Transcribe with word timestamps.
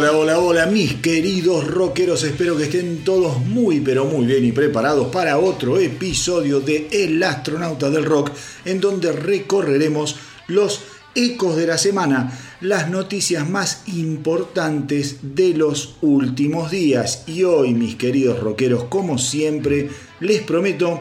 Hola, 0.00 0.12
hola, 0.12 0.38
hola, 0.38 0.64
mis 0.64 0.94
queridos 0.94 1.66
rockeros. 1.66 2.24
Espero 2.24 2.56
que 2.56 2.62
estén 2.62 3.04
todos 3.04 3.38
muy, 3.38 3.80
pero 3.80 4.06
muy 4.06 4.24
bien 4.24 4.46
y 4.46 4.50
preparados 4.50 5.08
para 5.08 5.36
otro 5.36 5.78
episodio 5.78 6.60
de 6.60 6.88
El 6.90 7.22
astronauta 7.22 7.90
del 7.90 8.06
rock, 8.06 8.30
en 8.64 8.80
donde 8.80 9.12
recorreremos 9.12 10.16
los 10.46 10.80
ecos 11.14 11.54
de 11.56 11.66
la 11.66 11.76
semana, 11.76 12.32
las 12.62 12.88
noticias 12.88 13.46
más 13.46 13.82
importantes 13.88 15.18
de 15.20 15.52
los 15.52 15.96
últimos 16.00 16.70
días. 16.70 17.24
Y 17.26 17.42
hoy, 17.42 17.74
mis 17.74 17.96
queridos 17.96 18.40
rockeros, 18.40 18.84
como 18.84 19.18
siempre, 19.18 19.90
les 20.20 20.40
prometo 20.40 20.98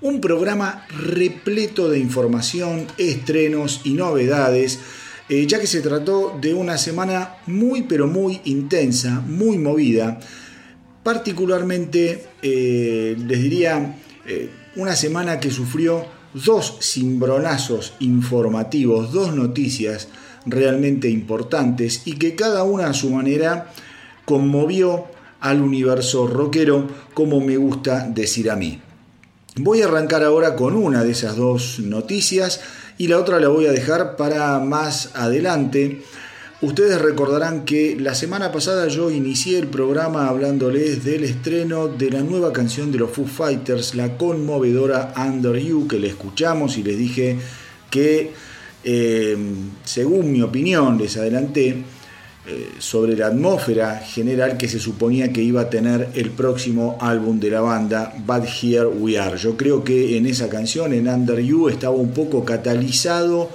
un 0.00 0.22
programa 0.22 0.86
repleto 0.88 1.90
de 1.90 1.98
información, 1.98 2.86
estrenos 2.96 3.82
y 3.84 3.90
novedades 3.90 4.78
eh, 5.32 5.46
ya 5.46 5.60
que 5.60 5.68
se 5.68 5.80
trató 5.80 6.36
de 6.40 6.54
una 6.54 6.76
semana 6.76 7.36
muy 7.46 7.82
pero 7.82 8.08
muy 8.08 8.40
intensa, 8.46 9.20
muy 9.20 9.58
movida, 9.58 10.18
particularmente 11.04 12.26
eh, 12.42 13.16
les 13.16 13.40
diría 13.40 13.96
eh, 14.26 14.50
una 14.74 14.96
semana 14.96 15.38
que 15.38 15.52
sufrió 15.52 16.04
dos 16.34 16.78
cimbronazos 16.80 17.94
informativos, 18.00 19.12
dos 19.12 19.32
noticias 19.32 20.08
realmente 20.46 21.08
importantes 21.08 22.02
y 22.06 22.14
que 22.14 22.34
cada 22.34 22.64
una 22.64 22.88
a 22.88 22.92
su 22.92 23.10
manera 23.10 23.72
conmovió 24.24 25.04
al 25.38 25.62
universo 25.62 26.26
rockero 26.26 26.88
como 27.14 27.40
me 27.40 27.56
gusta 27.56 28.08
decir 28.08 28.50
a 28.50 28.56
mí. 28.56 28.80
Voy 29.54 29.82
a 29.82 29.86
arrancar 29.86 30.24
ahora 30.24 30.56
con 30.56 30.74
una 30.74 31.04
de 31.04 31.12
esas 31.12 31.36
dos 31.36 31.78
noticias 31.78 32.60
y 33.00 33.08
la 33.08 33.18
otra 33.18 33.40
la 33.40 33.48
voy 33.48 33.64
a 33.64 33.72
dejar 33.72 34.14
para 34.16 34.58
más 34.58 35.12
adelante. 35.14 36.02
Ustedes 36.60 37.00
recordarán 37.00 37.64
que 37.64 37.96
la 37.98 38.14
semana 38.14 38.52
pasada 38.52 38.88
yo 38.88 39.10
inicié 39.10 39.58
el 39.58 39.68
programa 39.68 40.28
hablándoles 40.28 41.02
del 41.02 41.24
estreno 41.24 41.88
de 41.88 42.10
la 42.10 42.20
nueva 42.20 42.52
canción 42.52 42.92
de 42.92 42.98
los 42.98 43.10
Foo 43.10 43.24
Fighters, 43.24 43.94
la 43.94 44.18
conmovedora 44.18 45.14
Under 45.16 45.58
You, 45.58 45.88
que 45.88 45.98
le 45.98 46.08
escuchamos 46.08 46.76
y 46.76 46.82
les 46.82 46.98
dije 46.98 47.38
que, 47.90 48.32
eh, 48.84 49.34
según 49.82 50.30
mi 50.30 50.42
opinión, 50.42 50.98
les 50.98 51.16
adelanté, 51.16 51.82
eh, 52.46 52.70
sobre 52.78 53.16
la 53.16 53.26
atmósfera 53.26 53.98
general 53.98 54.56
que 54.56 54.66
se 54.66 54.80
suponía 54.80 55.30
que 55.30 55.42
iba 55.42 55.60
a 55.60 55.68
tener 55.68 56.08
el 56.14 56.30
próximo 56.30 56.96
álbum 56.98 57.38
de 57.38 57.50
la 57.50 57.60
banda, 57.60 58.14
But 58.26 58.44
Here 58.44 58.86
We 58.86 59.18
Are. 59.18 59.36
Yo 59.36 59.58
creo 59.58 59.84
que 59.84 60.16
en 60.16 60.24
esa 60.24 60.48
canción, 60.48 60.94
en 60.94 61.06
Under 61.06 61.38
You, 61.40 61.68
estaba 61.68 61.94
un 61.94 62.12
poco 62.12 62.44
catalizado 62.46 63.50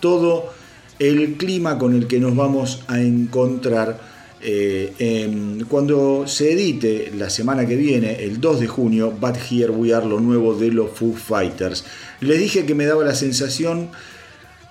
todo 0.00 0.52
el 0.98 1.38
clima 1.38 1.78
con 1.78 1.94
el 1.94 2.06
que 2.06 2.20
nos 2.20 2.36
vamos 2.36 2.82
a 2.88 3.00
encontrar 3.00 3.98
eh, 4.42 5.64
cuando 5.68 6.26
se 6.26 6.52
edite 6.52 7.12
la 7.16 7.30
semana 7.30 7.66
que 7.66 7.74
viene, 7.74 8.22
el 8.22 8.38
2 8.38 8.60
de 8.60 8.66
junio, 8.66 9.14
But 9.18 9.36
Here 9.50 9.70
We 9.70 9.94
Are, 9.94 10.06
lo 10.06 10.20
nuevo 10.20 10.54
de 10.54 10.70
los 10.72 10.90
Foo 10.90 11.14
Fighters. 11.14 11.84
Les 12.20 12.38
dije 12.38 12.66
que 12.66 12.74
me 12.74 12.84
daba 12.84 13.02
la 13.02 13.14
sensación 13.14 13.88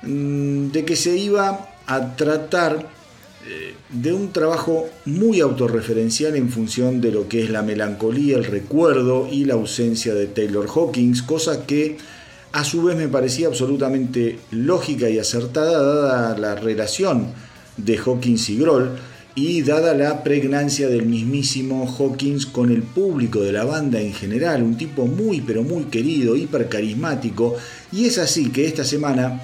mm, 0.03 0.67
de 0.67 0.85
que 0.85 0.95
se 0.95 1.17
iba 1.17 1.71
a 1.87 2.15
tratar 2.15 2.94
de 3.91 4.13
un 4.13 4.31
trabajo 4.31 4.89
muy 5.05 5.39
autorreferencial 5.39 6.35
en 6.35 6.49
función 6.49 7.01
de 7.01 7.11
lo 7.11 7.27
que 7.27 7.43
es 7.43 7.49
la 7.49 7.61
melancolía, 7.61 8.37
el 8.37 8.45
recuerdo 8.45 9.27
y 9.31 9.45
la 9.45 9.53
ausencia 9.53 10.13
de 10.13 10.27
Taylor 10.27 10.67
Hawkins, 10.67 11.21
cosa 11.21 11.65
que 11.65 11.97
a 12.51 12.63
su 12.63 12.83
vez 12.83 12.97
me 12.97 13.07
parecía 13.07 13.47
absolutamente 13.47 14.39
lógica 14.51 15.09
y 15.09 15.19
acertada 15.19 15.81
dada 15.81 16.37
la 16.37 16.55
relación 16.55 17.27
de 17.77 17.97
Hawkins 17.97 18.49
y 18.49 18.57
Grohl 18.57 18.91
y 19.35 19.61
dada 19.61 19.93
la 19.93 20.23
pregnancia 20.23 20.87
del 20.87 21.05
mismísimo 21.05 21.85
Hawkins 21.85 22.45
con 22.45 22.71
el 22.71 22.81
público 22.81 23.41
de 23.41 23.51
la 23.51 23.65
banda 23.65 23.99
en 23.99 24.13
general, 24.13 24.63
un 24.63 24.77
tipo 24.77 25.05
muy 25.05 25.41
pero 25.41 25.61
muy 25.63 25.83
querido, 25.85 26.37
hiper 26.37 26.69
carismático, 26.69 27.57
y 27.91 28.05
es 28.05 28.17
así 28.17 28.49
que 28.49 28.65
esta 28.65 28.85
semana 28.85 29.41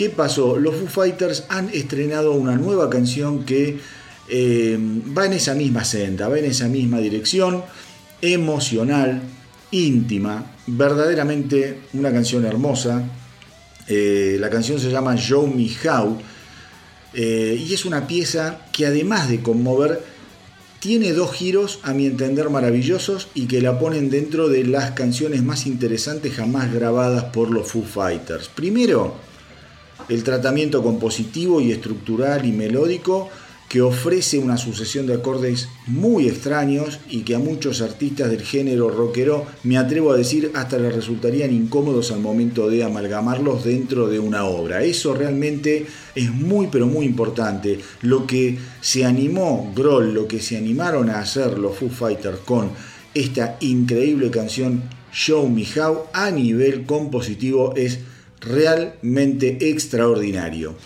¿Qué 0.00 0.08
pasó? 0.08 0.58
Los 0.58 0.76
Foo 0.76 0.86
Fighters 0.86 1.44
han 1.50 1.68
estrenado 1.74 2.32
una 2.32 2.56
nueva 2.56 2.88
canción 2.88 3.44
que 3.44 3.78
eh, 4.30 4.78
va 5.14 5.26
en 5.26 5.34
esa 5.34 5.52
misma 5.54 5.84
senda, 5.84 6.26
va 6.26 6.38
en 6.38 6.46
esa 6.46 6.68
misma 6.68 7.00
dirección, 7.00 7.62
emocional, 8.22 9.20
íntima, 9.72 10.52
verdaderamente 10.66 11.80
una 11.92 12.10
canción 12.10 12.46
hermosa. 12.46 13.10
Eh, 13.88 14.38
la 14.40 14.48
canción 14.48 14.80
se 14.80 14.90
llama 14.90 15.16
Show 15.16 15.46
Me 15.46 15.68
How 15.86 16.16
eh, 17.12 17.62
y 17.68 17.74
es 17.74 17.84
una 17.84 18.06
pieza 18.06 18.62
que 18.72 18.86
además 18.86 19.28
de 19.28 19.42
conmover, 19.42 20.02
tiene 20.78 21.12
dos 21.12 21.34
giros 21.34 21.78
a 21.82 21.92
mi 21.92 22.06
entender 22.06 22.48
maravillosos 22.48 23.28
y 23.34 23.44
que 23.44 23.60
la 23.60 23.78
ponen 23.78 24.08
dentro 24.08 24.48
de 24.48 24.64
las 24.64 24.92
canciones 24.92 25.42
más 25.42 25.66
interesantes 25.66 26.32
jamás 26.36 26.72
grabadas 26.72 27.24
por 27.24 27.50
los 27.50 27.70
Foo 27.70 27.82
Fighters. 27.82 28.48
Primero, 28.48 29.28
el 30.10 30.24
tratamiento 30.24 30.82
compositivo 30.82 31.60
y 31.60 31.72
estructural 31.72 32.44
y 32.44 32.52
melódico 32.52 33.30
que 33.70 33.80
ofrece 33.82 34.36
una 34.40 34.56
sucesión 34.56 35.06
de 35.06 35.14
acordes 35.14 35.68
muy 35.86 36.26
extraños 36.26 36.98
y 37.08 37.20
que 37.20 37.36
a 37.36 37.38
muchos 37.38 37.80
artistas 37.80 38.28
del 38.28 38.42
género 38.42 38.90
rockero, 38.90 39.46
me 39.62 39.78
atrevo 39.78 40.10
a 40.10 40.16
decir, 40.16 40.50
hasta 40.54 40.76
les 40.76 40.92
resultarían 40.92 41.54
incómodos 41.54 42.10
al 42.10 42.18
momento 42.18 42.68
de 42.68 42.82
amalgamarlos 42.82 43.62
dentro 43.62 44.08
de 44.08 44.18
una 44.18 44.44
obra. 44.44 44.82
Eso 44.82 45.14
realmente 45.14 45.86
es 46.16 46.32
muy 46.32 46.66
pero 46.66 46.88
muy 46.88 47.06
importante. 47.06 47.78
Lo 48.02 48.26
que 48.26 48.58
se 48.80 49.04
animó 49.04 49.72
Groll, 49.76 50.14
lo 50.14 50.26
que 50.26 50.40
se 50.40 50.56
animaron 50.56 51.08
a 51.08 51.20
hacer 51.20 51.56
los 51.56 51.76
Foo 51.76 51.90
Fighters 51.90 52.40
con 52.40 52.70
esta 53.14 53.56
increíble 53.60 54.32
canción 54.32 54.82
Show 55.12 55.48
Me 55.48 55.64
How 55.64 56.06
a 56.12 56.32
nivel 56.32 56.86
compositivo 56.86 57.72
es 57.76 58.00
realmente 58.40 59.68
extraordinario. 59.70 60.76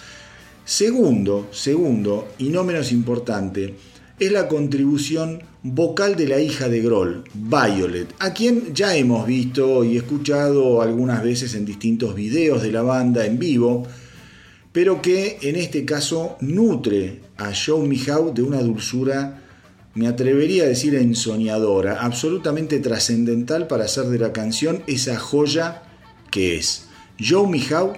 Segundo, 0.65 1.49
segundo, 1.53 2.29
y 2.39 2.49
no 2.49 2.65
menos 2.65 2.91
importante, 2.91 3.75
es 4.19 4.33
la 4.33 4.49
contribución 4.49 5.43
vocal 5.63 6.15
de 6.15 6.29
la 6.29 6.41
hija 6.41 6.69
de 6.69 6.81
Groll, 6.81 7.25
Violet, 7.35 8.15
a 8.19 8.33
quien 8.33 8.75
ya 8.75 8.97
hemos 8.97 9.27
visto 9.27 9.83
y 9.85 9.97
escuchado 9.97 10.83
algunas 10.83 11.23
veces 11.23 11.55
en 11.55 11.65
distintos 11.65 12.15
videos 12.15 12.63
de 12.63 12.71
la 12.71 12.83
banda 12.83 13.27
en 13.27 13.39
vivo, 13.39 13.87
pero 14.73 15.03
que 15.03 15.39
en 15.43 15.57
este 15.57 15.85
caso 15.85 16.37
nutre 16.41 17.21
a 17.37 17.53
Show 17.53 17.85
Me 17.87 17.97
de 18.33 18.43
una 18.43 18.61
dulzura, 18.61 19.43
me 19.95 20.09
atrevería 20.09 20.65
a 20.65 20.69
decir 20.69 20.95
ensoñadora, 20.97 22.01
absolutamente 22.01 22.81
trascendental 22.81 23.67
para 23.67 23.85
hacer 23.85 24.07
de 24.07 24.19
la 24.19 24.33
canción 24.33 24.83
esa 24.87 25.17
joya 25.19 25.83
que 26.31 26.57
es. 26.57 26.84
Joe 27.19 27.49
Mihau 27.49 27.95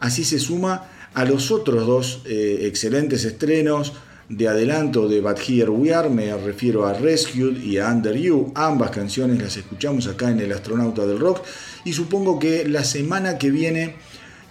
así 0.00 0.24
se 0.24 0.38
suma 0.38 0.88
a 1.14 1.24
los 1.24 1.50
otros 1.50 1.86
dos 1.86 2.22
eh, 2.26 2.60
excelentes 2.62 3.24
estrenos 3.24 3.94
de 4.28 4.48
adelanto 4.48 5.08
de 5.08 5.20
But 5.20 5.38
Here 5.46 5.70
We 5.70 5.94
Are, 5.94 6.10
me 6.10 6.36
refiero 6.36 6.84
a 6.86 6.92
Rescued 6.92 7.62
y 7.62 7.78
a 7.78 7.88
Under 7.90 8.16
You, 8.16 8.52
ambas 8.54 8.90
canciones 8.90 9.40
las 9.40 9.56
escuchamos 9.56 10.08
acá 10.08 10.30
en 10.30 10.40
El 10.40 10.52
Astronauta 10.52 11.06
del 11.06 11.20
Rock 11.20 11.42
y 11.84 11.92
supongo 11.92 12.38
que 12.38 12.68
la 12.68 12.82
semana 12.82 13.38
que 13.38 13.50
viene 13.50 13.94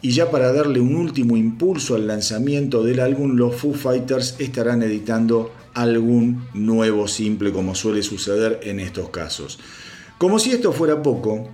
y 0.01 0.11
ya 0.11 0.29
para 0.29 0.53
darle 0.53 0.79
un 0.79 0.95
último 0.95 1.35
impulso 1.35 1.95
al 1.95 2.07
lanzamiento 2.07 2.83
del 2.83 2.99
álbum, 2.99 3.35
los 3.35 3.55
Foo 3.55 3.73
Fighters 3.73 4.35
estarán 4.39 4.83
editando 4.83 5.51
algún 5.73 6.47
nuevo 6.53 7.07
simple 7.07 7.51
como 7.51 7.75
suele 7.75 8.03
suceder 8.03 8.59
en 8.63 8.79
estos 8.79 9.09
casos. 9.09 9.59
Como 10.17 10.39
si 10.39 10.51
esto 10.51 10.71
fuera 10.71 11.01
poco, 11.01 11.49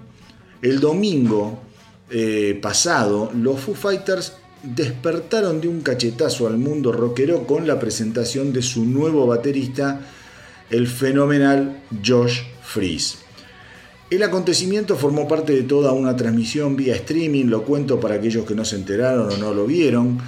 el 0.62 0.80
domingo 0.80 1.62
eh, 2.12 2.60
pasado, 2.62 3.32
los 3.34 3.60
Foo 3.60 3.74
Fighters 3.74 4.34
despertaron 4.64 5.62
de 5.62 5.68
un 5.68 5.82
cachetazo 5.82 6.48
al 6.48 6.58
mundo 6.58 6.92
rockero 6.92 7.48
con 7.48 7.66
la 7.66 7.80
presentación 7.80 8.54
de 8.54 8.62
su 8.62 8.86
nuevo 8.86 9.26
baterista, 9.26 10.02
el 10.70 10.88
fenomenal 10.88 11.82
Josh 12.06 12.42
Freeze. 12.62 13.18
El 14.10 14.24
acontecimiento 14.24 14.98
formó 14.98 15.26
parte 15.26 15.54
de 15.54 15.64
toda 15.64 15.94
una 15.94 16.16
transmisión 16.16 16.76
vía 16.76 16.96
streaming, 16.96 17.46
lo 17.46 17.64
cuento 17.64 18.00
para 18.00 18.16
aquellos 18.16 18.46
que 18.46 18.56
no 18.56 18.66
se 18.66 18.76
enteraron 18.76 19.32
o 19.32 19.38
no 19.38 19.54
lo 19.54 19.66
vieron. 19.66 20.20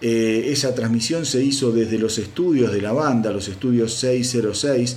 Eh, 0.00 0.48
esa 0.48 0.74
transmisión 0.74 1.24
se 1.24 1.42
hizo 1.42 1.70
desde 1.70 1.98
los 1.98 2.18
estudios 2.18 2.72
de 2.72 2.82
la 2.82 2.92
banda, 2.92 3.30
los 3.30 3.46
estudios 3.46 3.94
606, 3.94 4.96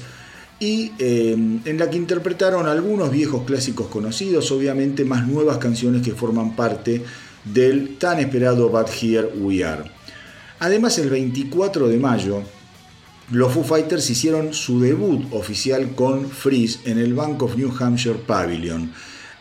y 0.62 0.92
em, 1.00 1.60
en 1.66 1.80
la 1.80 1.90
que 1.90 1.98
interpretaron 1.98 2.68
algunos 2.68 3.12
viejos 3.12 3.46
clásicos 3.46 3.88
conocidos, 3.88 4.52
obviamente 4.52 5.04
más 5.04 5.28
nuevas 5.28 5.58
canciones 5.58 6.04
que 6.04 6.12
forman 6.12 6.56
parte 6.56 7.04
del 7.44 7.98
tan 7.98 8.20
esperado 8.20 8.70
But 8.70 8.90
Here 9.02 9.28
We 9.40 9.64
Are. 9.66 9.92
Además, 10.60 11.00
el 11.00 11.10
24 11.10 11.88
de 11.88 11.98
mayo, 11.98 12.44
los 13.32 13.52
Foo 13.52 13.64
Fighters 13.64 14.08
hicieron 14.12 14.54
su 14.54 14.80
debut 14.80 15.26
oficial 15.34 15.96
con 15.96 16.30
Freeze 16.30 16.82
en 16.86 17.00
el 17.00 17.16
Bank 17.16 17.42
of 17.42 17.56
New 17.58 17.74
Hampshire 17.80 18.20
Pavilion. 18.20 18.92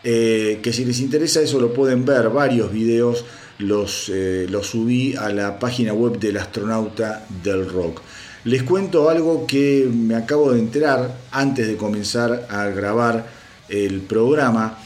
Eh, 0.03 0.59
que 0.63 0.73
si 0.73 0.85
les 0.85 0.99
interesa 1.01 1.39
eso 1.39 1.59
lo 1.59 1.71
pueden 1.71 2.03
ver, 2.03 2.31
varios 2.31 2.73
videos 2.73 3.23
los, 3.59 4.09
eh, 4.09 4.47
los 4.49 4.65
subí 4.65 5.15
a 5.15 5.29
la 5.29 5.59
página 5.59 5.93
web 5.93 6.17
del 6.17 6.37
astronauta 6.37 7.27
del 7.43 7.69
rock. 7.69 8.01
Les 8.43 8.63
cuento 8.63 9.09
algo 9.09 9.45
que 9.45 9.87
me 9.93 10.15
acabo 10.15 10.51
de 10.51 10.59
enterar 10.59 11.15
antes 11.31 11.67
de 11.67 11.77
comenzar 11.77 12.47
a 12.49 12.65
grabar 12.67 13.27
el 13.69 14.01
programa. 14.01 14.79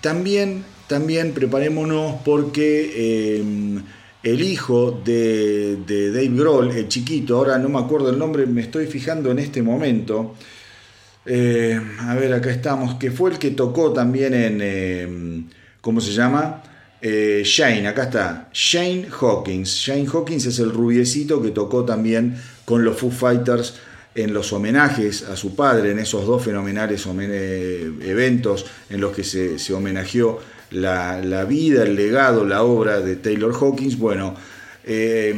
También, 0.00 0.64
también 0.88 1.32
preparémonos 1.34 2.22
porque 2.24 3.36
em, 3.38 3.82
el 4.22 4.40
hijo 4.40 4.98
de, 5.04 5.76
Dave 5.86 6.28
Grohl, 6.28 6.70
el 6.70 6.88
chiquito, 6.88 7.36
ahora 7.36 7.58
no 7.58 7.68
me 7.68 7.80
acuerdo 7.80 8.08
el 8.08 8.18
nombre, 8.18 8.46
me 8.46 8.62
estoy 8.62 8.86
fijando 8.86 9.30
en 9.30 9.40
este 9.40 9.60
momento. 9.60 10.34
Eh, 11.26 11.78
a 12.00 12.14
ver, 12.14 12.32
acá 12.32 12.50
estamos, 12.50 12.94
que 12.94 13.10
fue 13.10 13.32
el 13.32 13.38
que 13.38 13.50
tocó 13.50 13.92
también 13.92 14.32
en, 14.32 14.60
em, 14.62 15.48
¿cómo 15.82 16.00
se 16.00 16.12
llama? 16.12 16.62
Eh, 17.04 17.42
Shane, 17.44 17.88
acá 17.88 18.04
está, 18.04 18.48
Shane 18.52 19.08
Hawkins. 19.20 19.68
Shane 19.68 20.06
Hawkins 20.06 20.46
es 20.46 20.58
el 20.60 20.70
rubiecito 20.70 21.42
que 21.42 21.50
tocó 21.50 21.84
también 21.84 22.36
con 22.72 22.86
los 22.86 22.96
Foo 22.96 23.10
Fighters 23.10 23.74
en 24.14 24.32
los 24.32 24.50
homenajes 24.54 25.24
a 25.24 25.36
su 25.36 25.54
padre, 25.54 25.90
en 25.90 25.98
esos 25.98 26.26
dos 26.26 26.42
fenomenales 26.42 27.04
eventos 27.06 28.64
en 28.88 28.98
los 28.98 29.14
que 29.14 29.22
se, 29.24 29.74
homenajeó 29.74 30.40
la, 30.70 31.44
vida, 31.46 31.82
el 31.82 31.96
legado, 31.96 32.46
la 32.46 32.62
obra 32.62 33.00
de 33.00 33.16
Taylor 33.16 33.52
Hawkins. 33.52 33.98
Bueno, 33.98 34.34
eh, 34.84 35.34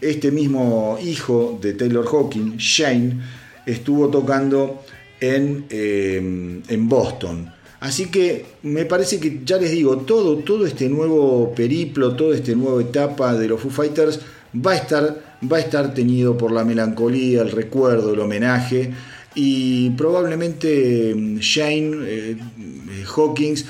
este 0.00 0.32
mismo 0.32 0.98
hijo 1.00 1.56
de 1.62 1.74
Taylor 1.74 2.04
Hawkins, 2.04 2.56
Shane, 2.56 3.20
estuvo 3.64 4.08
tocando 4.08 4.82
en, 5.20 5.66
eh, 5.70 6.16
en 6.66 6.88
Boston 6.88 7.52
Así 7.80 8.10
que 8.10 8.44
me 8.64 8.86
parece 8.86 9.20
que, 9.20 9.40
ya 9.44 9.56
les 9.56 9.70
digo, 9.70 9.98
todo, 9.98 10.38
todo 10.38 10.66
este 10.66 10.88
nuevo 10.88 11.54
periplo, 11.54 12.14
toda 12.14 12.34
esta 12.34 12.52
nueva 12.52 12.82
etapa 12.82 13.34
de 13.34 13.46
los 13.46 13.60
Foo 13.60 13.70
Fighters 13.70 14.20
va 14.54 14.72
a 14.72 14.76
estar, 14.76 15.29
va 15.50 15.56
a 15.56 15.60
estar 15.60 15.94
tenido 15.94 16.36
por 16.36 16.52
la 16.52 16.64
melancolía, 16.64 17.42
el 17.42 17.50
recuerdo, 17.50 18.12
el 18.12 18.20
homenaje 18.20 18.92
y 19.34 19.90
probablemente 19.90 21.14
mm, 21.14 21.38
Shane 21.38 21.96
eh, 22.02 22.36
Hawkins 23.14 23.64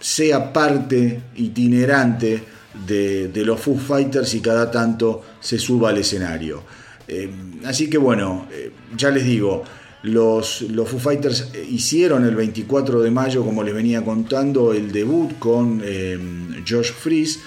sea 0.00 0.52
parte 0.52 1.20
itinerante 1.36 2.42
de, 2.86 3.30
los 3.44 3.60
Foo 3.60 3.76
Fighters 3.76 4.34
y 4.34 4.40
cada 4.40 4.70
tanto 4.70 5.22
se 5.40 5.58
suba 5.58 5.90
al 5.90 5.98
escenario. 5.98 6.62
Eh, 7.08 7.28
así 7.64 7.90
que 7.90 7.98
bueno, 7.98 8.46
eh, 8.52 8.70
ya 8.96 9.10
les 9.10 9.24
digo, 9.24 9.64
los, 10.02 10.64
Foo 10.86 11.00
Fighters 11.00 11.50
hicieron 11.68 12.24
el 12.24 12.36
24 12.36 13.00
de 13.00 13.10
mayo, 13.10 13.44
como 13.44 13.64
les 13.64 13.74
venía 13.74 14.04
contando, 14.04 14.72
el 14.72 14.92
debut 14.92 15.38
con 15.40 15.82
Josh 16.68 16.92
Freeze. 16.92 17.40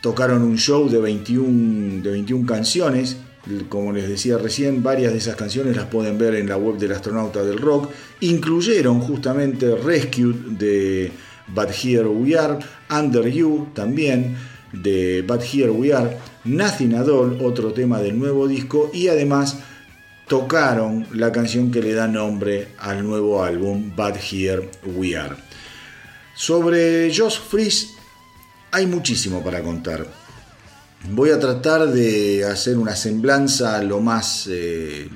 Tocaron 0.00 0.42
un 0.42 0.56
show 0.56 0.88
de 0.88 0.98
21, 0.98 2.02
de 2.02 2.10
21 2.10 2.46
canciones. 2.46 3.18
Como 3.68 3.92
les 3.92 4.08
decía 4.08 4.38
recién, 4.38 4.82
varias 4.82 5.12
de 5.12 5.18
esas 5.18 5.36
canciones 5.36 5.76
las 5.76 5.86
pueden 5.86 6.18
ver 6.18 6.34
en 6.34 6.48
la 6.48 6.56
web 6.56 6.76
del 6.76 6.92
astronauta 6.92 7.42
del 7.42 7.58
rock. 7.58 7.90
Incluyeron 8.20 9.00
justamente 9.00 9.74
Rescue 9.76 10.34
de 10.50 11.12
But 11.48 11.70
Here 11.70 12.06
We 12.06 12.38
Are, 12.38 12.58
Under 12.90 13.28
You 13.30 13.68
también 13.74 14.36
de 14.72 15.24
But 15.26 15.42
Here 15.42 15.70
We 15.70 15.92
Are, 15.92 16.16
Nothing 16.44 16.94
at 16.94 17.08
otro 17.08 17.72
tema 17.72 18.00
del 18.00 18.18
nuevo 18.18 18.46
disco, 18.46 18.90
y 18.92 19.08
además 19.08 19.58
tocaron 20.28 21.06
la 21.12 21.32
canción 21.32 21.70
que 21.70 21.82
le 21.82 21.92
da 21.92 22.06
nombre 22.06 22.68
al 22.78 23.04
nuevo 23.04 23.42
álbum 23.42 23.92
But 23.96 24.16
Here 24.30 24.70
We 24.96 25.16
Are. 25.16 25.36
Sobre 26.34 27.12
Josh 27.14 27.38
Freeze 27.38 27.88
hay 28.70 28.86
muchísimo 28.86 29.42
para 29.42 29.62
contar. 29.62 30.06
Voy 31.10 31.30
a 31.30 31.40
tratar 31.40 31.88
de 31.88 32.44
hacer 32.44 32.76
una 32.76 32.94
semblanza 32.94 33.82
lo 33.82 34.00
más, 34.00 34.48
eh, 34.50 35.08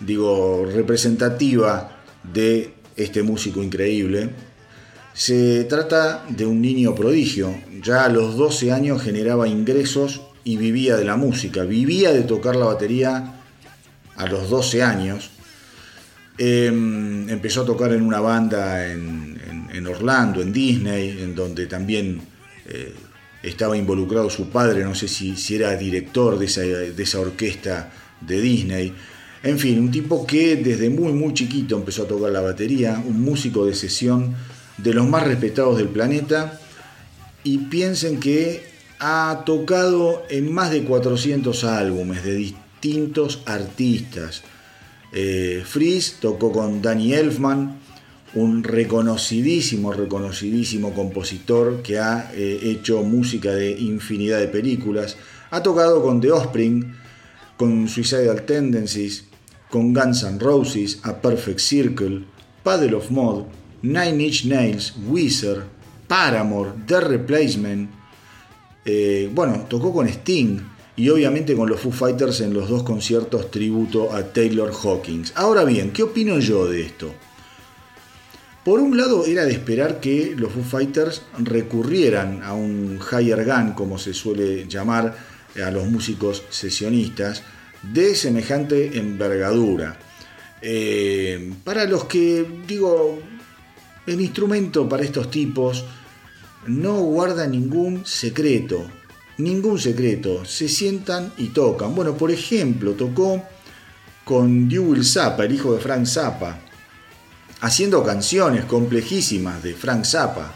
digo, 0.00 0.66
representativa 0.66 2.02
de 2.22 2.74
este 2.96 3.22
músico 3.22 3.62
increíble. 3.62 4.30
Se 5.14 5.64
trata 5.64 6.24
de 6.28 6.44
un 6.44 6.60
niño 6.60 6.94
prodigio. 6.94 7.54
Ya 7.82 8.04
a 8.04 8.08
los 8.08 8.36
12 8.36 8.72
años 8.72 9.02
generaba 9.02 9.48
ingresos 9.48 10.22
y 10.44 10.56
vivía 10.56 10.96
de 10.96 11.04
la 11.04 11.16
música, 11.16 11.62
vivía 11.62 12.12
de 12.12 12.22
tocar 12.22 12.56
la 12.56 12.66
batería 12.66 13.42
a 14.16 14.26
los 14.26 14.50
12 14.50 14.82
años. 14.82 15.30
Em, 16.38 17.28
empezó 17.30 17.62
a 17.62 17.64
tocar 17.66 17.92
en 17.92 18.02
una 18.02 18.20
banda 18.20 18.86
en, 18.86 19.86
Orlando, 19.86 20.40
en 20.40 20.52
Disney, 20.52 21.18
en 21.22 21.34
donde 21.34 21.66
también 21.66 22.20
eh, 22.68 22.94
estaba 23.42 23.76
involucrado 23.76 24.28
su 24.30 24.50
padre, 24.50 24.84
no 24.84 24.94
sé 24.94 25.08
si, 25.08 25.36
si 25.36 25.54
era 25.54 25.76
director 25.76 26.38
de 26.38 26.46
esa, 26.46 26.62
de 26.62 27.02
esa, 27.02 27.20
orquesta 27.20 27.92
de 28.20 28.40
Disney. 28.40 28.92
En 29.42 29.58
fin, 29.58 29.78
un 29.78 29.90
tipo 29.90 30.26
que 30.26 30.56
desde 30.56 30.90
muy 30.90 31.12
muy 31.12 31.32
chiquito 31.34 31.76
empezó 31.76 32.02
a 32.02 32.08
tocar 32.08 32.32
la 32.32 32.40
batería, 32.40 33.02
un 33.06 33.20
músico 33.20 33.66
de 33.66 33.74
sesión 33.74 34.34
de 34.78 34.94
los 34.94 35.08
más 35.08 35.24
respetados 35.26 35.78
del 35.78 35.88
planeta. 35.88 36.60
Y 37.44 37.58
piensen 37.58 38.18
que 38.18 38.64
ha 38.98 39.42
tocado 39.44 40.24
en 40.30 40.52
más 40.52 40.70
de 40.70 40.82
400 40.82 41.64
álbumes 41.64 42.24
de 42.24 42.34
distintos 42.34 43.42
artistas. 43.46 44.42
Eh, 45.12 45.64
tocó 46.20 46.52
con 46.52 46.82
Danny 46.82 47.14
Elfman, 47.14 47.78
un 48.36 48.62
reconocidísimo, 48.62 49.92
reconocidísimo 49.92 50.92
compositor 50.92 51.80
que 51.82 51.98
ha 51.98 52.30
eh, 52.34 52.60
hecho 52.62 53.02
música 53.02 53.52
de 53.52 53.70
infinidad 53.70 54.38
de 54.38 54.48
películas. 54.48 55.16
Ha 55.50 55.62
tocado 55.62 56.02
con 56.02 56.20
The 56.20 56.32
Offspring, 56.32 56.94
con 57.56 57.88
Suicidal 57.88 58.42
Tendencies, 58.42 59.24
con 59.70 59.94
Guns 59.94 60.22
N' 60.22 60.38
Roses, 60.38 61.00
A 61.02 61.14
Perfect 61.14 61.60
Circle, 61.60 62.24
Paddle 62.62 62.94
of 62.94 63.10
Mod, 63.10 63.44
Nine 63.80 64.24
Inch 64.24 64.44
Nails, 64.44 64.94
Wizard, 65.08 65.64
Paramore, 66.06 66.72
The 66.86 67.00
Replacement. 67.00 67.90
Eh, 68.84 69.30
bueno, 69.34 69.64
tocó 69.66 69.94
con 69.94 70.06
Sting, 70.08 70.60
y 70.94 71.08
obviamente 71.08 71.54
con 71.54 71.70
los 71.70 71.80
Foo 71.80 71.92
Fighters 71.92 72.40
en 72.42 72.52
los 72.52 72.68
dos 72.68 72.82
conciertos 72.82 73.50
tributo 73.50 74.12
a 74.12 74.24
Taylor 74.24 74.72
Hawkins. 74.72 75.32
Ahora 75.36 75.64
bien, 75.64 75.90
¿qué 75.90 76.02
opino 76.02 76.38
yo 76.38 76.66
de 76.66 76.82
esto? 76.82 77.14
Por 78.66 78.80
un 78.80 78.96
lado 78.96 79.24
era 79.26 79.44
de 79.44 79.52
esperar 79.52 80.00
que 80.00 80.34
los 80.36 80.50
Foo 80.50 80.64
Fighters 80.64 81.22
recurrieran 81.38 82.42
a 82.42 82.52
un 82.52 82.98
higher 82.98 83.44
gun, 83.44 83.74
como 83.74 83.96
se 83.96 84.12
suele 84.12 84.66
llamar 84.66 85.16
a 85.64 85.70
los 85.70 85.86
músicos 85.86 86.42
sesionistas, 86.50 87.44
de 87.84 88.16
semejante 88.16 88.98
envergadura. 88.98 89.96
Eh, 90.60 91.54
para 91.62 91.84
los 91.84 92.06
que, 92.06 92.44
digo, 92.66 93.20
el 94.04 94.20
instrumento 94.20 94.88
para 94.88 95.04
estos 95.04 95.30
tipos 95.30 95.84
no 96.66 97.02
guarda 97.02 97.46
ningún 97.46 98.04
secreto, 98.04 98.84
ningún 99.38 99.78
secreto, 99.78 100.44
se 100.44 100.68
sientan 100.68 101.32
y 101.38 101.50
tocan. 101.50 101.94
Bueno, 101.94 102.16
por 102.16 102.32
ejemplo, 102.32 102.94
tocó 102.94 103.44
con 104.24 104.68
Dewey 104.68 105.04
Zappa, 105.04 105.44
el 105.44 105.54
hijo 105.54 105.72
de 105.72 105.78
Frank 105.78 106.04
Zappa, 106.04 106.65
haciendo 107.66 108.04
canciones 108.04 108.64
complejísimas 108.64 109.60
de 109.60 109.74
Frank 109.74 110.04
Zappa. 110.04 110.54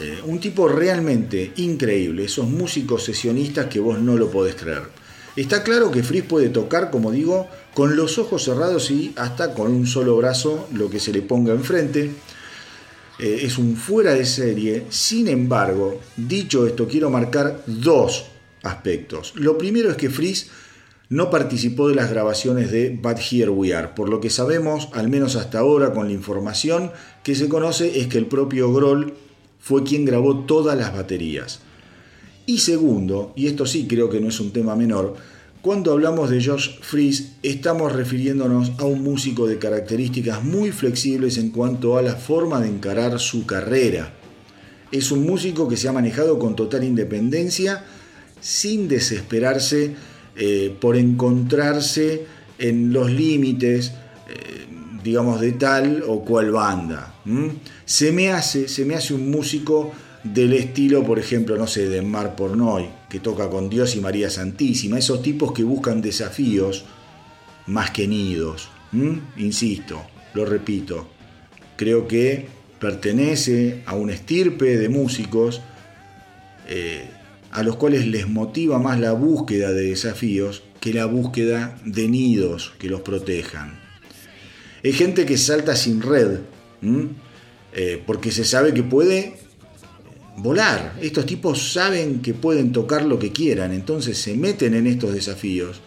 Eh, 0.00 0.20
un 0.26 0.40
tipo 0.40 0.66
realmente 0.66 1.52
increíble, 1.54 2.24
esos 2.24 2.48
músicos 2.48 3.04
sesionistas 3.04 3.66
que 3.66 3.78
vos 3.78 3.96
no 4.00 4.16
lo 4.16 4.28
podés 4.28 4.56
creer. 4.56 4.82
Está 5.36 5.62
claro 5.62 5.92
que 5.92 6.02
Frizz 6.02 6.24
puede 6.24 6.48
tocar, 6.48 6.90
como 6.90 7.12
digo, 7.12 7.46
con 7.74 7.94
los 7.94 8.18
ojos 8.18 8.42
cerrados 8.42 8.90
y 8.90 9.12
hasta 9.14 9.54
con 9.54 9.70
un 9.70 9.86
solo 9.86 10.16
brazo, 10.16 10.66
lo 10.72 10.90
que 10.90 10.98
se 10.98 11.12
le 11.12 11.22
ponga 11.22 11.52
enfrente. 11.52 12.10
Eh, 13.20 13.40
es 13.42 13.56
un 13.56 13.76
fuera 13.76 14.14
de 14.14 14.26
serie. 14.26 14.86
Sin 14.90 15.28
embargo, 15.28 16.00
dicho 16.16 16.66
esto, 16.66 16.88
quiero 16.88 17.08
marcar 17.08 17.62
dos 17.66 18.26
aspectos. 18.64 19.32
Lo 19.36 19.56
primero 19.56 19.92
es 19.92 19.96
que 19.96 20.10
Freeze 20.10 20.48
no 21.10 21.30
participó 21.30 21.88
de 21.88 21.94
las 21.94 22.10
grabaciones 22.10 22.70
de 22.70 22.90
But 22.90 23.18
Here 23.18 23.50
We 23.50 23.74
Are. 23.74 23.88
Por 23.96 24.08
lo 24.08 24.20
que 24.20 24.30
sabemos, 24.30 24.88
al 24.92 25.08
menos 25.08 25.36
hasta 25.36 25.60
ahora, 25.60 25.92
con 25.92 26.08
la 26.08 26.12
información 26.12 26.92
que 27.22 27.34
se 27.34 27.48
conoce, 27.48 28.00
es 28.00 28.08
que 28.08 28.18
el 28.18 28.26
propio 28.26 28.72
Grohl 28.72 29.14
fue 29.58 29.84
quien 29.84 30.04
grabó 30.04 30.40
todas 30.40 30.76
las 30.76 30.92
baterías. 30.94 31.60
Y 32.44 32.58
segundo, 32.58 33.32
y 33.36 33.46
esto 33.46 33.66
sí 33.66 33.86
creo 33.86 34.10
que 34.10 34.20
no 34.20 34.28
es 34.28 34.40
un 34.40 34.52
tema 34.52 34.76
menor, 34.76 35.16
cuando 35.62 35.92
hablamos 35.92 36.30
de 36.30 36.44
Josh 36.44 36.78
Fries, 36.80 37.32
estamos 37.42 37.92
refiriéndonos 37.92 38.72
a 38.78 38.84
un 38.84 39.02
músico 39.02 39.46
de 39.46 39.58
características 39.58 40.44
muy 40.44 40.72
flexibles 40.72 41.36
en 41.36 41.50
cuanto 41.50 41.98
a 41.98 42.02
la 42.02 42.14
forma 42.14 42.60
de 42.60 42.68
encarar 42.68 43.18
su 43.18 43.44
carrera. 43.44 44.14
Es 44.92 45.10
un 45.10 45.26
músico 45.26 45.68
que 45.68 45.76
se 45.76 45.88
ha 45.88 45.92
manejado 45.92 46.38
con 46.38 46.54
total 46.54 46.84
independencia, 46.84 47.84
sin 48.40 48.88
desesperarse 48.88 49.96
eh, 50.40 50.72
por 50.80 50.96
encontrarse 50.96 52.24
en 52.58 52.92
los 52.92 53.10
límites, 53.10 53.92
eh, 54.28 54.66
digamos, 55.02 55.40
de 55.40 55.52
tal 55.52 56.04
o 56.06 56.24
cual 56.24 56.52
banda. 56.52 57.14
Se, 57.84 58.12
me 58.12 58.30
hace, 58.30 58.68
se 58.68 58.84
me 58.84 58.94
hace 58.94 59.14
un 59.14 59.30
músico 59.32 59.90
del 60.22 60.52
estilo, 60.52 61.04
por 61.04 61.18
ejemplo, 61.18 61.56
no 61.56 61.66
sé, 61.66 61.88
de 61.88 62.02
Mar 62.02 62.36
Pornoy, 62.36 62.88
que 63.08 63.18
toca 63.18 63.50
con 63.50 63.68
Dios 63.68 63.96
y 63.96 64.00
María 64.00 64.30
Santísima, 64.30 64.98
esos 64.98 65.22
tipos 65.22 65.52
que 65.52 65.64
buscan 65.64 66.00
desafíos 66.00 66.84
más 67.66 67.90
que 67.90 68.06
nidos. 68.06 68.70
Insisto, 69.36 70.00
lo 70.34 70.44
repito, 70.44 71.08
creo 71.76 72.06
que 72.06 72.46
pertenece 72.78 73.82
a 73.86 73.96
un 73.96 74.10
estirpe 74.10 74.78
de 74.78 74.88
músicos 74.88 75.60
eh, 76.68 77.10
a 77.50 77.62
los 77.62 77.76
cuales 77.76 78.06
les 78.06 78.28
motiva 78.28 78.78
más 78.78 79.00
la 79.00 79.12
búsqueda 79.12 79.72
de 79.72 79.90
desafíos 79.90 80.62
que 80.80 80.92
la 80.92 81.06
búsqueda 81.06 81.78
de 81.84 82.08
nidos 82.08 82.72
que 82.78 82.88
los 82.88 83.00
protejan. 83.00 83.78
Es 84.82 84.96
gente 84.96 85.26
que 85.26 85.38
salta 85.38 85.74
sin 85.74 86.02
red, 86.02 86.38
eh, 87.72 88.02
porque 88.06 88.30
se 88.30 88.44
sabe 88.44 88.72
que 88.72 88.82
puede 88.82 89.34
volar. 90.36 90.94
Estos 91.00 91.26
tipos 91.26 91.72
saben 91.72 92.20
que 92.20 92.34
pueden 92.34 92.72
tocar 92.72 93.04
lo 93.04 93.18
que 93.18 93.32
quieran, 93.32 93.72
entonces 93.72 94.18
se 94.18 94.34
meten 94.34 94.74
en 94.74 94.86
estos 94.86 95.12
desafíos 95.12 95.80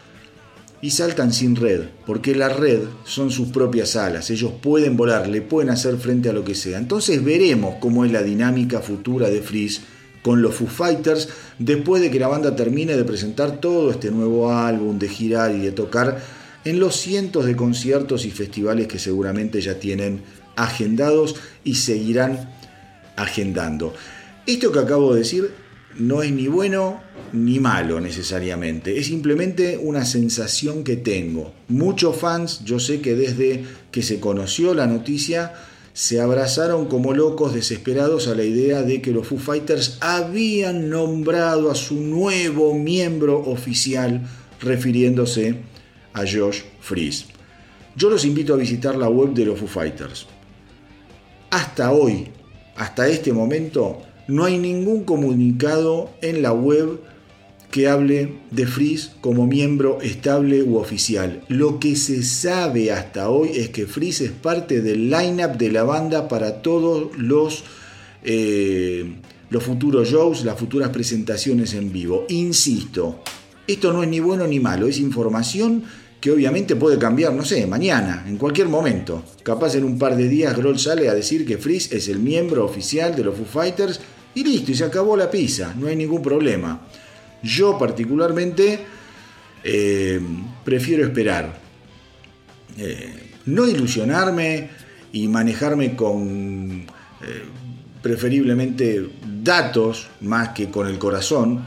y 0.82 0.90
saltan 0.90 1.32
sin 1.32 1.56
red, 1.56 1.84
porque 2.06 2.36
la 2.36 2.50
red 2.50 2.82
son 3.06 3.30
sus 3.30 3.50
propias 3.50 3.96
alas, 3.96 4.30
ellos 4.32 4.52
pueden 4.62 4.98
volar, 4.98 5.30
le 5.30 5.42
pueden 5.42 5.70
hacer 5.70 5.96
frente 5.98 6.30
a 6.30 6.34
lo 6.34 6.44
que 6.44 6.56
sea. 6.56 6.80
Entonces 6.80 7.24
veremos 7.24 7.76
cómo 7.80 8.04
es 8.04 8.12
la 8.12 8.24
dinámica 8.24 8.82
futura 8.82 9.30
de 9.30 9.42
Freeze 9.42 9.82
con 10.22 10.42
los 10.42 10.56
Foo 10.56 10.68
Fighters 10.68 11.30
después 11.60 12.02
de 12.02 12.12
que 12.12 12.20
la 12.20 12.28
banda 12.28 12.56
termine 12.56 12.96
de 12.96 13.04
presentar 13.04 13.60
todo 13.60 13.92
este 13.92 14.12
nuevo 14.12 14.54
álbum, 14.54 15.00
de 15.00 15.10
girar 15.10 15.54
y 15.56 15.60
de 15.60 15.72
tocar 15.72 16.22
en 16.64 16.80
los 16.80 16.96
cientos 16.96 17.46
de 17.46 17.56
conciertos 17.56 18.26
y 18.26 18.32
festivales 18.32 18.88
que 18.88 19.00
seguramente 19.00 19.62
ya 19.62 19.80
tienen 19.80 20.22
agendados 20.56 21.36
y 21.64 21.76
seguirán 21.76 22.52
agendando. 23.16 23.94
Esto 24.46 24.72
que 24.72 24.80
acabo 24.80 25.14
de 25.14 25.20
decir 25.20 25.52
no 25.98 26.22
es 26.22 26.32
ni 26.32 26.48
bueno 26.48 27.02
ni 27.34 27.60
malo 27.60 28.00
necesariamente, 28.02 28.98
es 28.98 29.08
simplemente 29.08 29.78
una 29.78 30.06
sensación 30.06 30.84
que 30.84 30.98
tengo. 30.98 31.54
Muchos 31.70 32.18
fans, 32.18 32.64
yo 32.66 32.80
sé 32.80 33.02
que 33.02 33.16
desde 33.16 33.64
que 33.92 34.02
se 34.02 34.20
conoció 34.20 34.74
la 34.74 34.88
noticia, 34.88 35.54
se 35.94 36.22
abrazaron 36.22 36.86
como 36.86 37.14
locos 37.14 37.54
desesperados 37.54 38.28
a 38.28 38.36
la 38.36 38.44
idea 38.44 38.82
de 38.82 39.02
que 39.02 39.12
los 39.12 39.28
Foo 39.28 39.38
Fighters 39.38 39.98
habían 40.00 40.90
nombrado 40.90 41.70
a 41.70 41.76
su 41.76 41.96
nuevo 41.96 42.74
miembro 42.74 43.40
oficial 43.40 44.22
refiriéndose 44.62 45.56
a 46.14 46.22
Josh 46.22 46.62
Fries. 46.80 47.26
Yo 47.96 48.10
los 48.10 48.24
invito 48.24 48.54
a 48.54 48.58
visitar 48.58 48.96
la 48.96 49.10
web 49.10 49.34
de 49.34 49.46
los 49.46 49.60
Foo 49.60 49.68
Fighters. 49.68 50.28
Hasta 51.50 51.92
hoy, 51.92 52.30
hasta 52.78 53.10
este 53.10 53.34
momento, 53.34 54.02
no 54.28 54.46
hay 54.46 54.58
ningún 54.58 55.04
comunicado 55.04 56.12
en 56.22 56.42
la 56.42 56.54
web 56.54 57.02
que 57.72 57.88
hable 57.88 58.34
de 58.52 58.68
Freeze 58.68 59.12
como 59.22 59.48
miembro 59.48 60.02
estable 60.02 60.62
u 60.62 60.76
oficial. 60.76 61.42
Lo 61.48 61.80
que 61.80 61.96
se 61.96 62.22
sabe 62.22 62.92
hasta 62.92 63.30
hoy 63.30 63.52
es 63.56 63.70
que 63.70 63.88
Freeze 63.88 64.26
es 64.26 64.32
parte 64.32 64.82
del 64.82 65.10
line-up 65.10 65.58
de 65.58 65.72
la 65.72 65.84
banda 65.84 66.28
para 66.28 66.62
todos 66.62 67.18
los, 67.18 67.64
eh, 68.24 69.14
los 69.50 69.64
futuros 69.64 70.10
shows, 70.10 70.44
las 70.44 70.60
futuras 70.60 70.90
presentaciones 70.90 71.74
en 71.74 71.94
vivo. 71.94 72.26
Insisto, 72.28 73.24
esto 73.66 73.94
no 73.94 74.04
es 74.04 74.10
ni 74.10 74.20
bueno 74.20 74.46
ni 74.46 74.60
malo, 74.60 74.88
es 74.88 75.00
información 75.00 75.84
que 76.20 76.30
obviamente 76.30 76.76
puede 76.76 77.00
cambiar, 77.00 77.34
no 77.34 77.46
sé, 77.46 77.66
mañana, 77.66 78.26
en 78.28 78.38
cualquier 78.38 78.68
momento. 78.68 79.24
Capaz 79.44 79.76
en 79.76 79.86
un 79.86 79.98
par 79.98 80.18
de 80.18 80.28
días 80.28 80.56
Groll 80.56 80.78
sale 80.78 81.10
a 81.10 81.16
decir 81.16 81.48
que 81.48 81.58
Freeze 81.58 81.96
es 81.96 82.10
el 82.10 82.20
miembro 82.20 82.66
oficial 82.66 83.16
de 83.16 83.24
los 83.24 83.36
Foo 83.36 83.46
Fighters 83.46 84.02
y 84.36 84.44
listo, 84.44 84.72
y 84.72 84.76
se 84.76 84.84
acabó 84.84 85.18
la 85.18 85.32
pizza, 85.32 85.74
no 85.80 85.88
hay 85.88 85.96
ningún 85.96 86.22
problema. 86.22 86.82
Yo 87.44 87.78
particularmente 87.78 88.86
eh, 89.64 90.20
prefiero 90.64 91.06
esperar. 91.06 91.60
Eh, 92.78 93.32
no 93.46 93.68
ilusionarme 93.68 94.70
y 95.12 95.28
manejarme 95.28 95.96
con 95.96 96.86
eh, 97.22 97.44
preferiblemente 98.02 99.10
datos 99.44 100.08
más 100.22 100.50
que 100.50 100.70
con 100.70 100.88
el 100.88 100.98
corazón. 100.98 101.66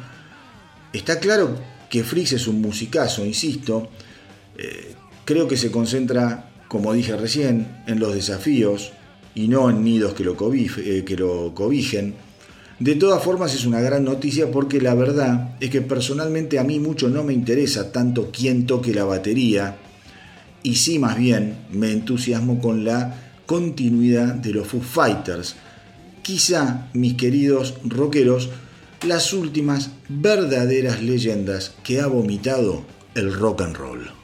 Está 0.92 1.18
claro 1.18 1.58
que 1.90 2.04
Frix 2.04 2.32
es 2.32 2.46
un 2.46 2.60
musicazo, 2.60 3.24
insisto. 3.24 3.90
creo 5.24 5.48
que 5.48 5.56
se 5.56 5.70
concentra, 5.70 6.50
como 6.68 6.92
dije 6.92 7.16
recién, 7.16 7.82
en 7.86 7.98
los 7.98 8.14
desafíos 8.14 8.92
y 9.34 9.48
no 9.48 9.68
en 9.70 9.82
nidos 9.82 10.14
que 10.14 10.22
lo, 10.22 10.36
que 10.36 11.16
lo 11.16 11.54
cobijen. 11.54 12.14
De 12.80 12.96
todas 12.96 13.22
formas 13.22 13.54
es 13.54 13.66
una 13.66 13.80
gran 13.80 14.04
noticia 14.04 14.50
porque 14.50 14.80
la 14.80 14.94
verdad 14.94 15.56
es 15.60 15.70
que 15.70 15.80
personalmente 15.80 16.58
a 16.58 16.64
mí 16.64 16.80
mucho 16.80 17.08
no 17.08 17.22
me 17.22 17.32
interesa 17.32 17.92
tanto 17.92 18.30
quién 18.32 18.66
toque 18.66 18.92
la 18.92 19.04
batería 19.04 19.76
y 20.64 20.76
sí 20.76 20.98
más 20.98 21.16
bien 21.16 21.56
me 21.70 21.92
entusiasmo 21.92 22.60
con 22.60 22.84
la 22.84 23.14
continuidad 23.46 24.34
de 24.34 24.52
los 24.52 24.66
Foo 24.66 24.80
Fighters. 24.80 25.54
Quizá, 26.22 26.88
mis 26.94 27.14
queridos 27.14 27.74
rockeros, 27.84 28.48
las 29.06 29.32
últimas 29.34 29.90
verdaderas 30.08 31.02
leyendas 31.02 31.74
que 31.84 32.00
ha 32.00 32.06
vomitado 32.06 32.82
el 33.14 33.32
rock 33.32 33.60
and 33.60 33.76
roll. 33.76 34.23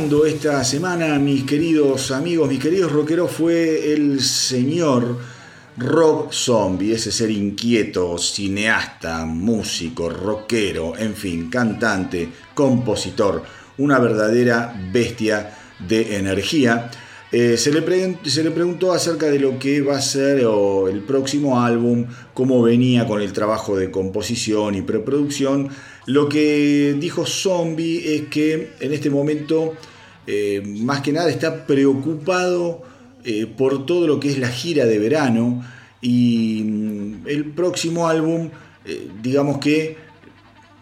Esta 0.00 0.64
semana, 0.64 1.18
mis 1.18 1.44
queridos 1.44 2.10
amigos, 2.10 2.48
mis 2.48 2.58
queridos 2.58 2.90
rockeros, 2.90 3.30
fue 3.30 3.92
el 3.92 4.22
señor 4.22 5.18
Rob 5.76 6.32
Zombie, 6.32 6.94
ese 6.94 7.12
ser 7.12 7.30
inquieto, 7.30 8.16
cineasta, 8.16 9.26
músico, 9.26 10.08
rockero, 10.08 10.96
en 10.96 11.14
fin, 11.14 11.50
cantante, 11.50 12.30
compositor, 12.54 13.42
una 13.76 13.98
verdadera 13.98 14.74
bestia 14.90 15.54
de 15.86 16.16
energía. 16.16 16.90
Eh, 17.30 17.56
se, 17.58 17.70
le 17.70 17.82
preguntó 17.82 18.92
acerca 18.92 19.26
de 19.26 19.38
lo 19.38 19.58
que 19.58 19.82
va 19.82 19.98
a 19.98 20.02
ser 20.02 20.38
el 20.38 21.00
próximo 21.02 21.60
álbum, 21.60 22.06
cómo 22.32 22.62
venía 22.62 23.06
con 23.06 23.20
el 23.20 23.32
trabajo 23.32 23.76
de 23.76 23.90
composición 23.90 24.74
y 24.74 24.82
preproducción. 24.82 25.68
Lo 26.06 26.28
que 26.28 26.96
dijo 26.98 27.26
Zombie 27.26 28.16
es 28.16 28.22
que 28.28 28.72
en 28.80 28.92
este 28.92 29.10
momento, 29.10 29.74
eh, 30.26 30.62
más 30.64 31.00
que 31.00 31.12
nada, 31.12 31.30
está 31.30 31.66
preocupado 31.66 32.82
eh, 33.24 33.46
por 33.46 33.86
todo 33.86 34.06
lo 34.06 34.20
que 34.20 34.30
es 34.30 34.38
la 34.38 34.48
gira 34.48 34.86
de 34.86 34.98
verano 34.98 35.64
y 36.00 36.62
mm, 36.64 37.26
el 37.26 37.44
próximo 37.46 38.08
álbum, 38.08 38.50
digamos 39.22 39.58
que 39.58 39.96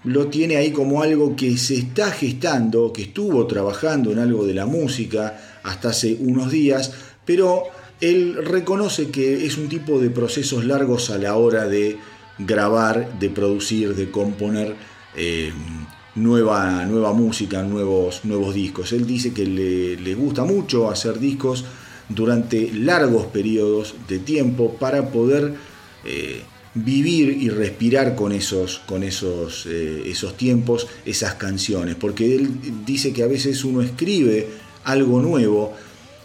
lo 0.05 0.29
tiene 0.29 0.57
ahí 0.57 0.70
como 0.70 1.03
algo 1.03 1.37
que 1.37 1.57
se 1.59 1.77
está 1.77 2.11
gestando, 2.11 2.92
que 2.92 3.03
estuvo 3.03 3.46
trabajando 3.46 4.12
en 4.12 4.18
algo 4.18 4.46
de 4.46 4.55
la 4.55 4.64
música, 4.64 5.38
hasta 5.62 5.90
hace 5.90 6.16
unos 6.20 6.51
días, 6.51 6.92
pero 7.24 7.64
él 8.01 8.37
reconoce 8.44 9.11
que 9.11 9.44
es 9.44 9.59
un 9.59 9.68
tipo 9.68 9.98
de 10.01 10.11
procesos 10.11 10.64
largos 10.64 11.11
a 11.11 11.18
la 11.18 11.37
hora 11.37 11.66
de 11.66 11.98
grabar, 12.38 13.18
de 13.18 13.31
producir, 13.31 13.94
de 13.94 14.11
componer 14.11 14.77
eh, 15.16 15.53
nueva, 16.19 16.85
nueva 16.85 17.13
música, 17.13 17.63
nuevos, 17.63 18.25
nuevos 18.25 18.55
discos. 18.55 18.93
Él 18.93 19.07
dice 19.07 19.33
que 19.33 19.47
le, 19.47 20.15
gusta 20.15 20.45
mucho 20.45 20.91
hacer 20.91 21.19
discos 21.19 21.65
durante 22.09 22.73
largos 22.73 23.27
periodos 23.27 23.95
de 24.09 24.19
tiempo 24.19 24.75
para 24.75 25.11
poder 25.11 25.55
eh, 26.05 26.43
vivir 26.75 27.31
y 27.41 27.49
respirar 27.49 28.15
con 28.15 28.33
esos, 28.33 28.81
con 28.87 29.03
esos, 29.03 29.67
eh, 29.67 30.05
esos 30.07 30.37
tiempos, 30.37 30.87
esas 31.05 31.35
canciones, 31.35 31.97
porque 31.97 32.37
él 32.37 32.51
dice 32.87 33.13
que 33.13 33.23
a 33.23 33.27
veces 33.27 33.65
uno 33.65 33.83
escribe 33.83 34.49
algo 34.85 35.21
nuevo 35.21 35.75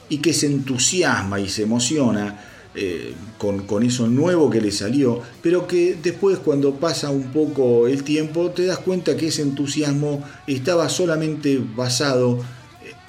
y 0.10 0.18
que 0.18 0.34
se 0.34 0.48
entusiasma 0.48 1.40
y 1.40 1.50
se 1.50 1.64
emociona 1.64 2.53
eh, 2.76 3.14
con, 3.38 3.84
eso 3.84 4.08
nuevo 4.08 4.50
que 4.50 4.62
le 4.62 4.72
salió, 4.72 5.22
pero 5.42 5.68
que 5.68 5.96
después 6.02 6.40
cuando 6.40 6.76
pasa 6.76 7.10
un 7.12 7.32
poco 7.32 7.88
el 7.88 8.04
tiempo 8.04 8.50
te 8.50 8.66
das 8.66 8.80
cuenta 8.80 9.16
que 9.16 9.28
ese 9.28 9.44
entusiasmo 9.44 10.24
estaba 10.48 10.90
solamente 10.90 11.62
basado 11.76 12.40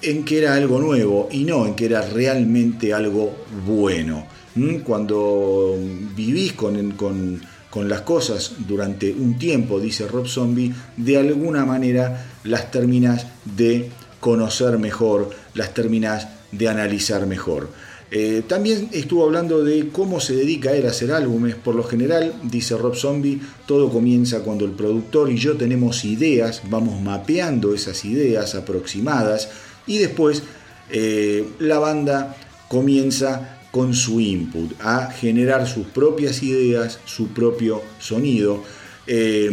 en 0.03 0.25
que 0.25 0.39
era 0.39 0.55
algo 0.55 0.79
nuevo 0.79 1.29
y 1.31 1.45
no 1.45 1.67
en 1.67 1.75
que 1.75 1.87
era 1.87 2.03
realmente 2.03 2.93
algo 2.93 3.35
bueno. 3.67 4.27
¿Mm? 4.55 4.79
Cuando 4.81 5.77
vivís 6.15 6.53
con, 6.53 7.41
las 7.89 8.01
cosas 8.03 8.53
durante 8.69 9.13
un 9.13 9.39
tiempo, 9.39 9.81
dice 9.81 10.07
Rob 10.07 10.29
Zombie, 10.29 10.73
de 10.97 11.17
alguna 11.17 11.65
manera 11.65 12.27
las 12.45 12.71
terminas 12.71 13.27
de 13.45 13.91
conocer 14.21 14.79
mejor, 14.79 15.31
las 15.55 15.75
terminas 15.75 16.29
de 16.53 16.69
analizar 16.69 17.27
mejor. 17.27 17.71
Eh, 18.17 18.43
también 18.47 18.91
estuvo 18.93 19.25
hablando 19.25 19.65
de 19.65 19.89
cómo 19.89 20.21
se 20.21 20.37
dedica 20.37 20.73
él 20.73 20.87
a 20.87 20.91
hacer 20.91 21.11
álbumes. 21.11 21.57
Por 21.57 21.75
lo 21.75 21.83
general, 21.83 22.33
dice 22.45 22.77
Rob 22.77 22.95
Zombie, 22.95 23.41
todo 23.67 23.91
comienza 23.91 24.45
cuando 24.45 24.65
el 24.65 24.71
productor 24.71 25.31
y 25.33 25.37
yo 25.37 25.57
tenemos 25.57 26.05
ideas, 26.05 26.63
vamos 26.71 27.01
mapeando 27.03 27.75
esas 27.75 28.05
ideas 28.05 28.55
aproximadas 28.55 29.49
y 29.87 29.99
después 29.99 30.45
eh, 30.91 31.45
la 31.59 31.81
banda 31.81 32.37
comienza 32.69 33.59
con 33.73 33.95
su 33.95 34.21
input 34.21 34.73
a 34.81 35.11
generar 35.11 35.67
sus 35.67 35.87
propias 35.89 36.43
ideas, 36.45 37.01
su 37.05 37.29
propio 37.29 37.83
sonido. 37.99 38.63
Eh, 39.09 39.51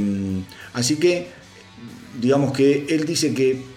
así 0.74 0.98
que, 0.98 1.30
digamos 2.22 2.54
que 2.54 2.86
él 2.90 3.06
dice 3.06 3.34
que 3.34 3.72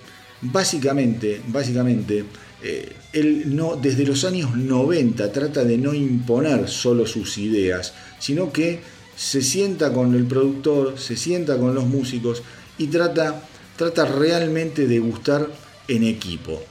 Básicamente, 0.53 1.40
básicamente, 1.49 2.25
eh, 2.62 2.92
él 3.14 3.55
no, 3.55 3.77
desde 3.77 4.05
los 4.05 4.24
años 4.24 4.57
90 4.57 5.33
trata 5.33 5.64
de 5.64 5.79
no 5.79 5.94
imponer 5.94 6.68
solo 6.68 7.07
sus 7.07 7.38
ideas, 7.38 7.94
sino 8.18 8.53
que 8.53 8.81
se 9.16 9.40
sienta 9.40 9.92
con 9.92 10.14
el 10.14 10.24
productor, 10.24 10.98
se 10.98 11.16
sienta 11.16 11.57
con 11.57 11.74
los 11.74 11.87
músicos 11.87 12.42
y 12.77 12.88
trata, 12.88 13.42
trata 13.77 14.05
realmente 14.05 14.87
de 14.88 14.98
gustar 14.98 15.48
en 15.87 16.03
equipo, 16.03 16.62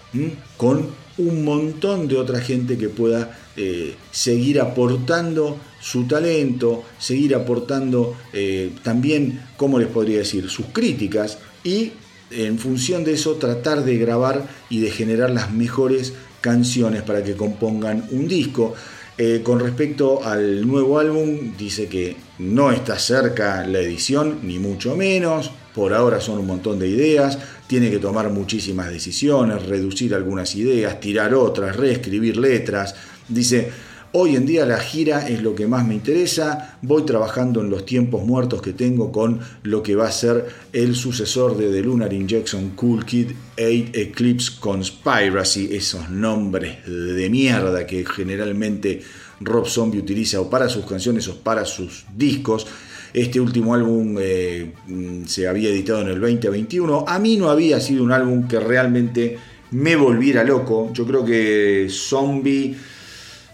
con 0.58 0.88
un 1.18 1.46
montón 1.46 2.08
de 2.08 2.18
otra 2.18 2.42
gente 2.42 2.78
que 2.78 2.90
pueda 2.90 3.40
eh, 3.56 3.96
seguir 4.12 4.60
aportando 4.60 5.58
su 5.80 6.06
talento, 6.06 6.84
seguir 7.00 7.36
aportando 7.36 8.18
eh, 8.34 8.72
también, 8.84 9.42
¿cómo 9.56 9.80
les 9.80 9.88
podría 9.88 10.18
decir?, 10.18 10.50
sus 10.50 10.66
críticas 10.68 11.38
y 11.64 11.94
en 12.32 12.58
función 12.58 13.04
de 13.04 13.14
eso 13.14 13.36
tratar 13.36 13.86
de 13.86 13.98
grabar 13.98 14.48
y 14.70 14.80
de 14.80 14.90
generar 14.90 15.30
las 15.30 15.52
mejores 15.52 16.14
canciones 16.44 17.04
para 17.04 17.24
que 17.24 17.36
compongan 17.36 18.06
un 18.12 18.28
disco. 18.28 18.76
Eh, 19.18 19.42
con 19.44 19.60
respecto 19.60 20.24
al 20.24 20.68
nuevo 20.68 21.00
álbum, 21.00 21.56
dice 21.58 21.88
que 21.88 22.18
no 22.40 22.72
está 22.72 23.00
cerca 23.00 23.66
la 23.66 23.80
edición, 23.80 24.40
ni 24.44 24.60
mucho 24.60 24.98
menos. 24.98 25.52
Por 25.74 25.94
ahora 25.94 26.20
son 26.20 26.40
un 26.40 26.48
montón 26.48 26.80
de 26.80 26.90
ideas. 26.90 27.40
Tiene 27.66 27.90
que 27.90 28.00
tomar 28.00 28.30
muchísimas 28.30 28.92
decisiones, 28.92 29.66
reducir 29.66 30.14
algunas 30.14 30.54
ideas, 30.56 31.00
tirar 31.00 31.34
otras, 31.34 31.78
reescribir 31.78 32.36
letras. 32.36 32.94
Dice, 33.30 33.72
Hoy 34.16 34.36
en 34.36 34.46
día 34.46 34.64
la 34.68 34.78
gira 34.78 35.28
es 35.28 35.42
lo 35.42 35.56
que 35.56 35.66
más 35.66 35.88
me 35.88 35.96
interesa. 35.96 36.78
Voy 36.84 37.02
trabajando 37.04 37.62
en 37.62 37.72
los 37.72 37.84
tiempos 37.84 38.24
muertos 38.24 38.62
que 38.62 38.72
tengo 38.72 39.12
con 39.12 39.40
lo 39.64 39.82
que 39.82 39.96
va 39.96 40.06
a 40.06 40.12
ser 40.12 40.46
el 40.72 40.94
sucesor 40.94 41.58
de 41.58 41.72
The 41.72 41.82
Lunar 41.82 42.14
Injection 42.14 42.76
Cool 42.76 43.06
Kid 43.08 43.32
8 43.58 43.90
Eclipse 43.92 44.60
Conspiracy. 44.60 45.70
Esos 45.76 46.12
nombres 46.12 46.86
de 46.86 47.28
mierda 47.32 47.88
que 47.88 48.06
generalmente 48.06 49.02
Rob 49.40 49.66
Zombie 49.66 49.98
utiliza 49.98 50.42
o 50.42 50.48
para 50.48 50.70
sus 50.70 50.86
canciones 50.86 51.28
o 51.28 51.40
para 51.40 51.66
sus 51.66 52.06
discos. 52.16 52.68
Este 53.16 53.40
último 53.40 53.74
álbum 53.74 54.18
eh, 54.20 54.74
se 55.26 55.48
había 55.48 55.70
editado 55.70 56.02
en 56.02 56.10
el 56.10 56.22
2021. 56.22 57.06
A 57.08 57.18
mí 57.18 57.36
no 57.38 57.50
había 57.50 57.80
sido 57.80 58.04
un 58.04 58.12
álbum 58.12 58.48
que 58.48 58.60
realmente 58.60 59.40
me 59.72 59.96
volviera 59.96 60.44
loco. 60.44 60.92
Yo 60.94 61.04
creo 61.04 61.26
que 61.26 61.88
Zombie 61.90 62.76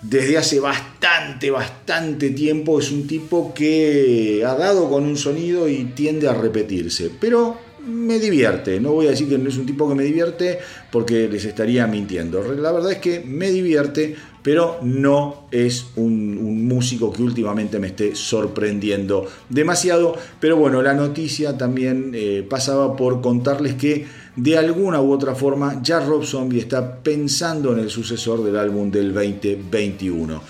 desde 0.01 0.37
hace 0.37 0.59
bastante, 0.59 1.51
bastante 1.51 2.29
tiempo. 2.31 2.79
Es 2.79 2.91
un 2.91 3.07
tipo 3.07 3.53
que 3.53 4.43
ha 4.45 4.55
dado 4.55 4.89
con 4.89 5.03
un 5.03 5.17
sonido 5.17 5.67
y 5.67 5.85
tiende 5.95 6.27
a 6.27 6.33
repetirse. 6.33 7.11
Pero 7.19 7.57
me 7.85 8.19
divierte. 8.19 8.79
No 8.79 8.93
voy 8.93 9.07
a 9.07 9.11
decir 9.11 9.27
que 9.27 9.37
no 9.37 9.49
es 9.49 9.57
un 9.57 9.65
tipo 9.65 9.87
que 9.87 9.95
me 9.95 10.03
divierte 10.03 10.59
porque 10.91 11.27
les 11.27 11.45
estaría 11.45 11.87
mintiendo. 11.87 12.41
La 12.55 12.71
verdad 12.71 12.91
es 12.91 12.99
que 12.99 13.21
me 13.21 13.51
divierte, 13.51 14.15
pero 14.43 14.79
no 14.81 15.47
es 15.51 15.87
un, 15.95 16.67
músico 16.67 17.11
que 17.11 17.23
últimamente 17.23 17.79
me 17.79 17.87
esté 17.87 18.15
sorprendiendo 18.15 19.25
demasiado. 19.49 20.15
Pero 20.39 20.57
bueno, 20.57 20.81
la 20.81 20.93
noticia 20.93 21.57
también 21.57 22.11
eh, 22.13 22.45
pasaba 22.47 22.95
por 22.95 23.21
contarles 23.21 23.75
que 23.75 24.05
de 24.41 24.57
alguna 24.57 25.01
u 25.01 25.11
otra 25.11 25.35
forma 25.35 25.81
ya 25.83 25.99
Rob 25.99 26.23
Zombie 26.23 26.59
está 26.59 26.95
pensando 27.03 27.73
en 27.73 27.79
el 27.79 27.89
sucesor 27.89 28.43
del 28.43 28.55
álbum 28.55 28.89
del 28.89 29.13
2021. 29.13 30.41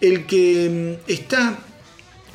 El 0.00 0.26
que 0.26 0.98
mm, 1.06 1.10
está 1.10 1.58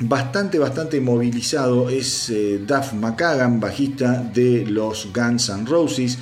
bastante, 0.00 0.58
bastante 0.58 1.00
movilizado 1.00 1.88
es 1.88 2.30
eh, 2.30 2.60
Duff 2.66 2.92
McKagan, 2.94 3.60
bajista 3.60 4.20
de 4.34 4.66
los 4.66 5.08
Guns 5.14 5.48
N' 5.48 5.66
Roses, 5.66 6.18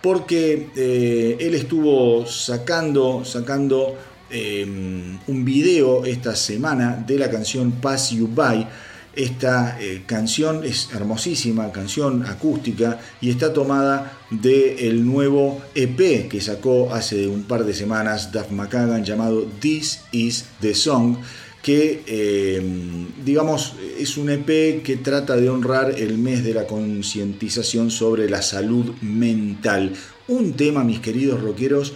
porque 0.00 0.70
eh, 0.76 1.36
él 1.40 1.54
estuvo 1.54 2.24
sacando, 2.26 3.24
sacando 3.24 3.96
em, 4.30 5.18
un 5.26 5.44
video 5.44 6.04
esta 6.04 6.36
semana 6.36 7.02
de 7.04 7.18
la 7.18 7.30
canción 7.30 7.72
Pass 7.72 8.10
You 8.10 8.28
By. 8.28 8.68
Esta 9.16 9.78
eh, 9.80 10.02
canción 10.06 10.64
es 10.64 10.88
hermosísima, 10.92 11.70
canción 11.70 12.26
acústica 12.26 12.98
y 13.20 13.30
está 13.30 13.52
tomada 13.52 14.18
del 14.30 15.06
nuevo 15.06 15.62
EP 15.74 16.28
que 16.28 16.40
sacó 16.40 16.92
hace 16.92 17.28
un 17.28 17.44
par 17.44 17.64
de 17.64 17.74
semanas 17.74 18.32
Duff 18.32 18.50
McKagan 18.50 19.04
llamado 19.04 19.46
This 19.60 20.00
Is 20.10 20.46
the 20.60 20.74
Song 20.74 21.16
que 21.62 22.02
em, 22.06 23.24
digamos 23.24 23.74
es 23.98 24.18
un 24.18 24.28
EP 24.28 24.82
que 24.82 24.98
trata 25.02 25.34
de 25.36 25.48
honrar 25.48 25.98
el 25.98 26.18
mes 26.18 26.44
de 26.44 26.52
la 26.52 26.66
concientización 26.66 27.90
sobre 27.90 28.28
la 28.28 28.42
salud 28.42 28.94
mental. 29.00 29.94
Un 30.28 30.52
tema, 30.52 30.84
mis 30.84 31.00
queridos 31.00 31.40
rockeros, 31.40 31.94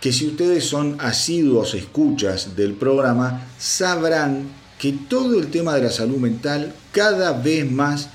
que 0.00 0.12
si 0.12 0.26
ustedes 0.26 0.64
son 0.64 0.96
asiduos 1.00 1.74
escuchas 1.74 2.54
del 2.54 2.74
programa, 2.74 3.48
sabrán 3.58 4.50
que 4.78 4.92
todo 4.92 5.38
el 5.38 5.48
tema 5.48 5.74
de 5.74 5.82
la 5.82 5.90
salud 5.90 6.18
mental 6.18 6.74
cada 6.92 7.32
vez 7.32 7.70
más 7.70 8.10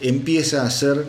empieza 0.00 0.64
a 0.64 0.70
ser 0.70 1.06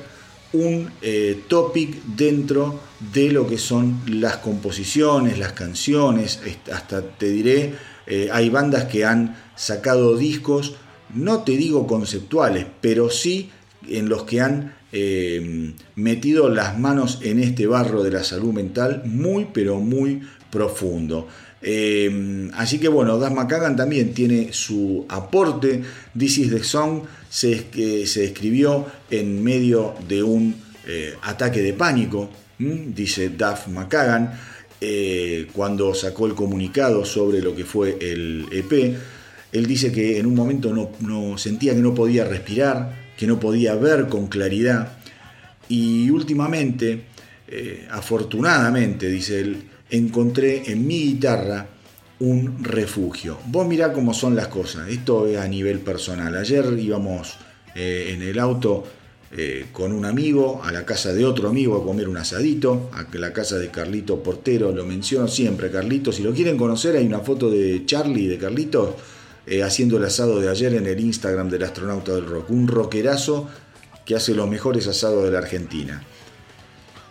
un 0.53 0.89
eh, 1.01 1.43
topic 1.47 2.01
dentro 2.15 2.79
de 3.13 3.31
lo 3.31 3.45
que 3.47 3.57
son 3.57 4.01
las 4.07 4.37
composiciones, 4.37 5.37
las 5.37 5.53
canciones, 5.53 6.39
hasta 6.71 7.01
te 7.01 7.29
diré, 7.29 7.73
eh, 8.07 8.29
hay 8.31 8.49
bandas 8.49 8.85
que 8.85 9.05
han 9.05 9.35
sacado 9.55 10.15
discos, 10.15 10.75
no 11.13 11.43
te 11.43 11.53
digo 11.57 11.87
conceptuales, 11.87 12.65
pero 12.81 13.09
sí 13.09 13.49
en 13.87 14.07
los 14.07 14.23
que 14.23 14.41
han 14.41 14.75
eh, 14.91 15.73
metido 15.95 16.49
las 16.49 16.79
manos 16.79 17.19
en 17.21 17.39
este 17.39 17.67
barro 17.67 18.01
de 18.03 18.11
la 18.11 18.23
salud 18.23 18.53
mental 18.53 19.01
muy, 19.05 19.47
pero 19.53 19.79
muy 19.79 20.21
profundo. 20.49 21.27
Eh, 21.67 22.49
así 22.53 22.77
que 22.77 22.87
bueno, 22.87 23.17
Das 23.17 23.33
McCagan 23.33 23.75
también 23.75 24.13
tiene 24.13 24.53
su 24.53 25.05
aporte. 25.09 25.81
This 26.17 26.37
is 26.37 26.51
the 26.51 26.63
Song 26.63 27.01
se, 27.27 28.05
se 28.05 28.23
escribió 28.23 28.85
en 29.09 29.43
medio 29.43 29.95
de 30.07 30.21
un 30.21 30.55
eh, 30.87 31.15
ataque 31.23 31.61
de 31.61 31.73
pánico, 31.73 32.29
dice 32.59 33.29
Duff 33.29 33.67
McCagan, 33.67 34.39
cuando 35.53 35.95
sacó 35.95 36.27
el 36.27 36.35
comunicado 36.35 37.03
sobre 37.03 37.41
lo 37.41 37.55
que 37.55 37.65
fue 37.65 37.97
el 37.99 38.45
EP. 38.51 38.95
Él 39.51 39.65
dice 39.65 39.91
que 39.91 40.19
en 40.19 40.27
un 40.27 40.35
momento 40.35 40.71
no, 40.71 40.91
no 40.99 41.37
sentía 41.39 41.73
que 41.73 41.81
no 41.81 41.95
podía 41.95 42.25
respirar, 42.25 43.05
que 43.17 43.25
no 43.25 43.39
podía 43.39 43.73
ver 43.75 44.07
con 44.07 44.27
claridad. 44.27 44.97
Y 45.69 46.09
últimamente, 46.09 47.05
eh, 47.47 47.87
afortunadamente, 47.89 49.07
dice 49.07 49.39
él, 49.39 49.63
encontré 49.89 50.71
en 50.71 50.85
mi 50.85 50.99
guitarra 50.99 51.67
un 52.19 52.63
refugio. 52.63 53.37
Vos 53.47 53.67
mirá 53.67 53.91
cómo 53.91 54.13
son 54.13 54.35
las 54.35 54.47
cosas, 54.47 54.89
esto 54.89 55.27
es 55.27 55.37
a 55.37 55.47
nivel 55.47 55.79
personal. 55.79 56.35
Ayer 56.35 56.65
íbamos 56.77 57.37
eh, 57.75 58.11
en 58.13 58.21
el 58.21 58.39
auto 58.39 58.83
eh, 59.37 59.65
con 59.73 59.91
un 59.91 60.05
amigo 60.05 60.61
a 60.63 60.71
la 60.71 60.85
casa 60.85 61.13
de 61.13 61.25
otro 61.25 61.49
amigo 61.49 61.75
a 61.75 61.83
comer 61.83 62.07
un 62.07 62.15
asadito, 62.15 62.89
a 62.93 63.05
la 63.17 63.33
casa 63.33 63.57
de 63.57 63.69
Carlito 63.69 64.23
Portero, 64.23 64.71
lo 64.71 64.85
menciono 64.85 65.27
siempre, 65.27 65.69
Carlito, 65.69 66.11
si 66.11 66.23
lo 66.23 66.33
quieren 66.33 66.57
conocer 66.57 66.95
hay 66.95 67.05
una 67.05 67.19
foto 67.19 67.49
de 67.49 67.85
Charlie 67.85 68.27
de 68.27 68.37
Carlitos 68.37 68.91
eh, 69.45 69.61
haciendo 69.61 69.97
el 69.97 70.05
asado 70.05 70.39
de 70.39 70.49
ayer 70.49 70.73
en 70.73 70.87
el 70.87 70.99
Instagram 70.99 71.49
del 71.49 71.63
astronauta 71.63 72.13
del 72.15 72.25
rock. 72.25 72.49
Un 72.49 72.67
rockerazo 72.67 73.47
que 74.05 74.15
hace 74.15 74.33
los 74.33 74.47
mejores 74.47 74.87
asados 74.87 75.23
de 75.23 75.31
la 75.31 75.39
Argentina. 75.39 76.03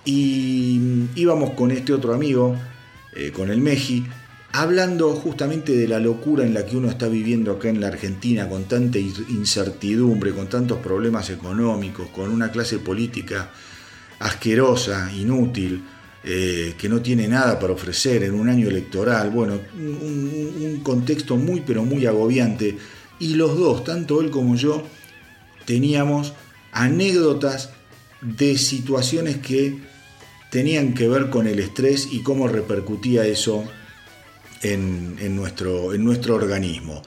Y 0.04 1.08
íbamos 1.14 1.50
con 1.50 1.70
este 1.70 1.92
otro 1.92 2.14
amigo, 2.14 2.56
eh, 3.14 3.30
con 3.32 3.50
el 3.50 3.60
Meji, 3.60 4.04
hablando 4.52 5.12
justamente 5.14 5.74
de 5.74 5.88
la 5.88 5.98
locura 5.98 6.44
en 6.44 6.54
la 6.54 6.64
que 6.64 6.76
uno 6.76 6.88
está 6.88 7.08
viviendo 7.08 7.52
acá 7.52 7.68
en 7.68 7.80
la 7.80 7.88
Argentina, 7.88 8.48
con 8.48 8.64
tanta 8.64 8.98
incertidumbre, 8.98 10.32
con 10.32 10.48
tantos 10.48 10.78
problemas 10.78 11.30
económicos, 11.30 12.08
con 12.10 12.30
una 12.30 12.52
clase 12.52 12.78
política 12.78 13.50
asquerosa, 14.20 15.10
inútil, 15.12 15.82
eh, 16.22 16.74
que 16.78 16.88
no 16.88 17.02
tiene 17.02 17.28
nada 17.28 17.58
para 17.58 17.74
ofrecer 17.74 18.22
en 18.22 18.32
un 18.32 18.48
año 18.48 18.68
electoral, 18.68 19.28
bueno, 19.28 19.60
un, 19.74 20.80
contexto 20.82 21.36
muy 21.36 21.62
pero 21.66 21.84
muy 21.84 22.06
agobiante. 22.06 22.78
Y 23.18 23.34
los 23.34 23.58
dos, 23.58 23.84
tanto 23.84 24.20
él 24.20 24.30
como 24.30 24.54
yo, 24.54 24.84
teníamos 25.66 26.32
anécdotas 26.72 27.70
de 28.22 28.56
situaciones 28.56 29.38
que 29.38 29.78
tenían 30.54 30.94
que 30.94 31.08
ver 31.08 31.30
con 31.30 31.48
el 31.48 31.58
estrés 31.58 32.06
y 32.12 32.22
cómo 32.22 32.46
repercutía 32.46 33.26
eso 33.26 33.64
en, 34.62 35.34
nuestro, 35.34 35.86
organismo. 36.32 37.02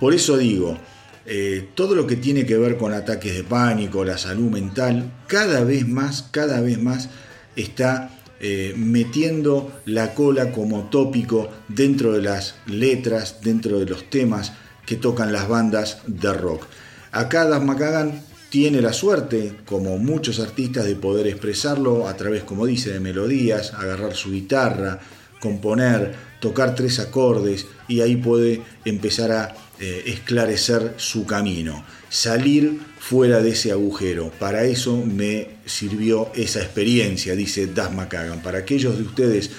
Por 0.00 0.14
eso 0.14 0.38
digo, 0.38 0.78
eh, 1.26 1.68
todo 1.74 1.94
lo 1.94 2.06
que 2.06 2.16
tiene 2.16 2.46
que 2.46 2.56
ver 2.56 2.78
con 2.78 2.94
ataques 2.94 3.34
de 3.34 3.44
pánico, 3.44 4.02
la 4.02 4.16
salud 4.16 4.50
mental, 4.50 5.12
cada 5.26 5.62
vez 5.62 5.86
más, 5.86 6.22
cada 6.30 6.62
vez 6.62 6.80
más 6.80 7.10
está 7.54 8.18
eh, 8.40 8.72
metiendo 8.78 9.78
la 9.84 10.14
cola 10.14 10.50
como 10.50 10.84
tópico 10.84 11.50
dentro 11.68 12.12
de 12.12 12.22
las 12.22 12.54
letras, 12.64 13.42
dentro 13.42 13.78
de 13.78 13.84
los 13.84 14.08
temas 14.08 14.54
que 14.86 14.96
tocan 14.96 15.34
las 15.34 15.48
bandas 15.48 15.98
de 16.06 16.32
rock. 16.32 16.64
Acá 17.12 17.44
Das 17.44 17.62
McCagan 17.62 18.22
tiene 18.56 18.80
la 18.80 18.94
suerte, 18.94 19.52
como 19.66 19.98
muchos 19.98 20.40
artistas, 20.40 20.86
de 20.86 20.96
poder 20.96 21.26
expresarlo 21.26 22.08
a 22.08 22.16
través, 22.16 22.42
como 22.42 22.64
dice, 22.64 22.90
de 22.90 23.00
melodías, 23.00 23.74
agarrar 23.74 24.14
su 24.14 24.32
guitarra, 24.32 24.98
componer, 25.40 26.14
tocar 26.40 26.74
tres 26.74 26.98
acordes 26.98 27.66
y 27.86 28.00
ahí 28.00 28.16
puede 28.16 28.62
empezar 28.86 29.30
a 29.30 29.54
eh, 29.78 30.04
esclarecer 30.06 30.94
su 30.96 31.26
camino, 31.26 31.84
salir 32.08 32.80
fuera 32.98 33.42
de 33.42 33.50
ese 33.50 33.72
agujero. 33.72 34.32
Para 34.38 34.64
eso 34.64 35.04
me 35.04 35.48
sirvió 35.66 36.30
esa 36.34 36.60
experiencia, 36.60 37.36
dice 37.36 37.66
Das 37.66 37.92
McCagan. 37.92 38.40
Para 38.40 38.60
aquellos 38.60 38.96
de 38.96 39.02
ustedes 39.02 39.50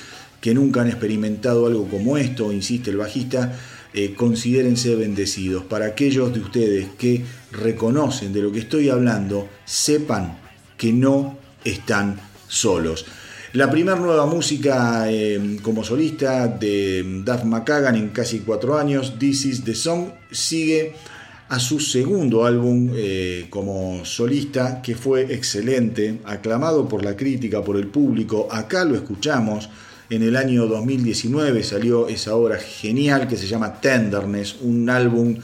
que 0.41 0.55
nunca 0.55 0.81
han 0.81 0.87
experimentado 0.87 1.67
algo 1.67 1.87
como 1.87 2.17
esto, 2.17 2.51
insiste 2.51 2.89
el 2.89 2.97
bajista, 2.97 3.59
eh, 3.93 4.13
considérense 4.15 4.95
bendecidos. 4.95 5.63
Para 5.63 5.87
aquellos 5.87 6.33
de 6.33 6.39
ustedes 6.39 6.87
que 6.97 7.23
reconocen 7.51 8.33
de 8.33 8.41
lo 8.41 8.51
que 8.51 8.59
estoy 8.59 8.89
hablando, 8.89 9.47
sepan 9.65 10.37
que 10.77 10.93
no 10.93 11.37
están 11.63 12.19
solos. 12.47 13.05
La 13.53 13.71
primera 13.71 13.97
nueva 13.97 14.25
música 14.25 15.09
eh, 15.09 15.57
como 15.61 15.83
solista 15.83 16.47
de 16.47 17.23
Duff 17.25 17.43
McCagan 17.43 17.95
en 17.95 18.09
casi 18.09 18.39
cuatro 18.39 18.77
años, 18.77 19.17
This 19.17 19.45
is 19.45 19.63
the 19.63 19.73
Song, 19.73 20.09
sigue 20.31 20.93
a 21.49 21.59
su 21.59 21.79
segundo 21.79 22.45
álbum 22.45 22.91
eh, 22.93 23.47
como 23.49 24.03
solista, 24.03 24.81
que 24.81 24.95
fue 24.95 25.33
excelente, 25.33 26.19
aclamado 26.25 26.87
por 26.87 27.03
la 27.03 27.15
crítica, 27.15 27.63
por 27.63 27.77
el 27.77 27.87
público. 27.87 28.47
Acá 28.51 28.83
lo 28.83 28.95
escuchamos. 28.95 29.69
En 30.09 30.23
el 30.23 30.37
año 30.37 30.67
2019 30.67 31.63
salió 31.63 32.07
esa 32.07 32.35
obra 32.35 32.57
genial 32.57 33.27
que 33.27 33.35
se 33.35 33.47
llama 33.47 33.81
Tenderness, 33.81 34.57
un 34.61 34.89
álbum 34.89 35.37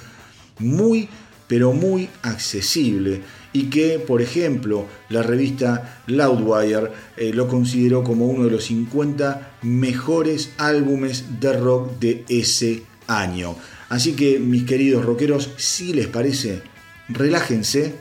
muy, 0.60 1.10
pero 1.48 1.74
muy 1.74 2.10
accesible 2.22 3.22
y 3.52 3.70
que, 3.70 4.00
por 4.00 4.22
ejemplo, 4.22 4.88
la 5.10 5.22
revista 5.22 6.02
Loudwire 6.08 6.92
eh, 7.18 7.32
lo 7.34 7.48
consideró 7.48 8.04
como 8.04 8.26
uno 8.26 8.46
de 8.46 8.52
los 8.52 8.66
50 8.66 9.58
mejores 9.62 10.52
álbumes 10.58 11.40
de 11.40 11.54
rock 11.54 12.00
de 12.00 12.26
ese 12.30 12.84
año. 13.08 13.56
Así 13.90 14.14
que 14.14 14.40
mis 14.40 14.64
queridos 14.64 15.06
rockeros, 15.06 15.52
si 15.58 15.94
les 15.94 16.08
parece, 16.08 16.64
relájense 17.10 17.96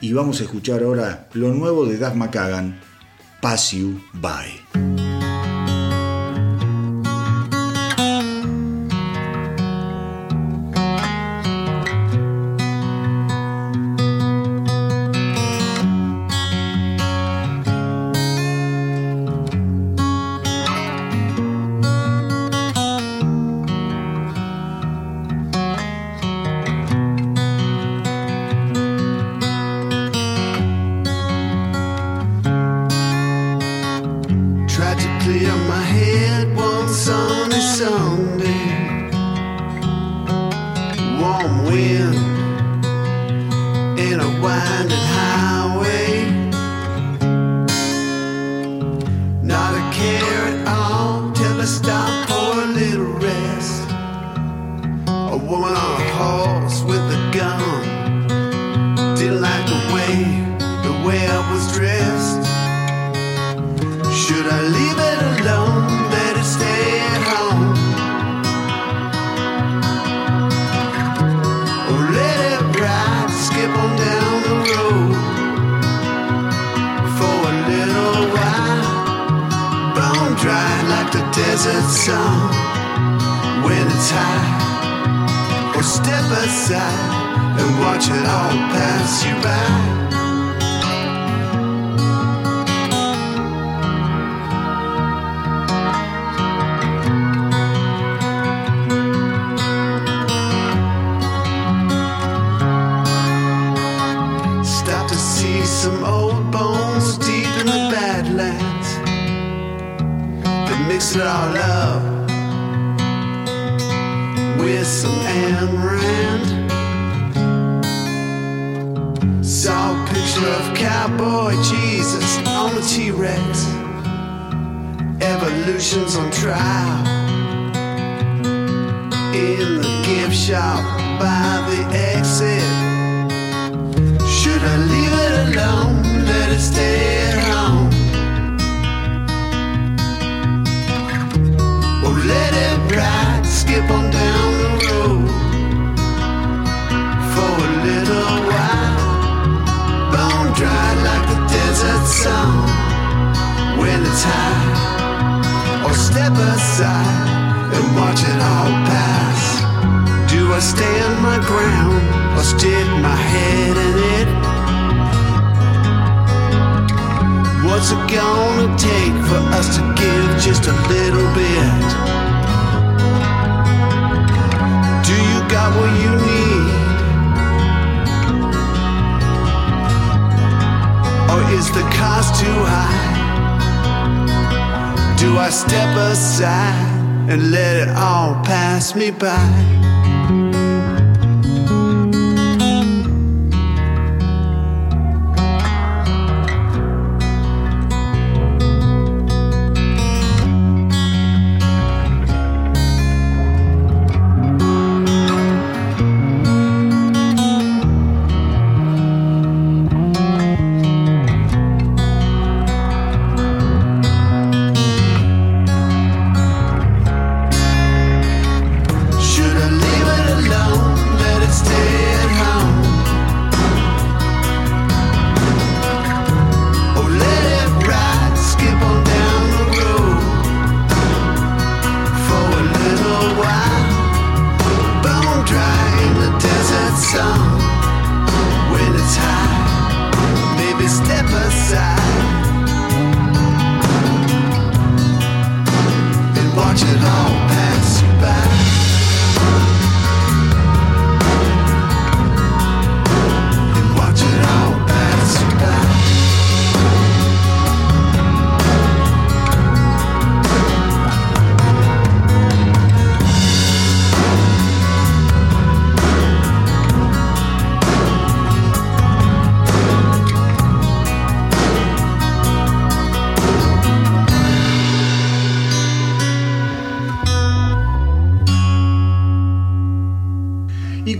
y 0.00 0.12
vamos 0.12 0.40
a 0.40 0.44
escuchar 0.44 0.82
ahora 0.82 1.28
lo 1.34 1.54
nuevo 1.54 1.86
de 1.86 1.98
Das 1.98 2.16
McCagan, 2.16 2.80
pass 3.40 3.72
you 3.72 4.00
by. 4.14 5.05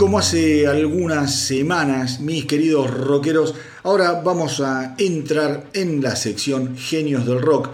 Como 0.07 0.21
hace 0.21 0.69
algunas 0.69 1.35
semanas, 1.35 2.21
mis 2.21 2.47
queridos 2.47 2.89
rockeros, 2.89 3.57
ahora 3.83 4.13
vamos 4.25 4.61
a 4.61 4.95
entrar 4.99 5.67
en 5.73 6.01
la 6.01 6.15
sección 6.15 6.77
Genios 6.77 7.27
del 7.27 7.43
Rock, 7.43 7.71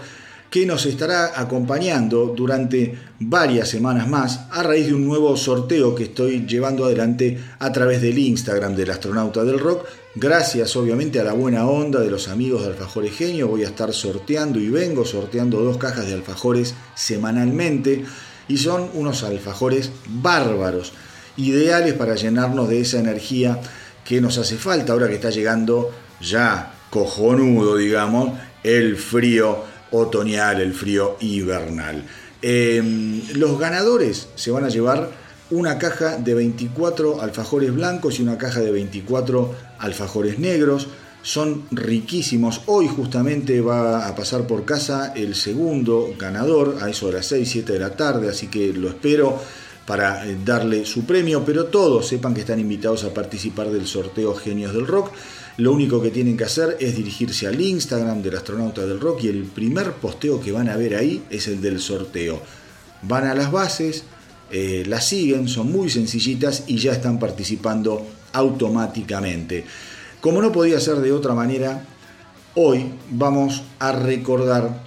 que 0.49 0.65
nos 0.65 0.87
estará 0.87 1.39
acompañando 1.39 2.33
durante 2.35 2.97
varias 3.19 3.69
semanas 3.69 4.07
más 4.07 4.47
a 4.49 4.63
raíz 4.63 4.87
de 4.87 4.95
un 4.95 5.05
nuevo 5.05 5.37
sorteo 5.37 5.93
que 5.93 6.05
estoy 6.05 6.47
llevando 6.47 6.85
adelante 6.85 7.37
a 7.59 7.71
través 7.71 8.01
del 8.01 8.17
Instagram 8.17 8.75
del 8.75 8.89
astronauta 8.89 9.43
del 9.43 9.59
rock. 9.59 9.85
Gracias 10.15 10.75
obviamente 10.75 11.19
a 11.19 11.23
la 11.23 11.33
buena 11.33 11.67
onda 11.67 11.99
de 11.99 12.09
los 12.09 12.29
amigos 12.29 12.63
de 12.63 12.69
Alfajores 12.69 13.15
Genio, 13.15 13.47
voy 13.47 13.63
a 13.63 13.67
estar 13.67 13.93
sorteando 13.93 14.59
y 14.59 14.69
vengo 14.69 15.05
sorteando 15.05 15.61
dos 15.61 15.77
cajas 15.77 16.07
de 16.07 16.15
alfajores 16.15 16.73
semanalmente 16.95 18.03
y 18.47 18.57
son 18.57 18.89
unos 18.95 19.21
alfajores 19.21 19.91
bárbaros 20.07 20.93
ideales 21.37 21.93
para 21.93 22.15
llenarnos 22.15 22.69
de 22.69 22.81
esa 22.81 22.99
energía 22.99 23.59
que 24.05 24.21
nos 24.21 24.37
hace 24.37 24.57
falta 24.57 24.93
ahora 24.93 25.07
que 25.07 25.15
está 25.15 25.29
llegando 25.29 25.91
ya 26.21 26.73
cojonudo, 26.89 27.77
digamos, 27.77 28.37
el 28.63 28.97
frío 28.97 29.63
otoñal, 29.91 30.61
el 30.61 30.73
frío 30.73 31.17
invernal. 31.21 32.03
Eh, 32.41 33.21
los 33.35 33.57
ganadores 33.57 34.27
se 34.35 34.51
van 34.51 34.65
a 34.65 34.69
llevar 34.69 35.09
una 35.49 35.77
caja 35.77 36.17
de 36.17 36.33
24 36.33 37.21
alfajores 37.21 37.73
blancos 37.73 38.19
y 38.19 38.23
una 38.23 38.37
caja 38.37 38.59
de 38.59 38.71
24 38.71 39.53
alfajores 39.79 40.39
negros. 40.39 40.87
Son 41.21 41.63
riquísimos. 41.71 42.61
Hoy 42.65 42.87
justamente 42.87 43.61
va 43.61 44.07
a 44.07 44.15
pasar 44.15 44.45
por 44.45 44.65
casa 44.65 45.13
el 45.15 45.35
segundo 45.35 46.13
ganador 46.17 46.77
a 46.81 46.89
eso 46.89 47.07
de 47.07 47.13
las 47.13 47.27
6, 47.27 47.49
7 47.49 47.73
de 47.73 47.79
la 47.79 47.95
tarde, 47.95 48.29
así 48.29 48.47
que 48.47 48.73
lo 48.73 48.89
espero 48.89 49.39
para 49.85 50.25
eh, 50.25 50.37
darle 50.43 50.85
su 50.85 51.05
premio, 51.05 51.43
pero 51.45 51.65
todos 51.65 52.07
sepan 52.07 52.33
que 52.33 52.41
están 52.41 52.59
invitados 52.59 53.03
a 53.03 53.13
participar 53.13 53.69
del 53.69 53.87
sorteo 53.87 54.35
Genios 54.35 54.73
del 54.73 54.87
Rock. 54.87 55.11
Lo 55.57 55.71
único 55.71 56.01
que 56.01 56.09
tienen 56.09 56.37
que 56.37 56.45
hacer 56.45 56.77
es 56.79 56.95
dirigirse 56.95 57.47
al 57.47 57.61
Instagram 57.61 58.21
del 58.23 58.37
astronauta 58.37 58.85
del 58.85 58.99
rock 58.99 59.25
y 59.25 59.27
el 59.27 59.43
primer 59.43 59.91
posteo 59.93 60.39
que 60.41 60.51
van 60.51 60.67
a 60.67 60.77
ver 60.77 60.95
ahí 60.95 61.23
es 61.29 61.47
el 61.47 61.61
del 61.61 61.79
sorteo. 61.79 62.41
Van 63.03 63.27
a 63.27 63.35
las 63.35 63.51
bases, 63.51 64.03
eh, 64.51 64.83
las 64.87 65.07
siguen, 65.07 65.47
son 65.47 65.71
muy 65.71 65.91
sencillitas 65.91 66.63
y 66.65 66.77
ya 66.77 66.93
están 66.93 67.19
participando 67.19 68.03
automáticamente. 68.31 69.63
Como 70.21 70.41
no 70.41 70.51
podía 70.51 70.79
ser 70.79 70.95
de 70.97 71.11
otra 71.11 71.35
manera, 71.35 71.85
hoy 72.55 72.85
vamos 73.11 73.61
a 73.77 73.91
recordar 73.91 74.81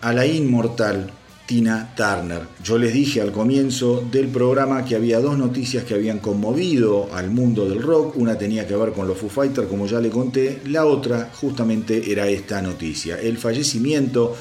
a 0.00 0.12
la 0.14 0.24
inmortal 0.24 1.10
Tina 1.50 1.92
Turner. 1.96 2.42
Yo 2.62 2.78
les 2.78 2.94
dije 2.94 3.20
al 3.20 3.32
comienzo 3.32 4.06
del 4.08 4.28
programa 4.28 4.84
que 4.84 4.94
había 4.94 5.18
dos 5.18 5.36
noticias 5.36 5.82
que 5.82 5.94
habían 5.94 6.20
conmovido 6.20 7.08
al 7.12 7.32
mundo 7.32 7.68
del 7.68 7.82
rock. 7.82 8.16
Una 8.18 8.38
tenía 8.38 8.68
que 8.68 8.76
ver 8.76 8.92
con 8.92 9.08
los 9.08 9.18
Foo 9.18 9.28
Fighters, 9.28 9.66
como 9.66 9.88
ya 9.88 10.00
le 10.00 10.10
conté. 10.10 10.60
La 10.66 10.86
otra 10.86 11.28
justamente 11.34 12.12
era 12.12 12.28
esta 12.28 12.62
noticia. 12.62 13.20
El 13.20 13.36
fallecimiento 13.36 14.36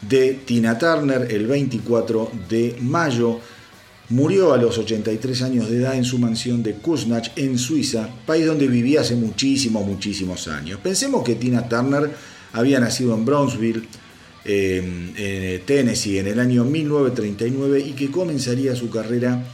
de 0.00 0.34
Tina 0.44 0.78
Turner 0.78 1.26
el 1.28 1.48
24 1.48 2.30
de 2.48 2.76
mayo. 2.82 3.40
Murió 4.10 4.52
a 4.52 4.58
los 4.58 4.78
83 4.78 5.42
años 5.42 5.68
de 5.68 5.78
edad 5.78 5.96
en 5.96 6.04
su 6.04 6.20
mansión 6.20 6.62
de 6.62 6.74
Kuznach 6.74 7.32
en 7.34 7.58
Suiza, 7.58 8.08
país 8.24 8.46
donde 8.46 8.68
vivía 8.68 9.00
hace 9.00 9.16
muchísimos, 9.16 9.84
muchísimos 9.84 10.46
años. 10.46 10.78
Pensemos 10.80 11.24
que 11.24 11.34
Tina 11.34 11.68
Turner 11.68 12.08
había 12.52 12.78
nacido 12.78 13.14
en 13.14 13.24
Brownsville, 13.24 13.88
en 14.44 15.14
Tennessee 15.66 16.18
en 16.18 16.26
el 16.28 16.40
año 16.40 16.64
1939 16.64 17.80
y 17.80 17.92
que 17.92 18.10
comenzaría 18.10 18.74
su 18.74 18.88
carrera 18.88 19.44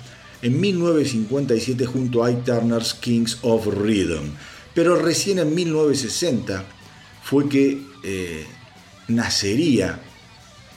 en 0.44 0.61
1957 0.61 1.87
junto 1.87 2.23
a 2.23 2.29
Ike 2.29 2.42
Turner's 2.44 2.94
Kings 2.94 3.38
of 3.42 3.66
Rhythm. 3.66 4.35
Pero 4.75 4.97
recién 4.97 5.38
en 5.38 5.55
1960 5.55 6.64
fue 7.23 7.49
que 7.49 7.81
eh, 8.03 8.44
nacería 9.09 10.01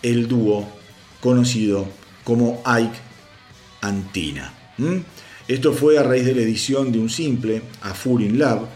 el 0.01 0.27
dúo 0.27 0.67
conocido 1.19 1.89
como 2.23 2.61
Ike 2.65 2.97
Antina. 3.81 4.53
Esto 5.47 5.73
fue 5.73 5.97
a 5.97 6.03
raíz 6.03 6.25
de 6.25 6.35
la 6.35 6.41
edición 6.41 6.91
de 6.91 6.99
un 6.99 7.09
simple, 7.09 7.61
A 7.81 7.93
Full 7.93 8.21
in 8.21 8.39
Love, 8.39 8.67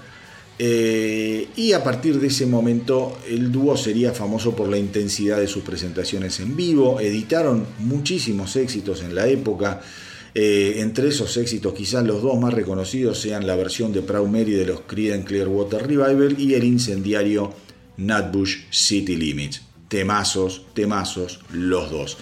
eh, 0.63 1.47
y 1.55 1.71
a 1.71 1.83
partir 1.83 2.19
de 2.19 2.27
ese 2.27 2.45
momento 2.45 3.17
el 3.27 3.51
dúo 3.51 3.75
sería 3.75 4.13
famoso 4.13 4.55
por 4.55 4.69
la 4.69 4.77
intensidad 4.77 5.39
de 5.39 5.47
sus 5.47 5.63
presentaciones 5.63 6.39
en 6.39 6.55
vivo, 6.55 6.99
editaron 6.99 7.65
muchísimos 7.79 8.55
éxitos 8.55 9.01
en 9.01 9.15
la 9.15 9.27
época, 9.27 9.81
eh, 10.35 10.75
entre 10.77 11.07
esos 11.07 11.35
éxitos 11.37 11.73
quizás 11.73 12.05
los 12.05 12.21
dos 12.21 12.39
más 12.39 12.53
reconocidos 12.53 13.19
sean 13.19 13.47
la 13.47 13.55
versión 13.55 13.91
de 13.91 14.03
Proud 14.03 14.27
Mary 14.27 14.51
de 14.51 14.67
los 14.67 14.81
Creedence 14.81 15.25
Clearwater 15.25 15.87
Revival 15.87 16.39
y 16.39 16.53
el 16.53 16.63
incendiario 16.63 17.51
Nutbush 17.97 18.65
City 18.69 19.15
Limits. 19.15 19.63
Temazos, 19.87 20.67
temazos, 20.75 21.39
los 21.51 21.89
dos. 21.89 22.19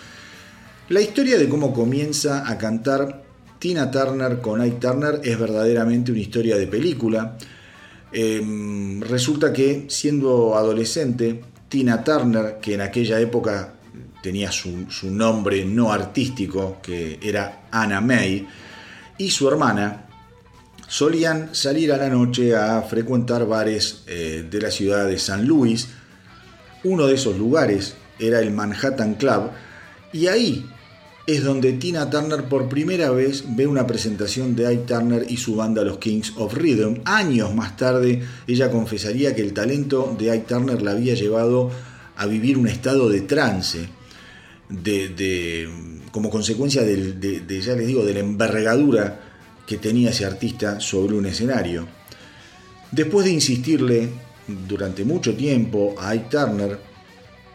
La 0.88 1.02
historia 1.02 1.38
de 1.38 1.50
cómo 1.50 1.74
comienza 1.74 2.50
a 2.50 2.58
cantar 2.58 3.26
Tina 3.60 3.92
Turner 3.92 4.40
con 4.40 4.62
Ike 4.62 4.78
Turner 4.80 5.20
es 5.26 5.38
verdaderamente 5.38 6.14
una 6.14 6.22
historia 6.22 6.56
de 6.56 6.68
película. 6.68 7.38
Em, 8.12 9.02
resulta 9.02 9.54
que 9.54 9.86
siendo 9.88 10.56
adolescente, 10.56 11.42
Tina 11.68 12.04
Turner, 12.04 12.58
que 12.60 12.74
en 12.74 12.82
aquella 12.82 13.20
época 13.20 13.74
tenía 14.22 14.52
su, 14.52 14.88
nombre 15.04 15.64
no 15.66 15.92
artístico, 15.92 16.78
que 16.82 17.20
era 17.22 17.64
Anna 17.72 18.02
May, 18.02 18.48
y 19.18 19.30
su 19.30 19.48
hermana, 19.48 20.08
solían 20.88 21.54
salir 21.54 21.92
a 21.92 21.98
la 21.98 22.10
noche 22.10 22.56
a 22.56 22.82
frecuentar 22.82 23.46
bares 23.46 24.04
eh, 24.08 24.46
de 24.50 24.62
la 24.62 24.72
ciudad 24.72 25.08
de 25.08 25.20
San 25.20 25.46
Luis. 25.46 25.90
Uno 26.84 27.06
de 27.06 27.16
esos 27.16 27.38
lugares 27.38 27.96
era 28.18 28.40
el 28.40 28.52
Manhattan 28.52 29.14
Club, 29.16 29.52
y 30.12 30.28
ahí 30.28 30.66
es 31.30 31.44
donde 31.44 31.74
Tina 31.74 32.10
Turner 32.10 32.46
por 32.46 32.70
primera 32.70 33.12
vez 33.12 33.44
ve 33.50 33.68
una 33.68 33.86
presentación 33.86 34.56
de 34.56 34.66
Ike 34.66 34.86
Turner 34.88 35.26
y 35.30 35.38
su 35.38 35.56
banda 35.56 35.84
Los 35.84 36.00
Kings 36.00 36.34
of 36.38 36.56
Rhythm. 36.56 37.02
Años 37.06 37.54
más 37.54 37.78
tarde, 37.78 38.24
ella 38.48 38.72
confesaría 38.72 39.36
que 39.36 39.44
el 39.44 39.54
talento 39.54 40.16
de 40.18 40.32
Ike 40.32 40.46
Turner 40.48 40.82
la 40.82 40.92
había 40.92 41.14
llevado 41.14 41.70
a 42.16 42.26
vivir 42.26 42.58
un 42.58 42.68
estado 42.68 43.10
de 43.10 43.22
trance, 43.22 43.88
de, 44.70 45.70
como 46.12 46.32
consecuencia 46.32 46.82
de, 46.82 47.62
ya 47.62 47.76
les 47.76 47.86
digo, 47.86 48.04
de 48.04 48.16
la 48.16 48.22
envergadura 48.22 49.20
que 49.68 49.78
tenía 49.78 50.10
ese 50.10 50.26
artista 50.26 50.80
sobre 50.80 51.16
un 51.16 51.28
escenario. 51.28 51.88
Después 52.92 53.28
de 53.28 53.34
insistirle 53.34 54.10
durante 54.68 55.06
mucho 55.06 55.36
tiempo 55.36 55.94
a 56.00 56.10
Ike 56.10 56.28
Turner, 56.32 56.89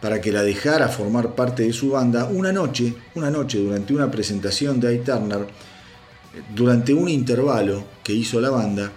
para 0.05 0.21
que 0.21 0.31
la 0.31 0.43
dejara 0.43 0.89
formar 0.89 1.35
parte 1.35 1.63
de 1.63 1.73
su 1.73 1.93
banda, 1.93 2.27
una 2.27 2.53
noche, 2.53 2.95
una 3.15 3.31
noche 3.31 3.57
durante 3.57 3.95
una 3.95 4.11
presentación 4.11 4.79
de 4.79 4.89
Ike 4.89 5.05
Turner, 5.07 5.47
durante 6.55 6.93
un 6.93 7.09
intervalo 7.09 7.83
que 8.03 8.13
hizo 8.13 8.39
la 8.39 8.51
banda, 8.51 8.93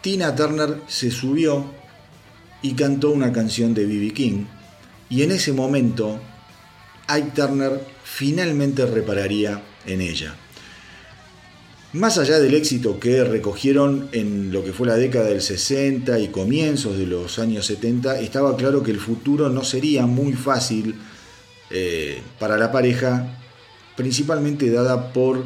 Tina 0.00 0.34
Turner 0.34 0.80
se 0.86 1.10
subió 1.10 1.66
y 2.62 2.72
cantó 2.72 3.10
una 3.10 3.30
canción 3.34 3.74
de 3.74 3.84
B.B. 3.84 4.14
King 4.14 4.46
y 5.10 5.24
en 5.24 5.32
ese 5.32 5.52
momento 5.52 6.18
Ike 7.08 7.32
Turner 7.34 7.78
finalmente 8.02 8.86
repararía 8.86 9.60
en 9.84 10.00
ella. 10.00 10.34
Más 11.92 12.18
allá 12.18 12.38
del 12.38 12.54
éxito 12.54 13.00
que 13.00 13.24
recogieron 13.24 14.08
en 14.12 14.52
lo 14.52 14.62
que 14.62 14.72
fue 14.72 14.86
la 14.86 14.94
década 14.94 15.24
del 15.24 15.42
60 15.42 16.20
y 16.20 16.28
comienzos 16.28 16.96
de 16.96 17.04
los 17.04 17.40
años 17.40 17.66
70, 17.66 18.20
estaba 18.20 18.56
claro 18.56 18.84
que 18.84 18.92
el 18.92 19.00
futuro 19.00 19.48
no 19.48 19.64
sería 19.64 20.06
muy 20.06 20.34
fácil 20.34 20.94
eh, 21.68 22.22
para 22.38 22.56
la 22.58 22.70
pareja, 22.70 23.36
principalmente 23.96 24.70
dada 24.70 25.12
por 25.12 25.42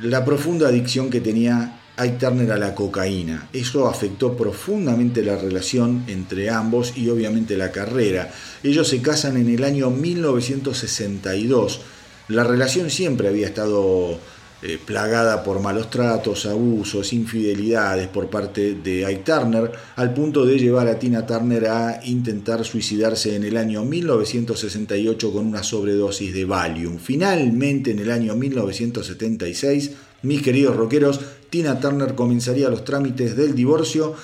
la 0.00 0.24
profunda 0.24 0.68
adicción 0.68 1.10
que 1.10 1.20
tenía 1.20 1.80
Ike 1.96 2.18
Turner 2.18 2.52
a 2.52 2.56
la 2.56 2.76
cocaína. 2.76 3.48
Eso 3.52 3.88
afectó 3.88 4.36
profundamente 4.36 5.24
la 5.24 5.34
relación 5.34 6.04
entre 6.06 6.50
ambos 6.50 6.96
y 6.96 7.08
obviamente 7.08 7.56
la 7.56 7.72
carrera. 7.72 8.32
Ellos 8.62 8.86
se 8.86 9.02
casan 9.02 9.36
en 9.38 9.48
el 9.52 9.64
año 9.64 9.90
1962. 9.90 11.80
La 12.28 12.44
relación 12.44 12.90
siempre 12.90 13.26
había 13.26 13.48
estado 13.48 14.20
eh, 14.66 14.78
plagada 14.82 15.44
por 15.44 15.60
malos 15.60 15.90
tratos, 15.90 16.46
abusos, 16.46 17.12
infidelidades 17.12 18.08
por 18.08 18.30
parte 18.30 18.76
de 18.76 19.04
Ike 19.04 19.22
Turner, 19.22 19.70
al 19.96 20.14
punto 20.14 20.46
de 20.46 20.58
llevar 20.58 20.88
a 20.88 20.98
Tina 20.98 21.26
Turner 21.26 21.66
a 21.66 22.00
intentar 22.04 22.64
suicidarse 22.64 23.36
en 23.36 23.44
el 23.44 23.58
año 23.58 23.84
1968 23.84 25.32
con 25.34 25.44
una 25.44 25.62
sobredosis 25.62 26.32
de 26.32 26.46
Valium. 26.46 26.98
Finalmente, 26.98 27.90
en 27.90 27.98
el 27.98 28.10
año 28.10 28.36
1976, 28.36 29.90
mis 30.22 30.40
queridos 30.40 30.76
rockeros, 30.76 31.20
Tina 31.50 31.78
Turner 31.78 32.14
comenzaría 32.14 32.70
los 32.70 32.86
trámites 32.86 33.36
del 33.36 33.54
divorcio 33.54 34.14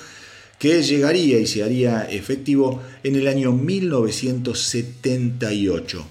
que 0.57 0.81
llegaría 0.81 1.37
y 1.37 1.45
se 1.45 1.61
haría 1.61 2.09
efectivo 2.09 2.81
en 3.03 3.15
el 3.15 3.27
año 3.27 3.51
1978. 3.51 6.03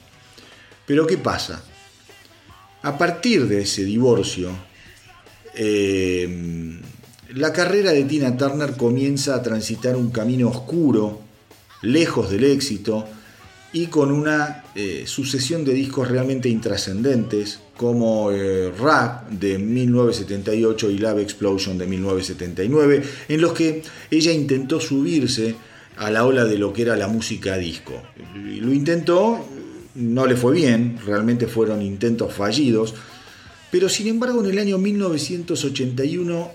Pero 0.86 1.08
¿qué 1.08 1.18
pasa? 1.18 1.64
A 2.82 2.96
partir 2.96 3.46
de 3.46 3.62
ese 3.62 3.84
divorcio, 3.84 4.50
eh, 5.54 6.78
la 7.34 7.52
carrera 7.52 7.92
de 7.92 8.04
Tina 8.04 8.36
Turner 8.36 8.72
comienza 8.76 9.34
a 9.34 9.42
transitar 9.42 9.96
un 9.96 10.10
camino 10.10 10.48
oscuro, 10.48 11.20
lejos 11.82 12.30
del 12.30 12.44
éxito 12.44 13.06
y 13.72 13.86
con 13.86 14.10
una 14.10 14.64
eh, 14.74 15.04
sucesión 15.06 15.64
de 15.64 15.74
discos 15.74 16.08
realmente 16.08 16.48
intrascendentes 16.48 17.60
como 17.76 18.32
eh, 18.32 18.72
Rap 18.76 19.28
de 19.28 19.58
1978 19.58 20.90
y 20.90 20.98
Love 20.98 21.20
Explosion 21.20 21.78
de 21.78 21.86
1979, 21.86 23.02
en 23.28 23.40
los 23.40 23.52
que 23.52 23.82
ella 24.10 24.32
intentó 24.32 24.80
subirse 24.80 25.54
a 25.98 26.10
la 26.10 26.24
ola 26.24 26.46
de 26.46 26.58
lo 26.58 26.72
que 26.72 26.82
era 26.82 26.96
la 26.96 27.08
música 27.08 27.58
disco. 27.58 27.92
Lo 28.34 28.72
intentó 28.72 29.44
no 29.95 30.26
le 30.26 30.36
fue 30.36 30.55
bien, 30.55 30.99
realmente 31.05 31.47
fueron 31.47 31.82
intentos 31.82 32.32
fallidos, 32.32 32.95
pero 33.70 33.88
sin 33.88 34.09
embargo 34.09 34.45
en 34.45 34.51
el 34.51 34.59
año 34.59 34.78
1981 34.78 36.53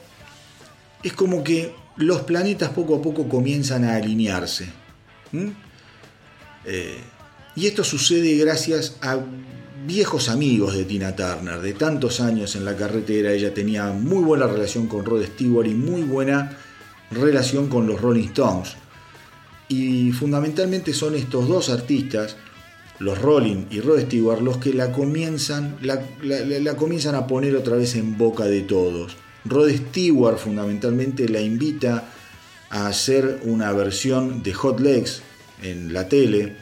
es 1.03 1.13
como 1.13 1.43
que 1.43 1.73
los 1.97 2.21
planetas 2.21 2.69
poco 2.69 2.95
a 2.95 3.01
poco 3.01 3.27
comienzan 3.27 3.83
a 3.85 3.95
alinearse. 3.95 4.67
Eh, 6.65 6.97
y 7.55 7.67
esto 7.67 7.83
sucede 7.83 8.35
gracias 8.35 8.97
a 9.01 9.19
viejos 9.85 10.29
amigos 10.29 10.75
de 10.75 10.83
Tina 10.83 11.15
Turner, 11.15 11.61
de 11.61 11.73
tantos 11.73 12.19
años 12.19 12.55
en 12.55 12.65
la 12.65 12.75
carretera. 12.75 13.31
Ella 13.31 13.53
tenía 13.53 13.91
muy 13.91 14.23
buena 14.23 14.47
relación 14.47 14.87
con 14.87 15.05
Rod 15.05 15.23
Stewart 15.23 15.67
y 15.67 15.73
muy 15.73 16.01
buena 16.01 16.57
relación 17.11 17.69
con 17.69 17.87
los 17.87 18.01
Rolling 18.01 18.25
Stones. 18.25 18.75
Y 19.67 20.11
fundamentalmente 20.11 20.93
son 20.93 21.15
estos 21.15 21.47
dos 21.47 21.69
artistas 21.69 22.35
los 22.99 23.21
Rolling 23.21 23.65
y 23.69 23.81
Rod 23.81 24.01
Stewart 24.01 24.41
los 24.41 24.57
que 24.57 24.73
la 24.73 24.91
comienzan, 24.91 25.77
la, 25.81 26.75
comienzan 26.75 27.15
a 27.15 27.27
poner 27.27 27.55
otra 27.55 27.75
vez 27.75 27.95
en 27.95 28.17
boca 28.17 28.45
de 28.45 28.61
todos. 28.61 29.15
Rod 29.43 29.69
Stewart 29.69 30.37
fundamentalmente 30.37 31.27
la 31.29 31.41
invita 31.41 32.05
a 32.69 32.87
hacer 32.87 33.41
una 33.43 33.71
versión 33.73 34.41
de 34.43 34.53
Hot 34.53 34.79
Legs 34.79 35.21
en 35.61 35.93
la 35.93 36.07
tele. 36.07 36.55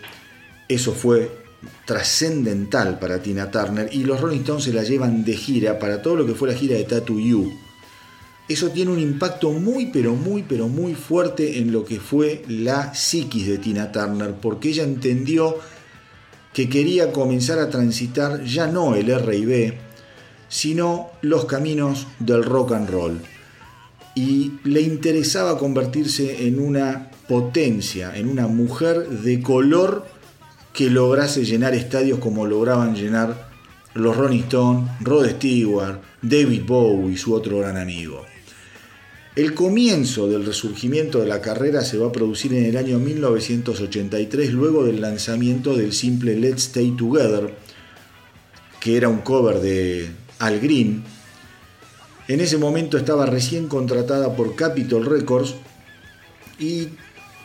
Eso 0.68 0.94
fue 0.94 1.44
trascendental 1.86 3.00
para 3.00 3.22
Tina 3.22 3.50
Turner 3.50 3.90
y 3.92 4.04
los 4.04 4.20
Rolling 4.20 4.40
Stones 4.40 4.66
se 4.66 4.74
la 4.74 4.84
llevan 4.84 5.24
de 5.24 5.36
gira 5.36 5.80
para 5.80 6.02
todo 6.02 6.16
lo 6.18 6.26
que 6.26 6.36
fue 6.36 6.50
la 6.50 6.56
gira 6.56 6.76
de 6.76 6.84
Tattoo 6.84 7.20
You. 7.20 7.54
Eso 8.50 8.70
tiene 8.72 8.92
un 8.92 9.00
impacto 9.00 9.52
muy 9.52 9.86
pero 9.88 10.16
muy 10.16 10.44
pero 10.44 10.68
muy 10.68 10.96
fuerte 10.96 11.60
en 11.60 11.72
lo 11.72 11.86
que 11.86 12.00
fue 12.00 12.44
la 12.50 12.94
psiquis 12.94 13.48
de 13.48 13.58
Tina 13.58 13.92
Turner 13.92 14.34
porque 14.34 14.70
ella 14.70 14.84
entendió 14.84 15.58
que 16.54 16.70
quería 16.70 17.12
comenzar 17.12 17.60
a 17.60 17.70
transitar 17.70 18.44
ya 18.44 18.68
no 18.68 18.96
el 18.96 19.10
R&B, 19.10 19.78
sino 20.48 21.10
los 21.22 21.46
caminos 21.46 22.08
del 22.20 22.44
rock 22.44 22.74
and 22.74 22.90
roll. 22.90 23.22
Y 24.16 24.54
le 24.64 24.82
interesaba 24.82 25.58
convertirse 25.58 26.48
en 26.48 26.60
una 26.60 27.10
potencia, 27.28 28.16
en 28.16 28.30
una 28.30 28.48
mujer 28.48 29.10
de 29.10 29.42
color 29.42 30.06
que 30.72 30.90
lograse 30.90 31.44
llenar 31.44 31.74
estadios 31.74 32.20
como 32.20 32.46
lograban 32.46 32.96
llenar 32.96 33.50
los 33.96 34.16
Rolling 34.16 34.42
Stones, 34.42 34.90
Rod 35.02 35.30
Stewart, 35.30 36.02
David 36.22 36.64
Bowie 36.66 37.18
su 37.18 37.34
otro 37.34 37.60
gran 37.60 37.78
amigo. 37.78 38.33
El 39.36 39.56
comienzo 39.56 40.28
del 40.28 40.46
resurgimiento 40.46 41.20
de 41.20 41.26
la 41.26 41.42
carrera 41.42 41.82
se 41.82 41.98
va 41.98 42.10
a 42.10 42.12
producir 42.12 42.54
en 42.54 42.66
el 42.66 42.78
año 42.78 43.00
1983 43.00 44.54
luego 44.54 44.86
del 44.86 45.02
lanzamiento 45.02 45.76
del 45.76 45.92
simple 45.92 46.36
Let's 46.36 46.66
Stay 46.66 46.92
Together, 46.92 47.52
que 48.80 48.96
era 48.96 49.10
un 49.10 49.22
cover 49.22 49.60
de 49.60 50.12
Al 50.38 50.60
Green. 50.60 51.04
En 52.28 52.42
ese 52.42 52.60
momento 52.60 52.96
estaba 52.96 53.26
recién 53.26 53.68
contratada 53.68 54.36
por 54.36 54.56
Capitol 54.56 55.04
Records 55.04 55.56
y 56.60 56.90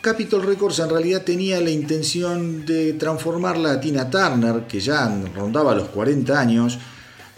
Capitol 0.01 0.43
Records 0.43 0.77
en 0.79 0.91
realidad 0.91 1.23
tenía 1.23 1.59
la 1.59 1.71
intención 1.71 2.67
de 2.67 2.93
transformarla 2.93 3.71
a 3.71 3.81
Tina 3.81 4.11
Turner, 4.11 4.67
que 4.67 4.79
ya 4.79 5.11
rondaba 5.35 5.73
los 5.73 5.89
40 5.89 6.39
años, 6.39 6.77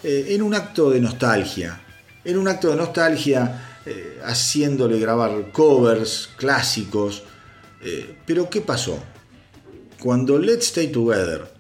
eh, 0.04 0.26
en 0.32 0.42
un 0.42 0.54
acto 0.54 0.90
de 0.90 1.00
nostalgia. 1.00 1.82
En 2.24 2.38
un 2.38 2.50
acto 2.50 2.70
de 2.70 2.76
nostalgia, 2.76 3.71
eh, 3.86 4.20
haciéndole 4.24 5.00
grabar 5.00 5.52
covers 5.52 6.30
clásicos. 6.38 7.24
Eh, 7.82 8.18
pero 8.26 8.50
¿qué 8.50 8.62
pasó? 8.62 8.98
Cuando 10.00 10.38
Let's 10.38 10.68
Stay 10.68 10.88
Together 10.88 11.52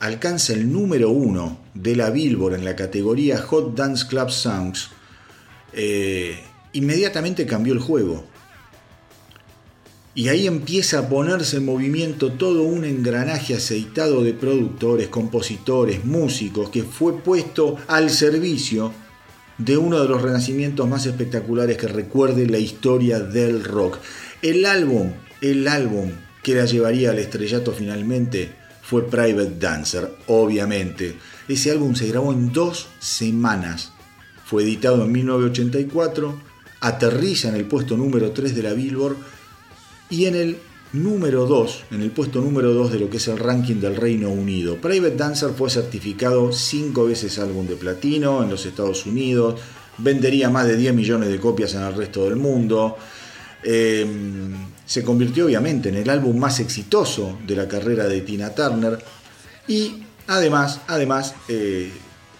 alcanza 0.00 0.52
el 0.52 0.70
número 0.70 1.10
uno 1.10 1.60
de 1.74 1.96
la 1.96 2.10
Billboard 2.10 2.54
en 2.54 2.64
la 2.64 2.76
categoría 2.76 3.40
Hot 3.42 3.74
Dance 3.74 4.06
Club 4.06 4.30
Songs, 4.30 4.90
inmediatamente 6.72 7.46
cambió 7.46 7.72
el 7.72 7.80
juego 7.80 8.24
y 10.18 10.30
ahí 10.30 10.48
empieza 10.48 10.98
a 10.98 11.08
ponerse 11.08 11.58
en 11.58 11.64
movimiento 11.64 12.32
todo 12.32 12.62
un 12.64 12.84
engranaje 12.84 13.54
aceitado 13.54 14.24
de 14.24 14.34
productores, 14.34 15.06
compositores, 15.06 16.04
músicos, 16.04 16.70
que 16.70 16.82
fue 16.82 17.22
puesto 17.22 17.76
al 17.86 18.10
servicio 18.10 18.92
de 19.58 19.76
uno 19.76 20.00
de 20.00 20.08
los 20.08 20.22
renacimientos 20.22 20.88
más 20.88 21.04
espectaculares 21.06 21.76
que 21.76 21.88
recuerde 21.88 22.46
la 22.46 22.58
historia 22.58 23.20
del 23.20 23.64
rock. 23.64 23.98
El 24.40 24.64
álbum, 24.64 25.12
el 25.40 25.66
álbum 25.66 26.10
que 26.42 26.54
la 26.54 26.64
llevaría 26.64 27.10
al 27.10 27.18
estrellato 27.18 27.72
finalmente 27.72 28.52
fue 28.82 29.06
Private 29.08 29.56
Dancer, 29.58 30.10
obviamente. 30.28 31.16
Ese 31.48 31.70
álbum 31.70 31.94
se 31.94 32.06
grabó 32.06 32.32
en 32.32 32.52
dos 32.52 32.88
semanas. 33.00 33.92
Fue 34.44 34.62
editado 34.62 35.04
en 35.04 35.12
1984, 35.12 36.40
aterriza 36.80 37.48
en 37.48 37.56
el 37.56 37.66
puesto 37.66 37.96
número 37.96 38.30
3 38.30 38.54
de 38.54 38.62
la 38.62 38.72
Billboard 38.72 39.16
y 40.08 40.24
en 40.24 40.36
el 40.36 40.58
número 40.92 41.46
2, 41.46 41.84
en 41.90 42.02
el 42.02 42.10
puesto 42.10 42.40
número 42.40 42.72
2 42.72 42.92
de 42.92 42.98
lo 42.98 43.10
que 43.10 43.18
es 43.18 43.28
el 43.28 43.38
ranking 43.38 43.76
del 43.76 43.96
Reino 43.96 44.30
Unido. 44.30 44.76
Private 44.76 45.16
Dancer 45.16 45.50
fue 45.50 45.70
certificado 45.70 46.52
5 46.52 47.04
veces 47.04 47.38
álbum 47.38 47.66
de 47.66 47.76
platino 47.76 48.42
en 48.42 48.50
los 48.50 48.64
Estados 48.64 49.04
Unidos, 49.04 49.60
vendería 49.98 50.48
más 50.50 50.66
de 50.66 50.76
10 50.76 50.94
millones 50.94 51.28
de 51.28 51.38
copias 51.38 51.74
en 51.74 51.82
el 51.82 51.94
resto 51.94 52.24
del 52.24 52.36
mundo. 52.36 52.96
Em, 53.62 54.54
se 54.86 55.02
convirtió 55.02 55.46
obviamente 55.46 55.88
en 55.88 55.96
el 55.96 56.08
álbum 56.08 56.38
más 56.38 56.60
exitoso 56.60 57.38
de 57.46 57.56
la 57.56 57.68
carrera 57.68 58.06
de 58.06 58.20
Tina 58.20 58.54
Turner 58.54 58.98
y 59.66 60.04
además, 60.28 60.80
además 60.86 61.34
eh, 61.48 61.90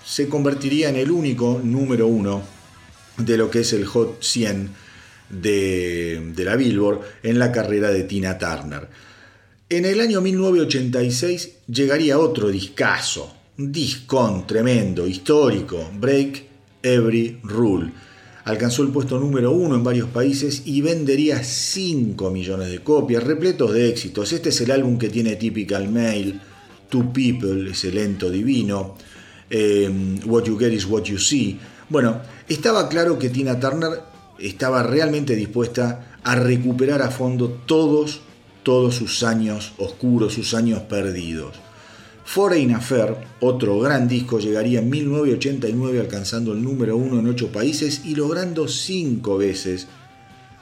se 0.07 0.29
convertiría 0.29 0.89
en 0.89 0.97
el 0.97 1.11
único 1.11 1.61
número 1.63 2.07
1 2.07 2.43
de 3.19 3.37
lo 3.37 3.51
que 3.51 3.61
es 3.61 3.73
el 3.73 3.85
Hot 3.85 4.23
100 4.23 4.88
de, 5.31 6.33
la 6.37 6.57
Billboard 6.57 7.01
en 7.23 7.39
la 7.39 7.53
carrera 7.53 7.91
de 7.91 8.05
Tina 8.05 8.39
Turner. 8.39 8.89
En 9.69 9.85
el 9.85 10.01
año 10.01 10.21
1986 10.21 11.51
llegaría 11.67 12.19
otro 12.19 12.49
discazo, 12.49 13.35
un 13.59 13.71
discón 13.71 14.47
tremendo, 14.47 15.07
histórico, 15.07 15.91
Break 15.99 16.45
Every 16.83 17.39
Rule. 17.43 17.93
Alcanzó 18.45 18.83
el 18.83 18.89
puesto 18.89 19.19
número 19.19 19.53
uno 19.53 19.75
en 19.75 19.85
varios 19.85 20.09
países 20.09 20.63
y 20.65 20.81
vendería 20.81 21.45
5 21.45 22.31
millones 22.31 22.71
de 22.71 22.83
copias, 22.83 23.23
repletos 23.23 23.75
de 23.75 23.91
éxitos. 23.91 24.33
Este 24.33 24.49
es 24.49 24.61
el 24.63 24.71
álbum 24.71 24.99
que 24.99 25.11
tiene 25.11 25.37
Typical 25.37 25.89
Mail, 25.89 26.41
Two 26.89 27.13
People, 27.13 27.71
ese 27.71 27.93
lento 27.93 28.31
divino, 28.31 28.97
eh, 29.51 29.91
What 30.25 30.45
You 30.45 30.59
Get 30.59 30.73
Is 30.73 30.87
What 30.87 31.03
You 31.03 31.19
See. 31.19 31.61
Bueno, 31.91 32.23
estaba 32.49 32.89
claro 32.89 33.19
que 33.19 33.29
Tina 33.29 33.61
Turner 33.61 34.01
estaba 34.39 34.83
realmente 34.83 35.35
dispuesta 35.37 36.19
a 36.23 36.35
recuperar 36.35 37.03
a 37.03 37.11
fondo 37.11 37.49
todos, 37.67 38.21
todos 38.63 38.95
sus 38.95 39.23
años 39.23 39.73
oscuros, 39.79 40.35
sus 40.35 40.55
años 40.55 40.81
perdidos. 40.83 41.57
Foreign 42.25 42.75
Affair, 42.75 43.17
otro 43.41 43.81
gran 43.81 44.07
disco, 44.07 44.39
llegaría 44.39 44.81
en 44.81 44.91
1989 44.91 46.01
alcanzando 46.01 46.53
el 46.53 46.63
número 46.63 46.97
uno 46.97 47.21
en 47.21 47.27
ocho 47.27 47.51
países 47.51 48.03
y 48.05 48.15
logrando 48.15 48.69
cinco 48.69 49.39
veces 49.39 49.87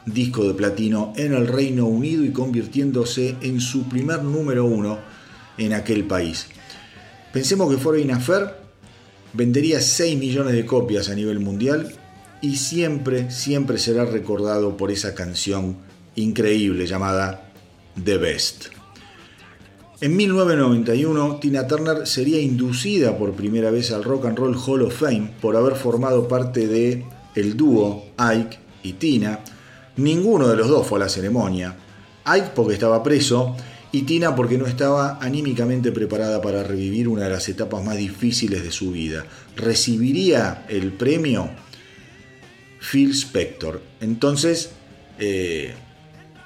disco 0.06 0.46
de 0.46 0.54
platino 0.54 1.12
en 1.16 1.34
el 1.34 1.48
Reino 1.48 1.86
Unido 1.86 2.24
y 2.24 2.30
convirtiéndose 2.30 3.34
en 3.40 3.60
su 3.60 3.88
primer 3.88 4.22
número 4.22 4.64
uno 4.64 4.98
en 5.58 5.72
aquel 5.72 6.04
país. 6.04 6.46
Pensemos 7.32 7.68
que 7.68 7.80
Foreign 7.80 8.12
Affair 8.12 8.50
vendería 9.32 9.80
6 9.80 10.16
millones 10.16 10.54
de 10.54 10.64
copias 10.64 11.08
a 11.08 11.14
nivel 11.16 11.40
mundial 11.40 11.92
y 12.40 12.56
siempre, 12.56 13.30
siempre 13.30 13.78
será 13.78 14.04
recordado 14.04 14.76
por 14.76 14.90
esa 14.90 15.14
canción 15.14 15.76
increíble 16.14 16.86
llamada 16.86 17.50
The 18.02 18.18
Best. 18.18 18.66
En 20.00 20.14
1991, 20.14 21.36
Tina 21.36 21.66
Turner 21.66 22.06
sería 22.06 22.38
inducida 22.38 23.16
por 23.16 23.32
primera 23.32 23.70
vez 23.70 23.92
al 23.92 24.04
Rock 24.04 24.26
and 24.26 24.38
Roll 24.38 24.56
Hall 24.56 24.82
of 24.82 24.94
Fame 24.94 25.30
por 25.40 25.56
haber 25.56 25.74
formado 25.74 26.28
parte 26.28 26.66
de 26.66 27.04
el 27.34 27.56
dúo 27.56 28.04
Ike 28.18 28.58
y 28.82 28.92
Tina. 28.94 29.40
Ninguno 29.96 30.48
de 30.48 30.56
los 30.56 30.68
dos 30.68 30.86
fue 30.86 30.98
a 30.98 31.04
la 31.04 31.08
ceremonia. 31.08 31.76
Ike 32.26 32.50
porque 32.54 32.74
estaba 32.74 33.02
preso 33.02 33.56
y 33.90 34.02
Tina 34.02 34.36
porque 34.36 34.58
no 34.58 34.66
estaba 34.66 35.18
anímicamente 35.22 35.92
preparada 35.92 36.42
para 36.42 36.62
revivir 36.62 37.08
una 37.08 37.22
de 37.24 37.30
las 37.30 37.48
etapas 37.48 37.82
más 37.82 37.96
difíciles 37.96 38.62
de 38.62 38.72
su 38.72 38.92
vida. 38.92 39.24
Recibiría 39.56 40.66
el 40.68 40.92
premio 40.92 41.48
Phil 42.80 43.12
Spector. 43.12 43.80
Entonces, 44.00 44.70
eh, 45.18 45.74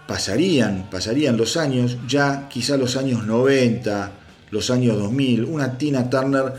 pasarían, 0.07 0.89
pasarían 0.91 1.37
los 1.37 1.57
años, 1.57 1.99
ya 2.09 2.49
quizá 2.49 2.77
los 2.77 2.97
años 2.97 3.27
90, 3.27 4.13
los 4.51 4.71
años 4.71 4.99
2000, 4.99 5.45
una 5.45 5.79
Tina 5.79 6.11
Turner 6.11 6.55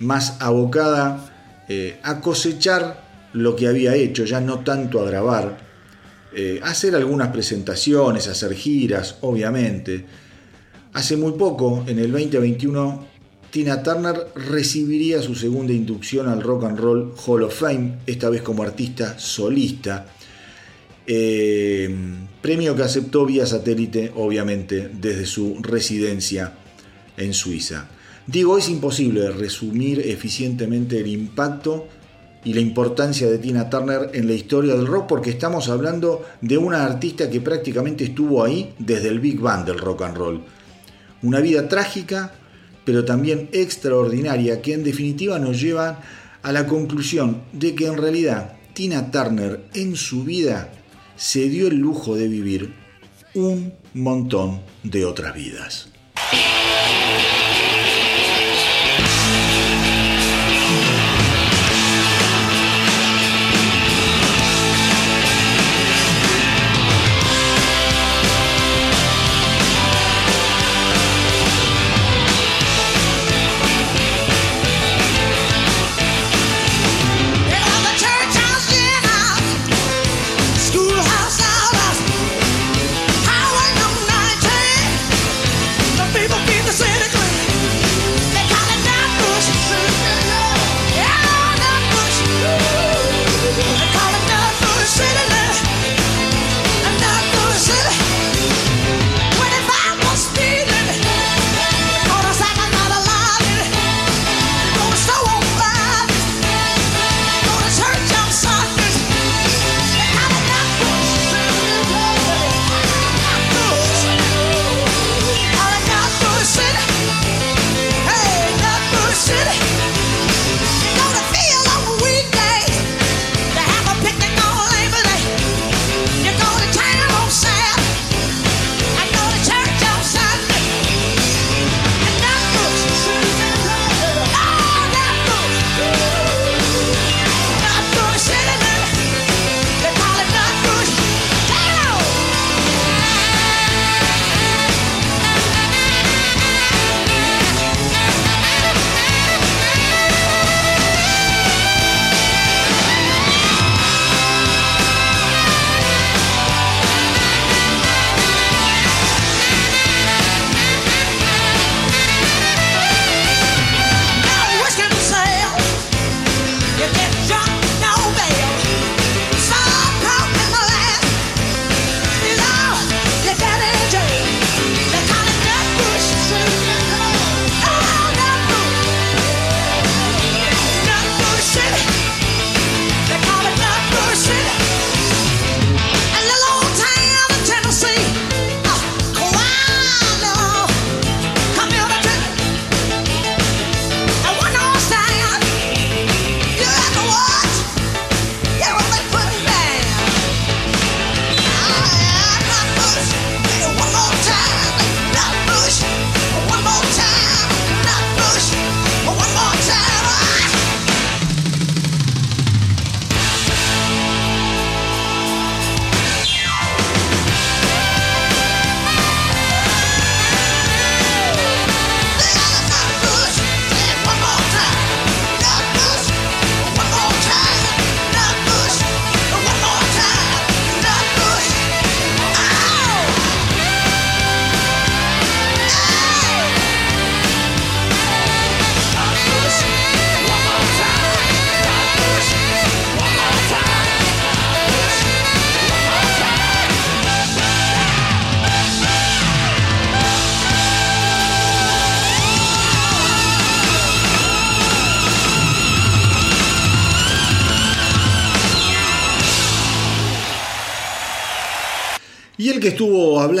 más 0.00 0.36
abocada 0.40 1.64
eh, 1.68 1.98
a 2.02 2.20
cosechar 2.20 3.04
lo 3.32 3.56
que 3.56 3.68
había 3.68 3.94
hecho, 3.94 4.24
ya 4.24 4.40
no 4.40 4.60
tanto 4.60 5.00
a 5.00 5.06
grabar, 5.06 5.58
eh, 6.34 6.60
hacer 6.62 6.94
algunas 6.94 7.28
presentaciones, 7.28 8.26
hacer 8.28 8.54
giras, 8.54 9.16
obviamente. 9.20 10.04
Hace 10.92 11.16
muy 11.16 11.32
poco, 11.32 11.84
en 11.86 11.98
el 11.98 12.10
2021, 12.10 13.06
Tina 13.54 13.84
Turner 13.84 14.32
recibiría 14.34 15.22
su 15.22 15.36
segunda 15.36 15.72
inducción 15.72 16.28
al 16.28 16.42
Rock 16.42 16.64
and 16.64 16.76
Roll 16.76 17.14
Hall 17.24 17.44
of 17.44 17.56
Fame, 17.56 17.98
esta 18.04 18.28
vez 18.28 18.42
como 18.42 18.64
artista 18.64 19.16
solista. 19.16 20.06
Eh, 21.06 21.88
premio 22.42 22.74
que 22.74 22.82
aceptó 22.82 23.24
vía 23.24 23.46
satélite, 23.46 24.10
obviamente, 24.16 24.90
desde 24.92 25.24
su 25.24 25.58
residencia 25.62 26.52
en 27.16 27.32
Suiza. 27.32 27.86
Digo, 28.26 28.58
es 28.58 28.68
imposible 28.68 29.30
resumir 29.30 30.00
eficientemente 30.00 30.98
el 30.98 31.06
impacto 31.06 31.86
y 32.42 32.54
la 32.54 32.60
importancia 32.60 33.30
de 33.30 33.38
Tina 33.38 33.70
Turner 33.70 34.10
en 34.14 34.26
la 34.26 34.34
historia 34.34 34.74
del 34.74 34.88
rock 34.88 35.06
porque 35.06 35.30
estamos 35.30 35.68
hablando 35.68 36.24
de 36.40 36.58
una 36.58 36.84
artista 36.84 37.30
que 37.30 37.40
prácticamente 37.40 38.02
estuvo 38.02 38.42
ahí 38.42 38.74
desde 38.80 39.10
el 39.10 39.20
Big 39.20 39.38
Bang 39.38 39.64
del 39.64 39.78
rock 39.78 40.02
and 40.02 40.16
roll. 40.16 40.44
Una 41.22 41.38
vida 41.38 41.68
trágica, 41.68 42.34
pero 42.84 43.04
también 43.04 43.48
extraordinaria, 43.52 44.62
que 44.62 44.74
en 44.74 44.84
definitiva 44.84 45.38
nos 45.38 45.60
lleva 45.60 46.00
a 46.42 46.52
la 46.52 46.66
conclusión 46.66 47.42
de 47.52 47.74
que 47.74 47.86
en 47.86 47.96
realidad 47.96 48.56
Tina 48.74 49.10
Turner 49.10 49.64
en 49.74 49.96
su 49.96 50.24
vida 50.24 50.70
se 51.16 51.48
dio 51.48 51.68
el 51.68 51.76
lujo 51.76 52.16
de 52.16 52.28
vivir 52.28 52.74
un 53.34 53.72
montón 53.94 54.60
de 54.82 55.04
otras 55.04 55.34
vidas. 55.34 55.88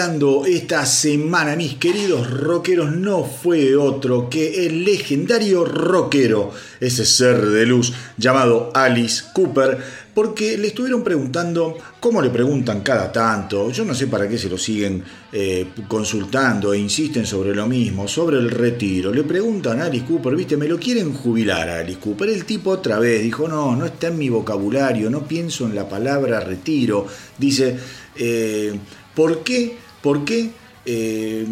Esta 0.04 0.84
semana, 0.84 1.56
mis 1.56 1.76
queridos 1.76 2.30
rockeros, 2.30 2.94
no 2.94 3.24
fue 3.24 3.74
otro 3.74 4.28
que 4.28 4.66
el 4.66 4.84
legendario 4.84 5.64
rockero, 5.64 6.50
ese 6.78 7.06
ser 7.06 7.40
de 7.40 7.64
luz 7.64 7.94
llamado 8.18 8.70
Alice 8.74 9.24
Cooper, 9.32 9.78
porque 10.12 10.58
le 10.58 10.68
estuvieron 10.68 11.02
preguntando, 11.02 11.78
como 12.00 12.20
le 12.20 12.28
preguntan 12.28 12.82
cada 12.82 13.10
tanto, 13.10 13.70
yo 13.70 13.86
no 13.86 13.94
sé 13.94 14.08
para 14.08 14.28
qué 14.28 14.36
se 14.36 14.50
lo 14.50 14.58
siguen 14.58 15.02
eh, 15.32 15.68
consultando 15.88 16.74
e 16.74 16.78
insisten 16.78 17.24
sobre 17.24 17.54
lo 17.54 17.66
mismo, 17.66 18.06
sobre 18.06 18.36
el 18.36 18.50
retiro. 18.50 19.10
Le 19.10 19.22
preguntan 19.22 19.80
a 19.80 19.86
Alice 19.86 20.04
Cooper, 20.04 20.36
viste, 20.36 20.58
me 20.58 20.68
lo 20.68 20.78
quieren 20.78 21.14
jubilar 21.14 21.66
a 21.70 21.78
Alice 21.78 21.98
Cooper. 21.98 22.28
El 22.28 22.44
tipo 22.44 22.72
otra 22.72 22.98
vez 22.98 23.22
dijo, 23.22 23.48
no, 23.48 23.74
no 23.74 23.86
está 23.86 24.08
en 24.08 24.18
mi 24.18 24.28
vocabulario, 24.28 25.08
no 25.08 25.26
pienso 25.26 25.64
en 25.64 25.74
la 25.74 25.88
palabra 25.88 26.40
retiro. 26.40 27.06
Dice, 27.38 27.78
eh, 28.16 28.78
¿por 29.14 29.42
qué? 29.42 29.83
¿Por 30.04 30.26
qué? 30.26 30.50
Eh, 30.84 31.46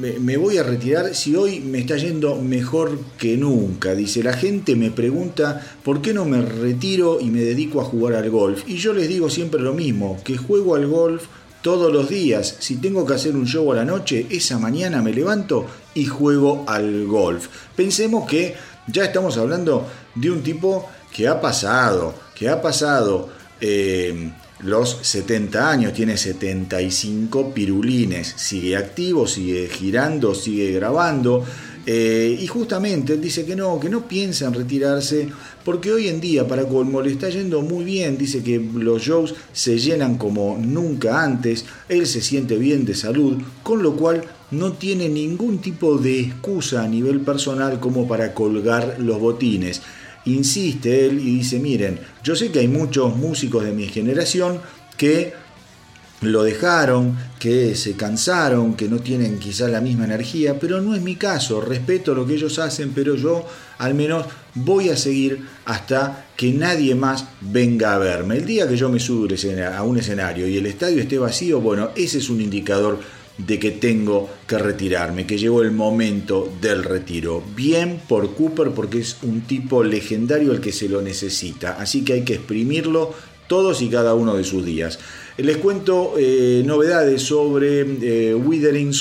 me, 0.00 0.38
voy 0.38 0.56
a 0.56 0.62
retirar 0.62 1.14
si 1.14 1.36
hoy 1.36 1.60
me 1.60 1.80
está 1.80 1.98
yendo 1.98 2.36
mejor 2.36 2.98
que 3.18 3.36
nunca. 3.36 3.94
Dice, 3.94 4.22
la 4.22 4.32
gente 4.32 4.76
me 4.76 4.90
pregunta 4.90 5.60
por 5.84 6.00
qué 6.00 6.14
no 6.14 6.24
me 6.24 6.40
retiro 6.40 7.20
y 7.20 7.26
me 7.26 7.42
dedico 7.42 7.82
a 7.82 7.84
jugar 7.84 8.14
al 8.14 8.30
golf. 8.30 8.66
Y 8.66 8.76
yo 8.76 8.94
les 8.94 9.10
digo 9.10 9.28
siempre 9.28 9.60
lo 9.60 9.74
mismo, 9.74 10.18
que 10.24 10.38
juego 10.38 10.74
al 10.74 10.86
golf 10.86 11.26
todos 11.60 11.92
los 11.92 12.08
días. 12.08 12.56
Si 12.60 12.76
tengo 12.76 13.04
que 13.04 13.12
hacer 13.12 13.36
un 13.36 13.46
show 13.46 13.70
a 13.72 13.76
la 13.76 13.84
noche, 13.84 14.24
esa 14.30 14.58
mañana 14.58 15.02
me 15.02 15.12
levanto 15.12 15.66
y 15.92 16.06
juego 16.06 16.64
al 16.66 17.04
golf. 17.06 17.48
Pensemos 17.76 18.26
que 18.26 18.54
ya 18.86 19.04
estamos 19.04 19.36
hablando 19.36 19.86
de 20.14 20.30
un 20.30 20.42
tipo 20.42 20.88
que 21.12 21.28
ha 21.28 21.42
pasado, 21.42 22.14
que 22.34 22.48
ha 22.48 22.62
pasado... 22.62 23.28
Eh, 23.60 24.30
los 24.60 24.98
70 25.02 25.70
años, 25.70 25.92
tiene 25.92 26.16
75 26.16 27.52
pirulines, 27.54 28.34
sigue 28.36 28.76
activo, 28.76 29.26
sigue 29.26 29.68
girando, 29.68 30.34
sigue 30.34 30.72
grabando. 30.72 31.44
Eh, 31.90 32.36
y 32.38 32.46
justamente 32.46 33.14
él 33.14 33.20
dice 33.22 33.46
que 33.46 33.56
no, 33.56 33.80
que 33.80 33.88
no 33.88 34.06
piensa 34.06 34.46
en 34.46 34.52
retirarse, 34.52 35.28
porque 35.64 35.90
hoy 35.90 36.08
en 36.08 36.20
día 36.20 36.46
para 36.46 36.66
Colmo 36.66 37.00
le 37.00 37.10
está 37.10 37.30
yendo 37.30 37.62
muy 37.62 37.82
bien, 37.82 38.18
dice 38.18 38.42
que 38.42 38.58
los 38.58 39.00
shows 39.00 39.34
se 39.54 39.78
llenan 39.78 40.18
como 40.18 40.58
nunca 40.60 41.22
antes, 41.22 41.64
él 41.88 42.06
se 42.06 42.20
siente 42.20 42.58
bien 42.58 42.84
de 42.84 42.94
salud, 42.94 43.38
con 43.62 43.82
lo 43.82 43.96
cual 43.96 44.22
no 44.50 44.74
tiene 44.74 45.08
ningún 45.08 45.60
tipo 45.60 45.96
de 45.96 46.20
excusa 46.20 46.82
a 46.82 46.88
nivel 46.88 47.20
personal 47.20 47.80
como 47.80 48.06
para 48.06 48.34
colgar 48.34 48.96
los 48.98 49.18
botines 49.18 49.80
insiste 50.24 51.06
él 51.06 51.18
y 51.18 51.38
dice, 51.38 51.58
miren, 51.58 51.98
yo 52.22 52.36
sé 52.36 52.50
que 52.50 52.60
hay 52.60 52.68
muchos 52.68 53.16
músicos 53.16 53.64
de 53.64 53.72
mi 53.72 53.86
generación 53.86 54.60
que 54.96 55.32
lo 56.20 56.42
dejaron, 56.42 57.16
que 57.38 57.76
se 57.76 57.92
cansaron, 57.92 58.74
que 58.74 58.88
no 58.88 58.98
tienen 58.98 59.38
quizás 59.38 59.70
la 59.70 59.80
misma 59.80 60.04
energía, 60.04 60.58
pero 60.58 60.80
no 60.80 60.94
es 60.96 61.02
mi 61.02 61.14
caso, 61.14 61.60
respeto 61.60 62.14
lo 62.14 62.26
que 62.26 62.34
ellos 62.34 62.58
hacen, 62.58 62.90
pero 62.92 63.14
yo 63.14 63.46
al 63.78 63.94
menos 63.94 64.26
voy 64.54 64.88
a 64.88 64.96
seguir 64.96 65.46
hasta 65.64 66.26
que 66.36 66.52
nadie 66.52 66.96
más 66.96 67.24
venga 67.40 67.94
a 67.94 67.98
verme. 67.98 68.36
El 68.36 68.46
día 68.46 68.68
que 68.68 68.76
yo 68.76 68.88
me 68.88 68.98
subo 68.98 69.28
a 69.72 69.82
un 69.84 69.98
escenario 69.98 70.48
y 70.48 70.56
el 70.56 70.66
estadio 70.66 71.00
esté 71.00 71.18
vacío, 71.18 71.60
bueno, 71.60 71.90
ese 71.94 72.18
es 72.18 72.28
un 72.28 72.40
indicador 72.40 72.98
de 73.38 73.58
que 73.58 73.70
tengo 73.70 74.28
que 74.46 74.58
retirarme, 74.58 75.26
que 75.26 75.38
llegó 75.38 75.62
el 75.62 75.70
momento 75.70 76.52
del 76.60 76.82
retiro. 76.82 77.42
Bien 77.54 78.00
por 78.08 78.34
Cooper 78.34 78.70
porque 78.70 78.98
es 78.98 79.18
un 79.22 79.42
tipo 79.42 79.82
legendario 79.84 80.52
el 80.52 80.60
que 80.60 80.72
se 80.72 80.88
lo 80.88 81.00
necesita, 81.00 81.76
así 81.78 82.04
que 82.04 82.14
hay 82.14 82.22
que 82.22 82.34
exprimirlo 82.34 83.14
todos 83.46 83.80
y 83.80 83.88
cada 83.88 84.14
uno 84.14 84.36
de 84.36 84.44
sus 84.44 84.64
días. 84.64 84.98
Les 85.38 85.56
cuento 85.56 86.14
eh, 86.18 86.62
novedades 86.66 87.22
sobre 87.22 87.80
eh, 87.80 88.34
Withering 88.34 88.92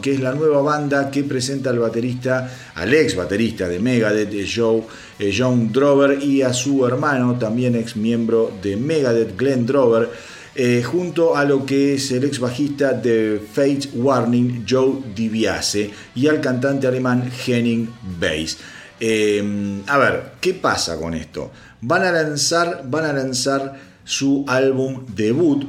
que 0.00 0.14
es 0.14 0.20
la 0.20 0.32
nueva 0.32 0.62
banda 0.62 1.10
que 1.10 1.24
presenta 1.24 1.70
al 1.70 1.80
baterista, 1.80 2.50
al 2.76 2.94
ex 2.94 3.14
baterista 3.16 3.68
de 3.68 3.80
Megadeth, 3.80 4.32
Joe, 4.52 4.84
eh, 5.18 5.34
John 5.36 5.70
Drover, 5.72 6.22
y 6.22 6.42
a 6.42 6.54
su 6.54 6.86
hermano, 6.86 7.38
también 7.38 7.74
ex 7.74 7.96
miembro 7.96 8.52
de 8.62 8.76
Megadeth, 8.76 9.36
Glenn 9.36 9.66
Drover 9.66 10.08
eh, 10.54 10.82
junto 10.82 11.36
a 11.36 11.44
lo 11.44 11.64
que 11.64 11.94
es 11.94 12.10
el 12.10 12.24
ex 12.24 12.38
bajista 12.40 12.92
de 12.92 13.40
Fate 13.52 13.88
Warning, 13.94 14.64
Joe 14.68 15.00
DiBiase, 15.14 15.90
y 16.14 16.26
al 16.26 16.40
cantante 16.40 16.86
alemán 16.86 17.30
Henning 17.46 17.88
Bass. 18.18 18.58
Eh, 18.98 19.82
a 19.86 19.98
ver, 19.98 20.32
¿qué 20.40 20.54
pasa 20.54 20.96
con 20.96 21.14
esto? 21.14 21.50
Van 21.80 22.02
a 22.02 22.12
lanzar, 22.12 22.82
van 22.86 23.04
a 23.04 23.12
lanzar 23.12 23.78
su 24.04 24.44
álbum 24.48 25.06
debut, 25.14 25.64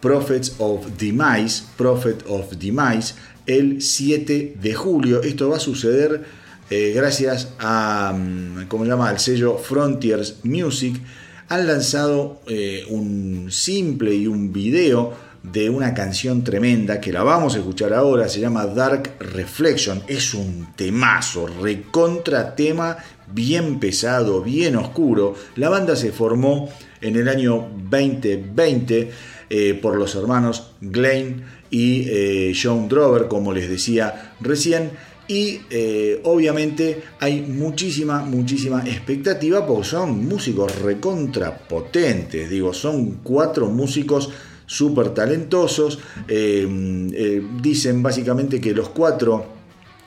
Prophets 0.00 0.56
of 0.58 0.86
Demise, 0.98 1.64
Prophet 1.76 2.24
of 2.28 2.50
Demise, 2.58 3.14
el 3.46 3.80
7 3.80 4.56
de 4.60 4.74
julio. 4.74 5.22
Esto 5.22 5.48
va 5.48 5.56
a 5.56 5.60
suceder 5.60 6.24
eh, 6.70 6.92
gracias 6.94 7.52
a, 7.58 8.14
mm, 8.16 8.66
¿cómo 8.68 8.84
se 8.84 8.90
llama?, 8.90 9.08
al 9.08 9.18
sello 9.18 9.58
Frontiers 9.58 10.38
Music 10.44 11.00
han 11.48 11.66
lanzado 11.66 12.40
eh, 12.46 12.84
un 12.88 13.48
simple 13.50 14.14
y 14.14 14.26
un 14.26 14.52
video 14.52 15.12
de 15.42 15.68
una 15.68 15.92
canción 15.92 16.42
tremenda 16.42 17.00
que 17.00 17.12
la 17.12 17.22
vamos 17.22 17.54
a 17.54 17.58
escuchar 17.58 17.92
ahora, 17.92 18.28
se 18.28 18.40
llama 18.40 18.64
Dark 18.64 19.16
Reflection, 19.20 20.02
es 20.08 20.32
un 20.32 20.68
temazo, 20.74 21.46
recontra 21.46 22.56
tema, 22.56 22.96
bien 23.32 23.78
pesado, 23.78 24.42
bien 24.42 24.76
oscuro. 24.76 25.34
La 25.56 25.68
banda 25.68 25.96
se 25.96 26.12
formó 26.12 26.70
en 27.02 27.16
el 27.16 27.28
año 27.28 27.68
2020 27.90 29.10
eh, 29.50 29.74
por 29.74 29.96
los 29.96 30.14
hermanos 30.14 30.70
Glenn 30.80 31.44
y 31.70 32.08
eh, 32.08 32.54
John 32.60 32.88
Drover, 32.88 33.28
como 33.28 33.52
les 33.52 33.68
decía 33.68 34.34
recién 34.40 34.92
y 35.26 35.60
eh, 35.70 36.20
obviamente 36.24 37.02
hay 37.20 37.40
muchísima, 37.40 38.22
muchísima 38.22 38.82
expectativa 38.84 39.66
porque 39.66 39.88
son 39.88 40.26
músicos 40.26 40.80
recontrapotentes, 40.80 42.50
digo, 42.50 42.74
son 42.74 43.20
cuatro 43.22 43.68
músicos 43.68 44.30
súper 44.66 45.10
talentosos, 45.10 45.98
eh, 46.28 46.66
eh, 47.14 47.42
dicen 47.62 48.02
básicamente 48.02 48.60
que 48.60 48.74
los 48.74 48.90
cuatro 48.90 49.46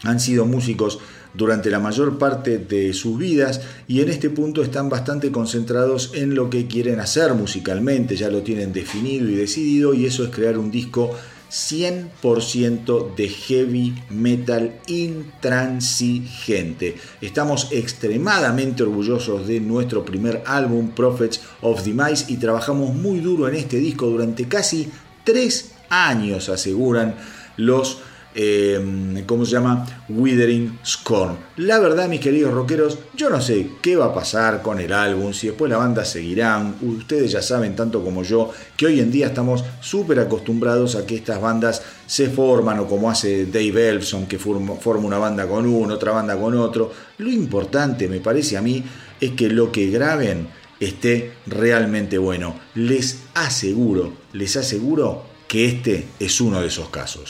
han 0.03 0.19
sido 0.19 0.45
músicos 0.45 0.99
durante 1.33 1.69
la 1.69 1.79
mayor 1.79 2.17
parte 2.17 2.57
de 2.57 2.93
sus 2.93 3.17
vidas 3.17 3.61
y 3.87 4.01
en 4.01 4.09
este 4.09 4.29
punto 4.29 4.63
están 4.63 4.89
bastante 4.89 5.31
concentrados 5.31 6.11
en 6.15 6.33
lo 6.33 6.49
que 6.49 6.67
quieren 6.67 6.99
hacer 6.99 7.33
musicalmente, 7.33 8.15
ya 8.15 8.29
lo 8.29 8.41
tienen 8.41 8.73
definido 8.73 9.29
y 9.29 9.35
decidido 9.35 9.93
y 9.93 10.05
eso 10.05 10.23
es 10.23 10.29
crear 10.31 10.57
un 10.57 10.71
disco 10.71 11.11
100% 11.49 13.15
de 13.15 13.29
heavy 13.29 13.95
metal 14.09 14.79
intransigente. 14.87 16.97
Estamos 17.21 17.69
extremadamente 17.71 18.83
orgullosos 18.83 19.47
de 19.47 19.59
nuestro 19.59 20.05
primer 20.05 20.43
álbum, 20.45 20.89
Prophets 20.89 21.41
of 21.61 21.83
Demise, 21.83 22.25
y 22.27 22.37
trabajamos 22.37 22.93
muy 22.93 23.19
duro 23.19 23.47
en 23.47 23.55
este 23.55 23.77
disco 23.77 24.07
durante 24.07 24.47
casi 24.47 24.89
tres 25.23 25.71
años, 25.89 26.49
aseguran 26.49 27.15
los 27.57 27.99
eh, 28.39 29.23
¿cómo 29.25 29.45
se 29.45 29.53
llama? 29.53 29.83
Withering 30.09 30.77
Scorn. 30.85 31.37
La 31.57 31.79
verdad, 31.79 32.07
mis 32.07 32.19
queridos 32.19 32.53
rockeros, 32.53 32.99
yo 33.15 33.31
no 33.31 33.41
sé 33.41 33.71
qué 33.81 33.95
va 33.95 34.05
a 34.05 34.13
pasar 34.13 34.61
con 34.61 34.79
el 34.79 34.93
álbum, 34.93 35.33
si 35.33 35.47
después 35.47 35.71
la 35.71 35.77
banda 35.77 36.05
seguirán. 36.05 36.75
Ustedes 36.81 37.31
ya 37.31 37.41
saben, 37.41 37.75
tanto 37.75 38.03
como 38.03 38.21
yo, 38.21 38.51
que 38.77 38.85
hoy 38.85 38.99
en 38.99 39.11
día 39.11 39.27
estamos 39.27 39.63
súper 39.81 40.19
acostumbrados 40.19 40.95
a 40.95 41.07
que 41.07 41.15
estas 41.15 41.41
bandas 41.41 41.81
se 42.05 42.29
forman, 42.29 42.79
o 42.79 42.87
como 42.87 43.09
hace 43.09 43.47
Dave 43.47 43.89
Elfson, 43.89 44.27
que 44.27 44.37
forma, 44.37 44.75
forma 44.75 45.07
una 45.07 45.17
banda 45.17 45.47
con 45.47 45.65
uno, 45.65 45.95
otra 45.95 46.11
banda 46.11 46.37
con 46.39 46.55
otro. 46.55 46.91
Lo 47.17 47.31
importante, 47.31 48.07
me 48.07 48.19
parece 48.19 48.55
a 48.55 48.61
mí, 48.61 48.83
es 49.19 49.31
que 49.31 49.49
lo 49.49 49.71
que 49.71 49.89
graben 49.89 50.47
esté 50.79 51.33
realmente 51.47 52.19
bueno. 52.19 52.53
Les 52.75 53.23
aseguro, 53.33 54.13
les 54.33 54.55
aseguro 54.57 55.23
que 55.47 55.65
este 55.65 56.05
es 56.19 56.39
uno 56.39 56.61
de 56.61 56.67
esos 56.67 56.89
casos. 56.89 57.23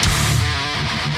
Thank 0.78 1.16
you. 1.16 1.17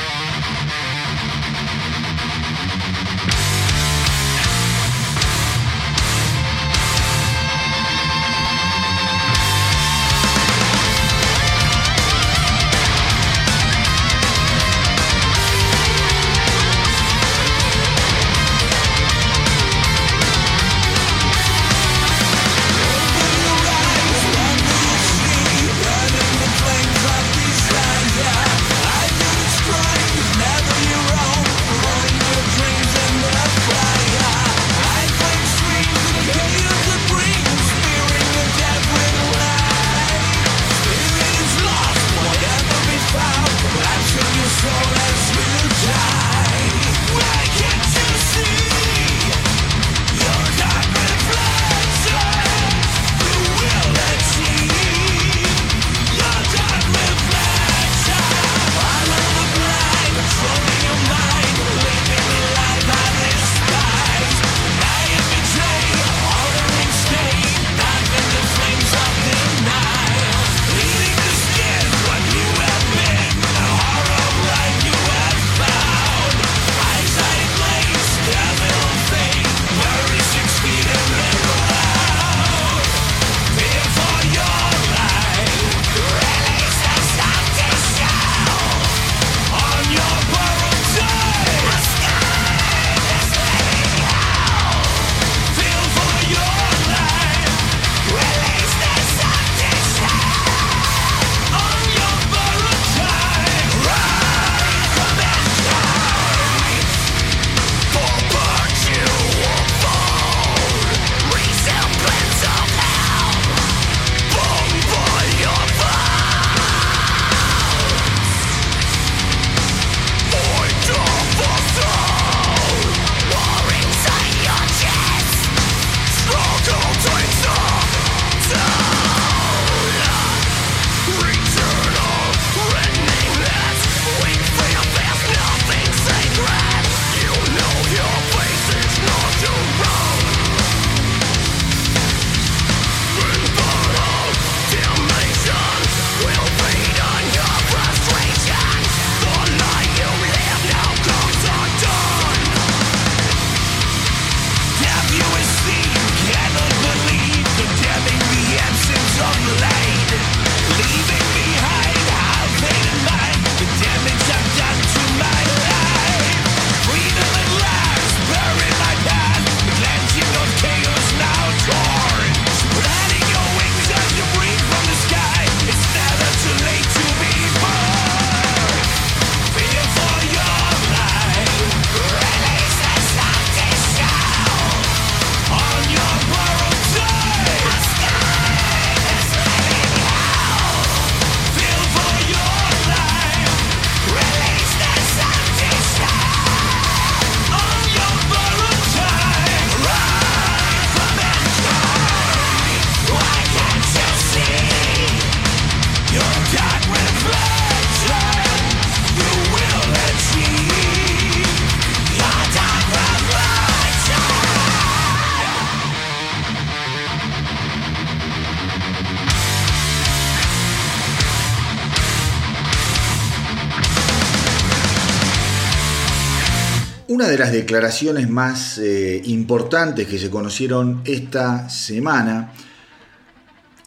Las 227.50 227.56
declaraciones 227.56 228.30
más 228.30 228.78
eh, 228.78 229.24
importantes 229.26 230.08
que 230.08 230.20
se 230.20 230.30
conocieron 230.30 231.02
esta 231.04 231.68
semana 231.68 232.54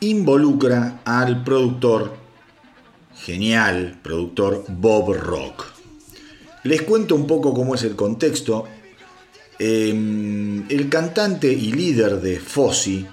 involucra 0.01 1.03
al 1.05 1.45
productor, 1.45 2.17
genial 3.15 4.01
productor 4.03 4.65
Bob 4.67 5.15
Rock. 5.15 5.65
Les 6.65 6.83
cuento 6.83 7.15
un 7.15 7.29
poco 7.29 7.55
cómo 7.55 7.77
es 7.77 7.85
el 7.85 7.95
contexto. 7.95 8.65
Em, 9.61 10.69
el 10.69 10.89
cantante 10.89 11.53
y 11.53 11.71
líder 11.71 12.21
de 12.21 12.41
Fozzy, 12.41 13.07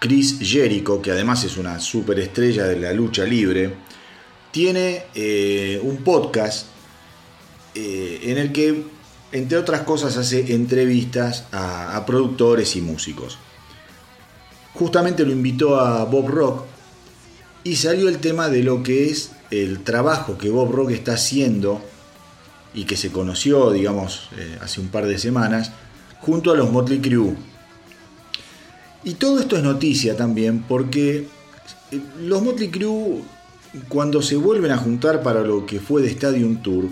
Chris 0.00 0.38
Jericho, 0.40 1.02
que 1.02 1.10
además 1.10 1.44
es 1.44 1.58
una 1.58 1.78
superestrella 1.78 2.64
de 2.64 2.80
la 2.80 2.94
lucha 2.94 3.24
libre, 3.24 3.70
tiene 4.50 5.02
eh, 5.14 5.78
un 5.82 5.98
podcast 5.98 6.68
eh, 7.74 8.20
en 8.22 8.38
el 8.38 8.50
que 8.50 8.93
entre 9.34 9.58
otras 9.58 9.80
cosas, 9.80 10.16
hace 10.16 10.54
entrevistas 10.54 11.46
a, 11.50 12.04
productores 12.06 12.76
y 12.76 12.80
músicos. 12.80 13.36
Justamente 14.74 15.24
lo 15.24 15.32
invitó 15.32 15.80
a 15.80 16.04
Bob 16.04 16.28
Rock 16.28 16.64
y 17.64 17.74
salió 17.74 18.08
el 18.08 18.18
tema 18.18 18.48
de 18.48 18.62
lo 18.62 18.84
que 18.84 19.10
es 19.10 19.32
el 19.50 19.82
trabajo 19.82 20.38
que 20.38 20.50
Bob 20.50 20.70
Rock 20.70 20.92
está 20.92 21.14
haciendo 21.14 21.82
y 22.74 22.84
que 22.84 22.96
se 22.96 23.10
conoció, 23.10 23.72
digamos, 23.72 24.28
eh, 24.38 24.56
hace 24.62 24.80
un 24.80 24.86
par 24.86 25.04
de 25.06 25.18
semanas, 25.18 25.72
junto 26.20 26.52
a 26.52 26.56
los 26.56 26.70
Motley 26.70 27.00
Crue. 27.00 27.34
Y 29.02 29.14
todo 29.14 29.40
esto 29.40 29.56
es 29.56 29.64
noticia 29.64 30.16
también 30.16 30.62
porque 30.62 31.26
eh, 31.90 32.00
los 32.20 32.40
Motley 32.40 32.70
Crue, 32.70 33.22
cuando 33.88 34.22
se 34.22 34.36
vuelven 34.36 34.70
a 34.70 34.78
juntar 34.78 35.24
para 35.24 35.40
lo 35.40 35.66
que 35.66 35.80
fue 35.80 36.02
de 36.02 36.10
Stadium 36.12 36.62
Tour, 36.62 36.84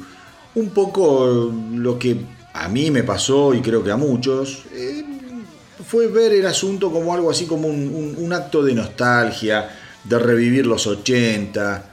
un 0.54 0.70
poco 0.70 1.52
lo 1.72 1.98
que 1.98 2.16
a 2.52 2.68
mí 2.68 2.90
me 2.90 3.02
pasó 3.02 3.54
y 3.54 3.60
creo 3.60 3.82
que 3.82 3.90
a 3.90 3.96
muchos, 3.96 4.64
eh, 4.72 5.04
fue 5.86 6.06
ver 6.08 6.32
el 6.32 6.46
asunto 6.46 6.92
como 6.92 7.14
algo 7.14 7.30
así 7.30 7.46
como 7.46 7.68
un, 7.68 8.32
acto 8.32 8.62
de 8.62 8.74
nostalgia, 8.74 9.70
de 10.04 10.18
revivir 10.18 10.66
los 10.66 10.86
80. 10.86 11.90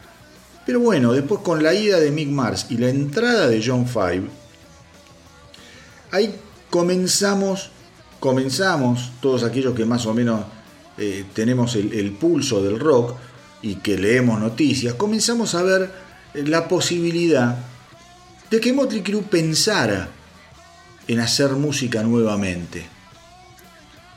Pero 0.65 0.79
bueno, 0.81 1.13
después 1.13 1.41
con 1.41 1.63
la 1.63 1.73
ida 1.73 1.99
de 1.99 2.11
Mick 2.11 2.29
Mars 2.29 2.67
y 2.69 2.77
la 2.77 2.89
entrada 2.89 3.47
de 3.47 3.63
John 3.65 3.87
Five, 3.87 4.23
ahí 6.11 6.35
comenzamos, 6.69 7.71
comenzamos, 8.19 9.11
todos 9.21 9.43
aquellos 9.43 9.73
que 9.73 9.85
más 9.85 10.05
o 10.05 10.13
menos 10.13 10.45
eh, 10.97 11.25
tenemos 11.33 11.75
el, 11.75 11.93
el 11.93 12.11
pulso 12.11 12.61
del 12.61 12.79
rock 12.79 13.15
y 13.61 13.75
que 13.75 13.97
leemos 13.97 14.39
noticias, 14.39 14.93
comenzamos 14.93 15.55
a 15.55 15.63
ver 15.63 15.91
la 16.33 16.67
posibilidad 16.67 17.57
de 18.49 18.59
que 18.59 18.73
Motley 18.73 19.01
Crue 19.01 19.23
pensara 19.23 20.09
en 21.07 21.19
hacer 21.19 21.51
música 21.51 22.03
nuevamente. 22.03 22.85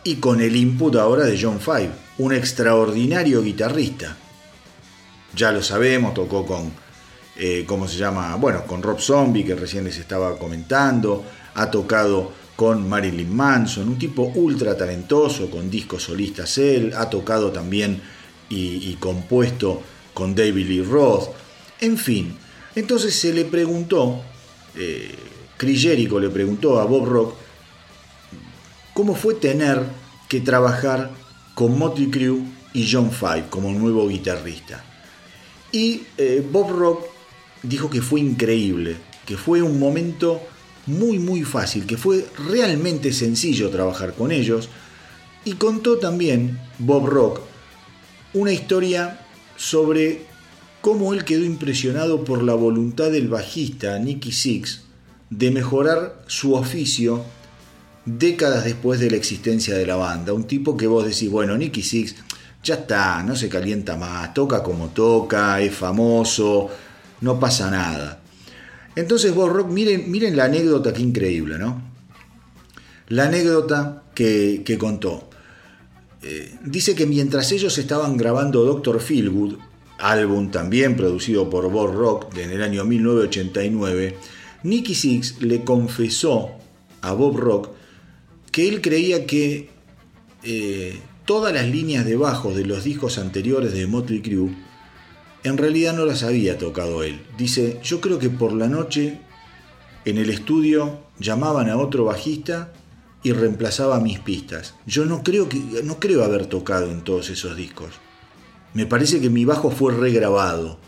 Y 0.05 0.16
con 0.16 0.41
el 0.41 0.57
input 0.57 0.97
ahora 0.97 1.24
de 1.24 1.41
John 1.41 1.61
Five, 1.61 1.91
un 2.18 2.33
extraordinario 2.33 3.43
guitarrista. 3.43 4.16
Ya 5.35 5.53
lo 5.53 5.62
sabemos, 5.62 6.12
tocó 6.14 6.45
con, 6.45 6.72
eh, 7.37 7.64
¿cómo 7.66 7.87
se 7.89 7.97
llama? 7.97 8.35
Bueno, 8.37 8.66
con 8.66 8.83
Rob 8.83 9.01
Zombie, 9.01 9.45
que 9.45 9.55
recién 9.55 9.85
les 9.85 9.99
estaba 9.99 10.39
comentando, 10.39 11.24
ha 11.55 11.70
tocado 11.70 12.33
con 12.57 12.89
Marilyn 12.89 13.35
Manson, 13.35 13.89
un 13.89 13.99
tipo 13.99 14.22
ultra 14.35 14.76
talentoso, 14.76 15.51
con 15.51 15.70
discos 15.70 16.05
solistas 16.05 16.59
él, 16.59 16.93
ha 16.97 17.09
tocado 17.09 17.51
también 17.51 18.01
y, 18.49 18.95
compuesto 19.01 19.83
con 20.12 20.35
David 20.35 20.66
Lee 20.66 20.83
Roth, 20.83 21.30
en 21.80 21.97
fin, 21.97 22.37
entonces 22.74 23.14
se 23.14 23.32
le 23.32 23.44
preguntó, 23.44 24.22
eh, 24.76 25.14
Chris 25.56 25.82
Jericho 25.82 26.18
le 26.18 26.30
preguntó 26.30 26.80
a 26.80 26.84
Bob 26.84 27.06
Rock 27.06 27.34
cómo 28.94 29.14
fue 29.14 29.34
tener 29.34 29.82
que 30.28 30.40
trabajar 30.40 31.10
con 31.54 31.78
Motley 31.78 32.10
Crue 32.10 32.42
y 32.72 32.90
John 32.90 33.10
Five 33.10 33.46
como 33.50 33.70
nuevo 33.72 34.08
guitarrista. 34.08 34.84
Y 35.70 36.02
eh, 36.18 36.46
Bob 36.50 36.70
Rock 36.70 37.06
dijo 37.62 37.88
que 37.90 38.02
fue 38.02 38.20
increíble, 38.20 38.96
que 39.26 39.36
fue 39.36 39.62
un 39.62 39.78
momento 39.78 40.40
muy 40.86 41.18
muy 41.18 41.42
fácil, 41.44 41.86
que 41.86 41.96
fue 41.96 42.26
realmente 42.48 43.12
sencillo 43.12 43.70
trabajar 43.70 44.14
con 44.14 44.32
ellos. 44.32 44.68
Y 45.44 45.52
contó 45.54 45.98
también 45.98 46.58
Bob 46.78 47.06
Rock 47.06 47.40
una 48.34 48.52
historia 48.52 49.20
sobre 49.56 50.26
cómo 50.83 51.14
él 51.14 51.24
quedó 51.24 51.45
impresionado 51.45 52.24
por 52.24 52.43
la 52.43 52.55
voluntad 52.55 53.11
del 53.11 53.28
bajista 53.28 53.99
Nicky 54.01 54.33
Six 54.33 54.83
de 55.30 55.51
mejorar 55.53 56.22
su 56.26 56.55
oficio 56.55 57.24
décadas 58.05 58.64
después 58.64 58.99
de 58.99 59.09
la 59.09 59.16
existencia 59.16 59.76
de 59.76 59.87
la 59.87 59.95
banda. 59.95 60.33
Un 60.33 60.45
tipo 60.45 60.76
que 60.76 60.89
vos 60.89 61.07
decís, 61.07 61.30
bueno, 61.30 61.57
Nicky 61.57 61.83
Six 61.83 62.16
ya 62.64 62.74
está, 62.74 63.22
no 63.22 63.37
se 63.37 63.49
calienta 63.49 63.97
más, 63.97 64.35
toca 64.35 64.62
como 64.62 64.89
toca, 64.89 65.61
es 65.61 65.72
famoso, 65.72 66.68
no 67.20 67.39
pasa 67.39 67.70
nada. 67.70 68.20
Entonces 68.97 69.33
vos, 69.33 69.51
Rock, 69.51 69.70
miren, 69.70 70.11
miren 70.11 70.37
la 70.37 70.45
anécdota 70.45 70.93
que 70.93 71.01
increíble, 71.01 71.59
¿no? 71.59 71.80
La 73.07 73.26
anécdota 73.26 74.03
que, 74.14 74.76
contó. 74.80 75.30
Eh, 76.22 76.59
dice 76.64 76.97
que 76.97 77.07
mientras 77.07 77.53
ellos 77.53 77.78
estaban 77.78 78.16
grabando 78.16 78.64
Doctor 78.64 79.01
Feelgood, 79.01 79.59
álbum 80.03 80.50
también 80.50 80.96
producido 80.96 81.48
por 81.48 81.70
Bob 81.70 81.92
Rock 81.94 82.36
en 82.36 82.50
el 82.50 82.62
año 82.62 82.84
1989, 82.84 84.16
Nicky 84.64 84.94
Six 84.94 85.40
le 85.40 85.62
confesó 85.64 86.50
a 87.00 87.12
Bob 87.12 87.36
Rock 87.38 87.70
que 88.50 88.68
él 88.68 88.80
creía 88.80 89.26
que 89.26 89.70
eh, 90.42 90.98
todas 91.24 91.55
las 91.55 91.68
líneas 91.68 92.05
de 92.05 92.16
bajo 92.16 92.53
de 92.53 92.66
los 92.66 92.84
discos 92.84 93.18
anteriores 93.18 93.72
de 93.72 93.86
Motley 93.86 94.20
Crue 94.20 94.50
en 95.44 95.57
realidad 95.57 95.94
no 95.94 96.05
las 96.05 96.22
había 96.22 96.59
tocado 96.59 97.03
él. 97.03 97.20
Dice, 97.36 97.80
yo 97.82 98.00
creo 98.00 98.18
que 98.18 98.30
por 98.30 98.53
la 98.53 98.68
noche 98.68 99.20
en 100.05 100.18
el 100.18 100.30
estudio 100.30 101.00
llamaban 101.18 101.68
a 101.68 101.76
otro 101.76 102.05
bajista 102.05 102.72
y 103.22 103.32
reemplazaba 103.32 104.00
mis 104.00 104.18
pistas. 104.20 104.74
Yo 104.86 105.05
no 105.05 105.22
creo, 105.22 105.48
que, 105.48 105.59
no 105.84 105.98
creo 106.00 106.24
haber 106.24 106.46
tocado 106.46 106.90
en 106.90 107.03
todos 107.03 107.30
esos 107.30 107.57
discos. 107.57 107.90
Me 108.74 108.86
parece 108.86 109.20
que 109.20 109.30
mi 109.30 109.44
bajo 109.44 109.70
fue 109.70 109.92
regrabado. 109.92 110.78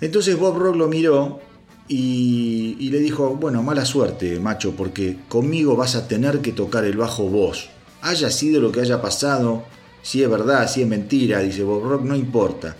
Entonces 0.00 0.38
Bob 0.38 0.58
Rock 0.58 0.76
lo 0.76 0.88
miró 0.88 1.40
y, 1.88 2.88
le 2.90 2.98
dijo, 2.98 3.36
bueno, 3.36 3.62
mala 3.62 3.84
suerte, 3.84 4.40
macho, 4.40 4.74
porque 4.74 5.18
conmigo 5.28 5.76
vas 5.76 5.94
a 5.94 6.08
tener 6.08 6.40
que 6.40 6.52
tocar 6.52 6.84
el 6.84 6.96
bajo 6.96 7.28
vos. 7.28 7.68
Haya 8.00 8.30
sido 8.30 8.60
lo 8.60 8.72
que 8.72 8.80
haya 8.80 9.02
pasado, 9.02 9.64
si 10.02 10.22
es 10.22 10.30
verdad, 10.30 10.68
si 10.68 10.82
es 10.82 10.88
mentira, 10.88 11.40
dice 11.40 11.62
Bob 11.62 11.84
Rock, 11.84 12.02
no 12.02 12.16
importa. 12.16 12.76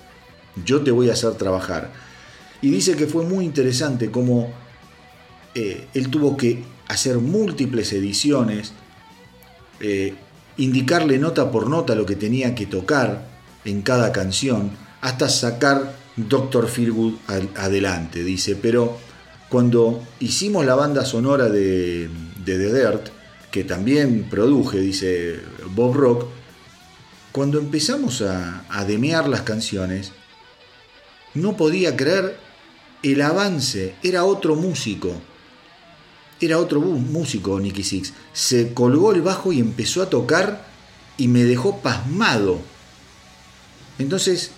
Yo 0.64 0.82
te 0.82 0.90
voy 0.90 1.10
a 1.10 1.12
hacer 1.12 1.34
trabajar. 1.34 1.92
Y 2.60 2.70
dice 2.70 2.96
que 2.96 3.06
fue 3.06 3.24
muy 3.24 3.44
interesante 3.44 4.10
cómo 4.10 4.50
eh, 5.54 5.86
él 5.94 6.08
tuvo 6.08 6.36
que 6.36 6.64
hacer 6.88 7.18
múltiples 7.18 7.92
ediciones, 7.92 8.72
eh, 9.80 10.14
indicarle 10.56 11.18
nota 11.18 11.50
por 11.50 11.68
nota 11.68 11.94
lo 11.94 12.06
que 12.06 12.16
tenía 12.16 12.54
que 12.54 12.66
tocar 12.66 13.31
en 13.64 13.82
cada 13.82 14.12
canción, 14.12 14.70
hasta 15.00 15.28
sacar 15.28 15.96
Doctor 16.16 16.68
Feelgood 16.68 17.14
adelante, 17.56 18.22
dice, 18.22 18.56
pero 18.56 18.98
cuando 19.48 20.02
hicimos 20.20 20.64
la 20.64 20.74
banda 20.74 21.04
sonora 21.04 21.48
de, 21.48 22.10
The 22.44 22.58
Dirt, 22.58 23.08
que 23.50 23.64
también 23.64 24.28
produje, 24.30 24.78
dice 24.78 25.40
Bob 25.74 25.94
Rock, 25.94 26.26
cuando 27.32 27.58
empezamos 27.58 28.22
a, 28.22 28.64
a 28.68 28.84
demear 28.84 29.28
las 29.28 29.42
canciones, 29.42 30.12
no 31.34 31.56
podía 31.56 31.96
creer 31.96 32.36
el 33.02 33.22
avance, 33.22 33.94
era 34.02 34.24
otro 34.24 34.54
músico, 34.54 35.14
era 36.40 36.58
otro 36.58 36.80
músico 36.80 37.58
Nicky 37.58 37.82
Six, 37.84 38.12
se 38.32 38.74
colgó 38.74 39.12
el 39.12 39.22
bajo 39.22 39.52
y 39.52 39.60
empezó 39.60 40.02
a 40.02 40.10
tocar 40.10 40.66
y 41.16 41.28
me 41.28 41.44
dejó 41.44 41.78
pasmado. 41.80 42.60
Entonces 44.02 44.50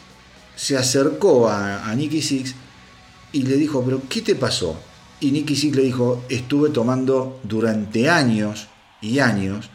se 0.56 0.76
acercó 0.76 1.48
a, 1.48 1.94
Nicky 1.94 2.22
Six 2.22 2.54
y 3.32 3.42
le 3.42 3.56
dijo, 3.56 3.82
pero 3.84 4.02
¿qué 4.08 4.22
te 4.22 4.34
pasó? 4.34 4.80
Y 5.20 5.30
Nicky 5.32 5.54
Six 5.54 5.76
le 5.76 5.82
dijo, 5.82 6.24
estuve 6.28 6.70
tomando 6.70 7.40
durante 7.42 8.08
años 8.08 8.68
y 9.00 9.18
años 9.18 9.70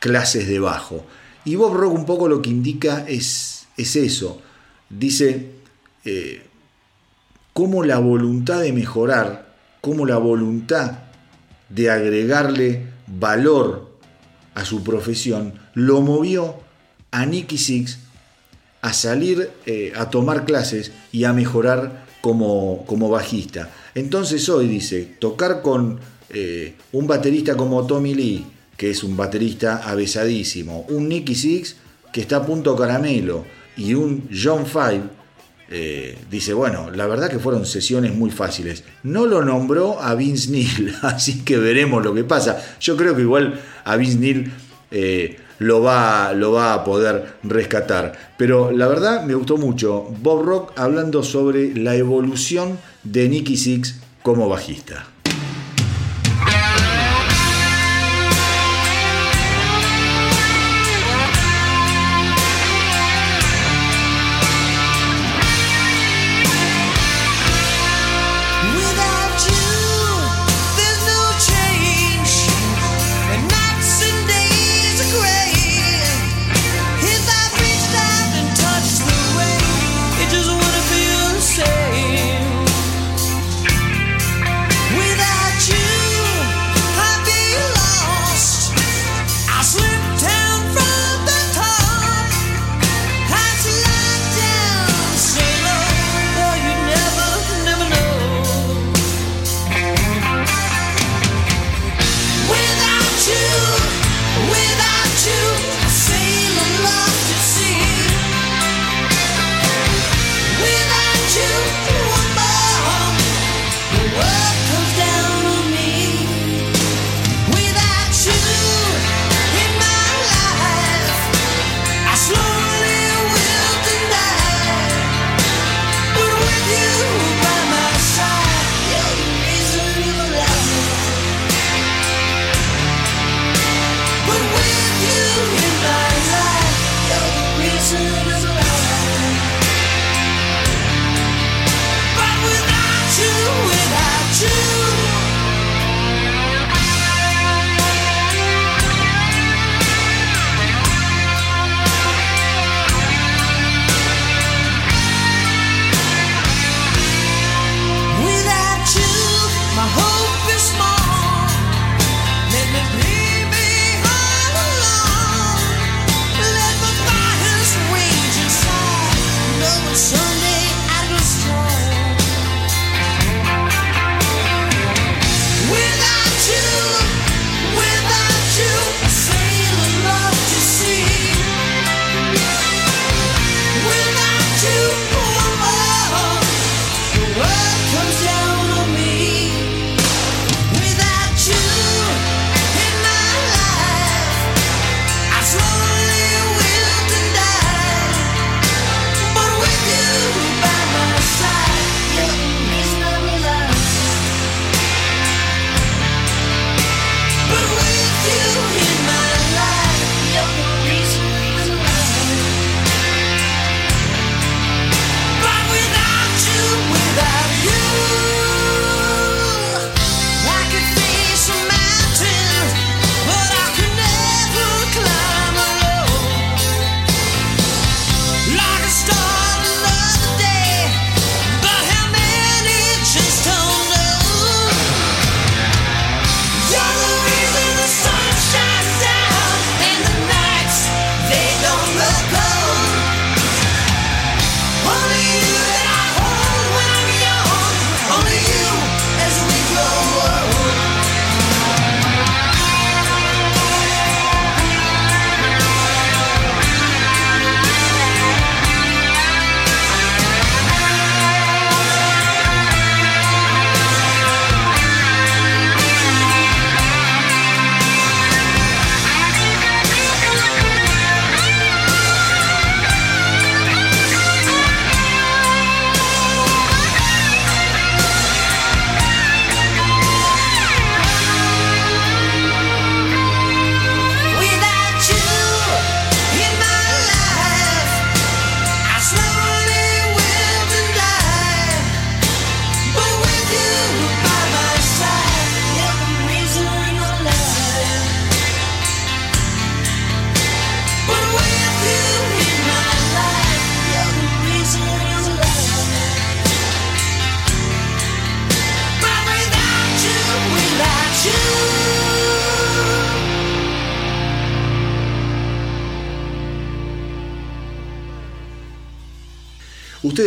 clases 0.00 0.48
de 0.48 0.58
bajo. 0.60 1.04
Y 1.44 1.56
Bob 1.56 1.74
Rock 1.74 1.92
un 1.92 2.06
poco 2.06 2.28
lo 2.28 2.40
que 2.40 2.50
indica 2.50 3.04
es, 3.06 3.66
es 3.76 3.96
eso. 3.96 4.40
Dice, 4.88 5.52
eh, 6.04 6.46
cómo 7.52 7.84
la 7.84 7.98
voluntad 7.98 8.60
de 8.60 8.72
mejorar, 8.72 9.56
cómo 9.80 10.06
la 10.06 10.16
voluntad 10.16 11.00
de 11.68 11.90
agregarle 11.90 12.86
valor 13.06 13.90
a 14.54 14.64
su 14.64 14.82
profesión, 14.82 15.54
lo 15.74 16.00
movió 16.00 16.56
a 17.10 17.26
Nicky 17.26 17.58
Six 17.58 18.07
a 18.88 18.94
salir 18.94 19.50
eh, 19.66 19.92
a 19.94 20.08
tomar 20.08 20.46
clases 20.46 20.92
y 21.12 21.24
a 21.24 21.34
mejorar 21.34 22.06
como, 22.22 22.86
como 22.86 23.10
bajista. 23.10 23.70
Entonces 23.94 24.48
hoy 24.48 24.66
dice, 24.66 25.16
tocar 25.18 25.60
con 25.60 26.00
eh, 26.30 26.74
un 26.92 27.06
baterista 27.06 27.54
como 27.54 27.86
Tommy 27.86 28.14
Lee, 28.14 28.46
que 28.78 28.88
es 28.88 29.04
un 29.04 29.14
baterista 29.14 29.82
avesadísimo, 29.84 30.86
un 30.88 31.06
Nicky 31.06 31.34
Six, 31.34 31.76
que 32.10 32.22
está 32.22 32.38
a 32.38 32.46
punto 32.46 32.74
caramelo, 32.76 33.44
y 33.76 33.92
un 33.92 34.26
John 34.32 34.64
Five, 34.64 35.02
eh, 35.70 36.16
dice, 36.30 36.54
bueno, 36.54 36.90
la 36.90 37.06
verdad 37.06 37.28
que 37.28 37.38
fueron 37.38 37.66
sesiones 37.66 38.14
muy 38.14 38.30
fáciles. 38.30 38.84
No 39.02 39.26
lo 39.26 39.44
nombró 39.44 40.00
a 40.00 40.14
Vince 40.14 40.50
Neil, 40.50 40.94
así 41.02 41.44
que 41.44 41.58
veremos 41.58 42.02
lo 42.02 42.14
que 42.14 42.24
pasa. 42.24 42.58
Yo 42.80 42.96
creo 42.96 43.14
que 43.14 43.20
igual 43.20 43.60
a 43.84 43.96
Vince 43.96 44.18
Neil 44.18 44.50
lo 45.58 45.82
va, 45.82 46.32
lo 46.32 46.52
va 46.52 46.74
a 46.74 46.84
poder 46.84 47.34
rescatar. 47.42 48.12
Pero 48.36 48.70
la 48.70 48.88
verdad 48.88 49.24
me 49.24 49.34
gustó 49.34 49.56
mucho 49.56 50.06
Bob 50.20 50.44
Rock 50.44 50.72
hablando 50.76 51.22
sobre 51.22 51.74
la 51.74 51.94
evolución 51.94 52.78
de 53.04 53.28
Nicky 53.28 53.56
Six 53.56 54.00
como 54.22 54.48
bajista. 54.48 55.06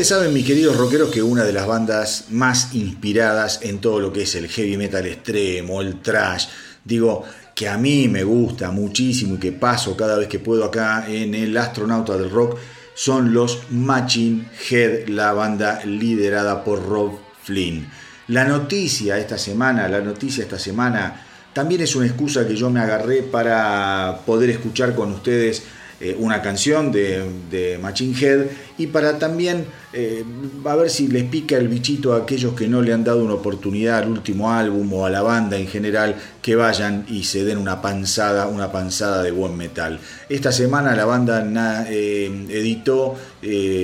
Saben, 0.03 0.33
mis 0.33 0.47
queridos 0.47 0.77
rockeros, 0.77 1.11
que 1.11 1.21
una 1.21 1.43
de 1.43 1.53
las 1.53 1.67
bandas 1.67 2.25
más 2.31 2.73
inspiradas 2.73 3.59
en 3.61 3.79
todo 3.79 3.99
lo 3.99 4.11
que 4.11 4.23
es 4.23 4.33
el 4.33 4.47
heavy 4.47 4.75
metal 4.75 5.05
extremo, 5.05 5.79
el 5.79 6.01
trash, 6.01 6.47
digo, 6.83 7.23
que 7.53 7.69
a 7.69 7.77
mí 7.77 8.07
me 8.07 8.23
gusta 8.23 8.71
muchísimo 8.71 9.35
y 9.35 9.37
que 9.37 9.51
paso 9.51 9.95
cada 9.95 10.17
vez 10.17 10.27
que 10.27 10.39
puedo 10.39 10.65
acá 10.65 11.05
en 11.07 11.35
el 11.35 11.55
astronauta 11.55 12.17
del 12.17 12.31
rock, 12.31 12.57
son 12.95 13.31
los 13.31 13.59
Machine 13.69 14.49
Head, 14.69 15.07
la 15.07 15.33
banda 15.33 15.85
liderada 15.85 16.63
por 16.63 16.83
Rob 16.83 17.19
Flynn. 17.43 17.87
La 18.29 18.43
noticia 18.43 19.19
esta 19.19 19.37
semana, 19.37 19.87
la 19.87 20.01
noticia 20.01 20.43
esta 20.43 20.57
semana, 20.57 21.25
también 21.53 21.81
es 21.81 21.95
una 21.95 22.07
excusa 22.07 22.47
que 22.47 22.55
yo 22.55 22.71
me 22.71 22.79
agarré 22.79 23.21
para 23.21 24.21
poder 24.25 24.49
escuchar 24.49 24.95
con 24.95 25.11
ustedes 25.11 25.61
eh, 26.03 26.15
una 26.17 26.41
canción 26.41 26.91
de, 26.91 27.23
de, 27.51 27.77
Machine 27.77 28.15
Head 28.19 28.45
y 28.79 28.87
para 28.87 29.19
también 29.19 29.67
eh, 29.93 30.23
a 30.65 30.75
ver 30.75 30.89
si 30.89 31.07
les 31.07 31.25
pica 31.25 31.57
el 31.57 31.67
bichito 31.67 32.13
a 32.13 32.23
aquellos 32.23 32.55
que 32.55 32.67
no 32.67 32.81
le 32.81 32.91
han 32.91 33.03
dado 33.03 33.23
una 33.23 33.35
oportunidad 33.35 33.99
al 33.99 34.09
último 34.09 34.51
álbum 34.51 34.91
o 34.93 35.05
a 35.05 35.11
la 35.11 35.21
banda 35.21 35.57
en 35.57 35.67
general 35.67 36.15
que 36.41 36.55
vayan 36.55 37.05
y 37.07 37.25
se 37.25 37.43
den 37.43 37.59
una 37.59 37.83
panzada, 37.83 38.47
una 38.47 38.71
panzada 38.71 39.21
de 39.21 39.29
buen 39.29 39.55
metal. 39.55 39.99
Esta 40.27 40.51
semana 40.51 40.95
la 40.95 41.05
banda 41.05 41.85
eh, 41.87 42.47
editó 42.49 43.15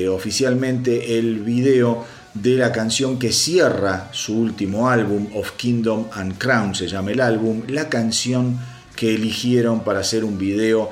oficialmente 0.10 1.20
el 1.20 1.42
video 1.42 2.04
de 2.34 2.56
la 2.56 2.72
canción 2.72 3.20
que 3.20 3.32
cierra 3.32 4.10
su 4.12 4.40
último 4.40 4.90
álbum, 4.90 5.28
Of 5.36 5.52
Kingdom 5.52 6.08
and 6.14 6.40
Crown 6.40 6.74
se 6.74 6.88
llama 6.88 7.12
el 7.12 7.22
álbum, 7.22 7.62
la 7.68 7.90
canción 7.90 8.58
que 8.96 9.14
eligieron 9.14 9.84
para 9.84 10.00
hacer 10.00 10.24
un 10.24 10.40
video 10.40 10.90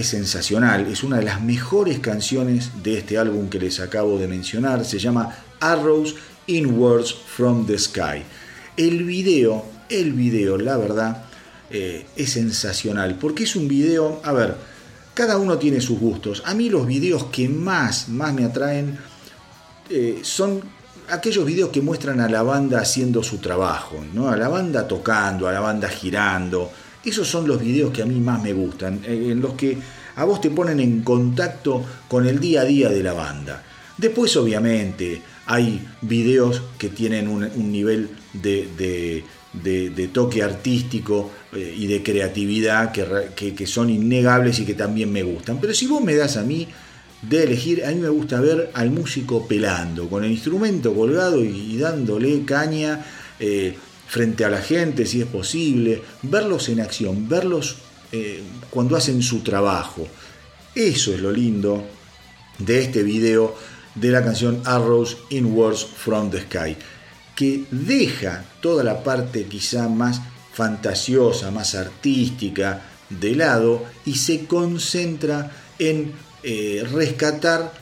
es 0.00 0.08
sensacional, 0.08 0.86
es 0.86 1.02
una 1.02 1.18
de 1.18 1.24
las 1.24 1.40
mejores 1.40 1.98
canciones 2.00 2.70
de 2.82 2.98
este 2.98 3.18
álbum 3.18 3.48
que 3.48 3.58
les 3.58 3.80
acabo 3.80 4.18
de 4.18 4.26
mencionar, 4.26 4.84
se 4.84 4.98
llama 4.98 5.34
Arrows 5.60 6.16
Inwards 6.46 7.14
from 7.14 7.66
the 7.66 7.78
Sky. 7.78 8.22
El 8.76 9.04
video, 9.04 9.64
el 9.88 10.12
video, 10.12 10.56
la 10.56 10.76
verdad, 10.76 11.24
eh, 11.70 12.06
es 12.16 12.30
sensacional, 12.30 13.16
porque 13.16 13.44
es 13.44 13.54
un 13.56 13.68
video, 13.68 14.20
a 14.24 14.32
ver, 14.32 14.56
cada 15.14 15.36
uno 15.36 15.58
tiene 15.58 15.80
sus 15.80 15.98
gustos. 15.98 16.42
A 16.46 16.54
mí 16.54 16.70
los 16.70 16.86
videos 16.86 17.24
que 17.26 17.48
más, 17.48 18.08
más 18.08 18.32
me 18.32 18.44
atraen 18.44 18.98
eh, 19.90 20.20
son 20.22 20.62
aquellos 21.10 21.44
videos 21.44 21.70
que 21.70 21.82
muestran 21.82 22.20
a 22.20 22.28
la 22.28 22.42
banda 22.42 22.80
haciendo 22.80 23.22
su 23.22 23.38
trabajo, 23.38 24.02
¿no? 24.14 24.30
a 24.30 24.36
la 24.36 24.48
banda 24.48 24.88
tocando, 24.88 25.46
a 25.46 25.52
la 25.52 25.60
banda 25.60 25.88
girando, 25.88 26.70
esos 27.04 27.28
son 27.28 27.46
los 27.48 27.60
videos 27.60 27.92
que 27.92 28.02
a 28.02 28.06
mí 28.06 28.20
más 28.20 28.42
me 28.42 28.52
gustan, 28.52 29.00
eh, 29.06 29.28
en 29.30 29.40
los 29.40 29.54
que 29.54 29.78
a 30.16 30.24
vos 30.24 30.40
te 30.40 30.50
ponen 30.50 30.80
en 30.80 31.02
contacto 31.02 31.84
con 32.08 32.26
el 32.26 32.40
día 32.40 32.62
a 32.62 32.64
día 32.64 32.88
de 32.90 33.02
la 33.02 33.12
banda. 33.12 33.62
Después, 33.96 34.36
obviamente, 34.36 35.22
hay 35.46 35.86
videos 36.02 36.62
que 36.78 36.88
tienen 36.88 37.28
un, 37.28 37.72
nivel 37.72 38.08
de, 38.32 39.24
toque 40.12 40.42
artístico 40.42 41.30
eh, 41.52 41.74
y 41.76 41.86
de 41.86 42.02
creatividad 42.02 42.92
que, 42.92 43.66
son 43.66 43.90
innegables 43.90 44.58
y 44.60 44.64
que 44.64 44.74
también 44.74 45.12
me 45.12 45.22
gustan. 45.22 45.58
Pero 45.60 45.74
si 45.74 45.86
vos 45.86 46.02
me 46.02 46.14
das 46.14 46.36
a 46.36 46.42
mí 46.42 46.68
de 47.22 47.42
elegir, 47.42 47.84
a 47.84 47.88
mí 47.88 47.96
me 47.96 48.08
gusta 48.08 48.40
ver 48.40 48.70
al 48.74 48.90
músico 48.90 49.46
pelando, 49.46 50.08
con 50.08 50.24
el 50.24 50.30
instrumento 50.30 50.94
colgado 50.94 51.44
y, 51.44 51.76
dándole 51.76 52.44
caña. 52.44 53.04
Eh, 53.38 53.74
frente 54.10 54.44
a 54.44 54.50
la 54.50 54.60
gente, 54.60 55.06
si 55.06 55.20
es 55.20 55.26
posible, 55.28 56.02
verlos 56.22 56.68
en 56.68 56.80
acción, 56.80 57.28
verlos 57.28 57.76
eh, 58.10 58.42
cuando 58.68 58.96
hacen 58.96 59.22
su 59.22 59.38
trabajo. 59.38 60.04
Eso 60.74 61.14
es 61.14 61.20
lo 61.20 61.30
lindo 61.30 61.86
de 62.58 62.80
este 62.80 63.04
video 63.04 63.54
de 63.94 64.10
la 64.10 64.24
canción 64.24 64.62
Arrows 64.64 65.16
Inwards 65.30 65.86
from 65.86 66.28
the 66.28 66.40
Sky, 66.40 66.76
que 67.36 67.66
deja 67.70 68.44
toda 68.60 68.82
la 68.82 69.04
parte 69.04 69.44
quizá 69.44 69.88
más 69.88 70.20
fantasiosa, 70.54 71.52
más 71.52 71.76
artística 71.76 72.82
de 73.10 73.36
lado 73.36 73.84
y 74.04 74.16
se 74.16 74.44
concentra 74.46 75.52
en 75.78 76.12
eh, 76.42 76.84
rescatar 76.92 77.72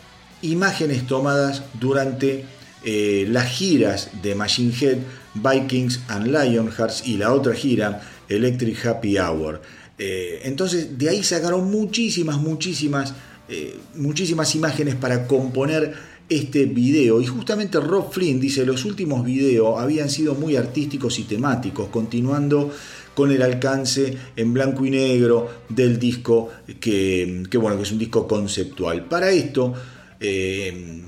imágenes 0.43 1.07
tomadas 1.07 1.62
durante 1.81 2.45
eh, 2.85 3.26
las 3.31 3.49
giras 3.49 4.11
de 4.22 4.35
Machine 4.35 4.74
Head 4.79 4.99
Vikings 5.43 6.01
and 6.09 6.26
Lionhearts 6.28 7.07
y 7.07 7.16
la 7.16 7.32
otra 7.32 7.55
gira, 7.55 8.03
Electric 8.28 8.84
Happy 8.86 9.18
Hour. 9.18 9.61
Eh, 9.99 10.41
entonces 10.45 10.97
de 10.97 11.09
ahí 11.09 11.22
sacaron 11.24 11.70
muchísimas, 11.70 12.39
muchísimas, 12.39 13.14
eh, 13.49 13.76
muchísimas 13.97 14.55
imágenes 14.55 14.95
para 14.95 15.26
componer 15.26 15.95
este 16.28 16.66
video. 16.66 17.20
Y 17.20 17.26
justamente 17.26 17.80
Rob 17.80 18.12
Flynn 18.12 18.41
dice, 18.41 18.64
los 18.64 18.84
últimos 18.84 19.24
videos 19.24 19.80
habían 19.80 20.11
sido 20.11 20.34
muy 20.34 20.57
artísticos 20.57 21.18
y 21.18 21.24
temáticos, 21.24 21.89
continuando 21.89 22.70
con 23.14 23.32
el 23.32 23.43
alcance 23.43 24.16
en 24.36 24.53
blanco 24.55 24.86
y 24.86 24.91
negro 24.91 25.62
del 25.68 25.99
disco 25.99 26.51
que, 26.78 27.45
bueno, 27.61 27.76
que 27.76 27.82
es 27.82 27.93
un 27.93 27.99
disco 27.99 28.28
conceptual. 28.28 29.07
Para 29.07 29.30
esto, 29.30 29.74
eh, 30.20 31.03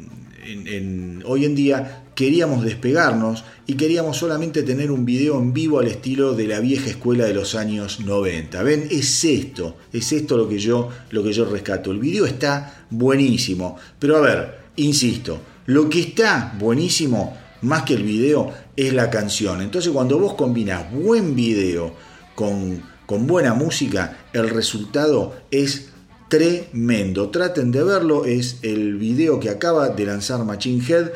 hoy 1.24 1.45
en 1.45 1.55
día 1.55 2.05
queríamos 2.21 2.62
despegarnos 2.62 3.45
y 3.66 3.77
queríamos 3.77 4.18
solamente 4.18 4.62
tener 4.62 4.91
un 4.91 5.07
video 5.07 5.39
en 5.39 5.55
vivo 5.55 5.79
al 5.79 5.87
estilo 5.87 6.35
de 6.35 6.47
la 6.47 6.61
vieja 6.61 6.91
escuela 6.91 7.25
de 7.25 7.33
los 7.33 7.55
años 7.55 8.01
90. 8.01 8.62
¿Ven? 8.62 8.89
Es 8.91 9.25
esto, 9.25 9.77
es 9.91 10.12
esto 10.12 10.37
lo 10.37 10.47
que 10.47 10.59
yo, 10.59 10.91
lo 11.12 11.25
que 11.25 11.33
yo 11.33 11.47
rescato. 11.47 11.91
El 11.91 11.99
video 11.99 12.27
está 12.27 12.85
buenísimo, 12.91 13.79
pero 13.99 14.18
a 14.18 14.21
ver, 14.21 14.59
insisto, 14.77 15.41
lo 15.64 15.89
que 15.89 16.01
está 16.01 16.55
buenísimo 16.59 17.39
más 17.62 17.85
que 17.85 17.95
el 17.95 18.03
video 18.03 18.53
es 18.77 18.93
la 18.93 19.09
canción. 19.09 19.62
Entonces 19.62 19.91
cuando 19.91 20.18
vos 20.18 20.35
combinas 20.35 20.93
buen 20.93 21.35
video 21.35 21.95
con, 22.35 22.83
con 23.07 23.27
buena 23.27 23.55
música, 23.55 24.27
el 24.35 24.51
resultado 24.51 25.37
es 25.51 25.89
tremendo. 26.31 27.29
Traten 27.29 27.73
de 27.73 27.83
verlo, 27.83 28.25
es 28.25 28.59
el 28.62 28.97
video 28.97 29.41
que 29.41 29.51
acaba 29.51 29.89
de 29.89 30.07
lanzar 30.07 30.45
Machine 30.45 30.83
Head 30.89 31.11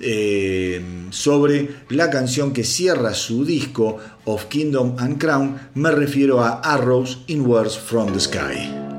eh, 0.00 0.82
sobre 1.10 1.68
la 1.88 2.10
canción 2.10 2.52
que 2.52 2.64
cierra 2.64 3.14
su 3.14 3.44
disco 3.44 3.98
Of 4.24 4.46
Kingdom 4.46 4.96
and 4.98 5.18
Crown, 5.18 5.70
me 5.74 5.90
refiero 5.90 6.42
a 6.42 6.60
Arrows 6.60 7.18
Inwards 7.26 7.78
from 7.78 8.12
the 8.12 8.20
Sky. 8.20 8.89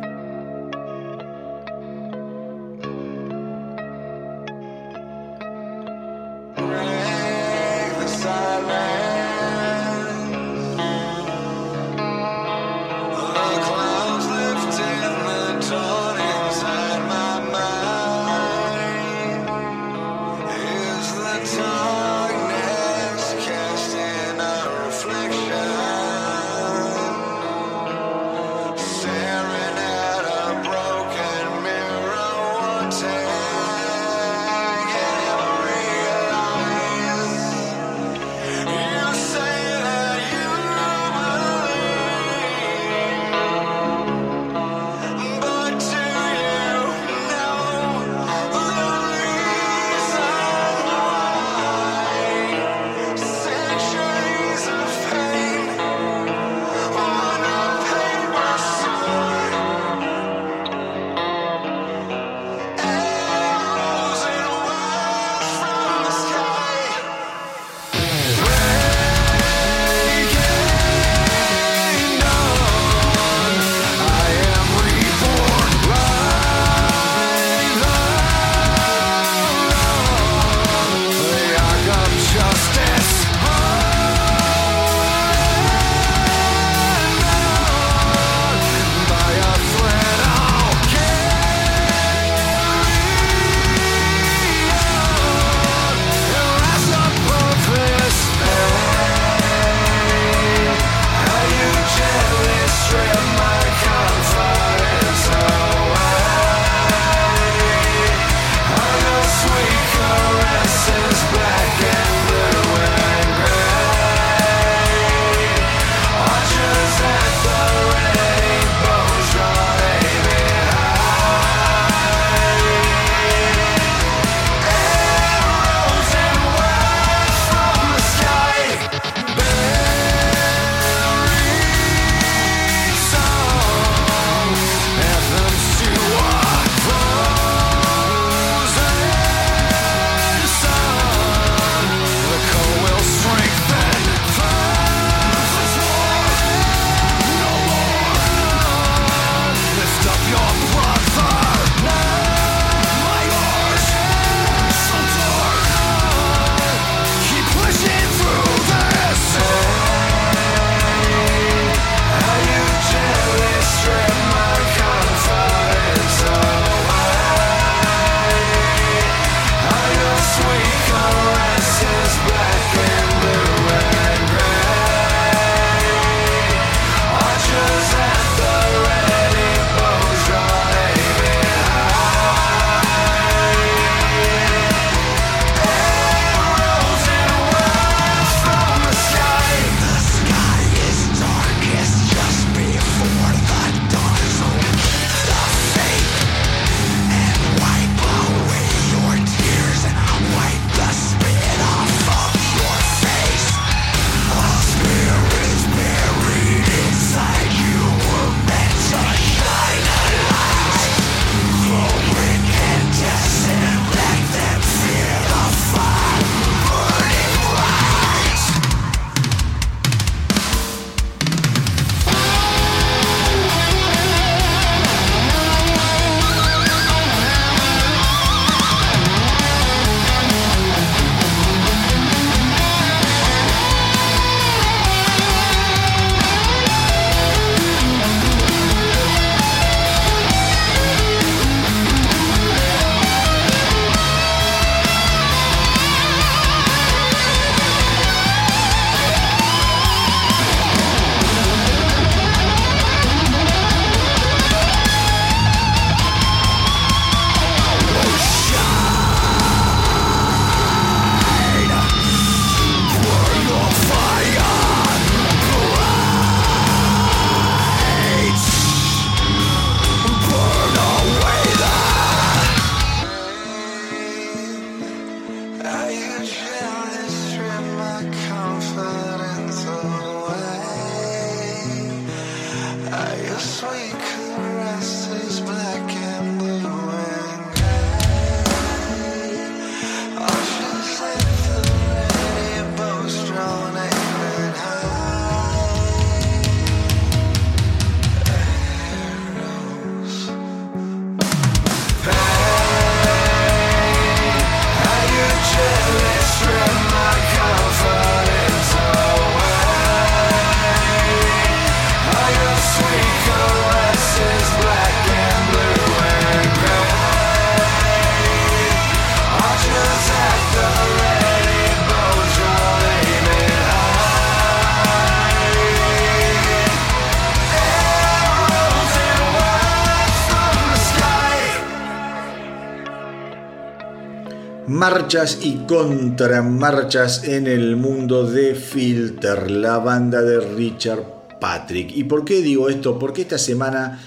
Marchas 334.92 335.40
y 335.42 335.56
contramarchas 335.68 337.24
en 337.24 337.48
el 337.48 337.78
mundo 337.78 338.30
de 338.30 338.56
Filter, 338.56 339.50
la 339.50 339.78
banda 339.78 340.22
de 340.22 340.42
Richard 340.42 341.40
Patrick. 341.40 341.96
¿Y 341.96 342.04
por 342.04 342.26
qué 342.26 342.42
digo 342.42 342.68
esto? 342.68 343.00
Porque 343.00 343.22
esta 343.22 343.38
semana 343.38 344.02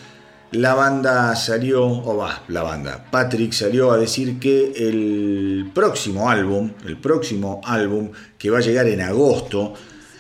la 0.51 0.74
banda 0.74 1.35
salió, 1.36 1.86
o 1.86 2.19
va, 2.19 2.43
la 2.48 2.62
banda, 2.62 3.06
Patrick 3.11 3.52
salió 3.52 3.93
a 3.93 3.97
decir 3.97 4.39
que 4.39 4.74
el 4.77 5.70
próximo 5.73 6.28
álbum, 6.28 6.73
el 6.85 6.98
próximo 6.98 7.62
álbum 7.65 8.11
que 8.36 8.51
va 8.51 8.59
a 8.59 8.61
llegar 8.61 8.86
en 8.86 9.01
agosto, 9.01 9.73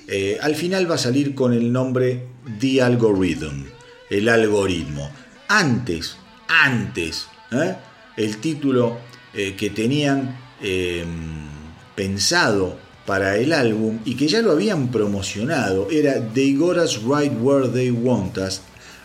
eh, 0.08 0.38
al 0.40 0.54
final 0.54 0.90
va 0.90 0.94
a 0.94 0.98
salir 0.98 1.34
con 1.34 1.52
el 1.52 1.70
nombre 1.70 2.26
The 2.58 2.80
Algorithm, 2.80 3.66
el 4.08 4.30
algoritmo. 4.30 5.10
Antes, 5.46 6.16
antes, 6.48 7.26
¿eh? 7.52 7.76
el 8.16 8.38
título 8.38 8.96
eh, 9.34 9.56
que 9.58 9.68
tenían 9.68 10.43
eh, 10.66 11.04
pensado 11.94 12.76
para 13.04 13.36
el 13.36 13.52
álbum 13.52 13.98
y 14.06 14.16
que 14.16 14.26
ya 14.26 14.40
lo 14.40 14.52
habían 14.52 14.88
promocionado 14.90 15.88
era 15.90 16.26
They 16.32 16.56
Got 16.56 16.78
Us 16.78 17.02
Right 17.02 17.32
Where 17.38 17.68
They 17.68 17.90
Want 17.90 18.38
Us 18.38 18.62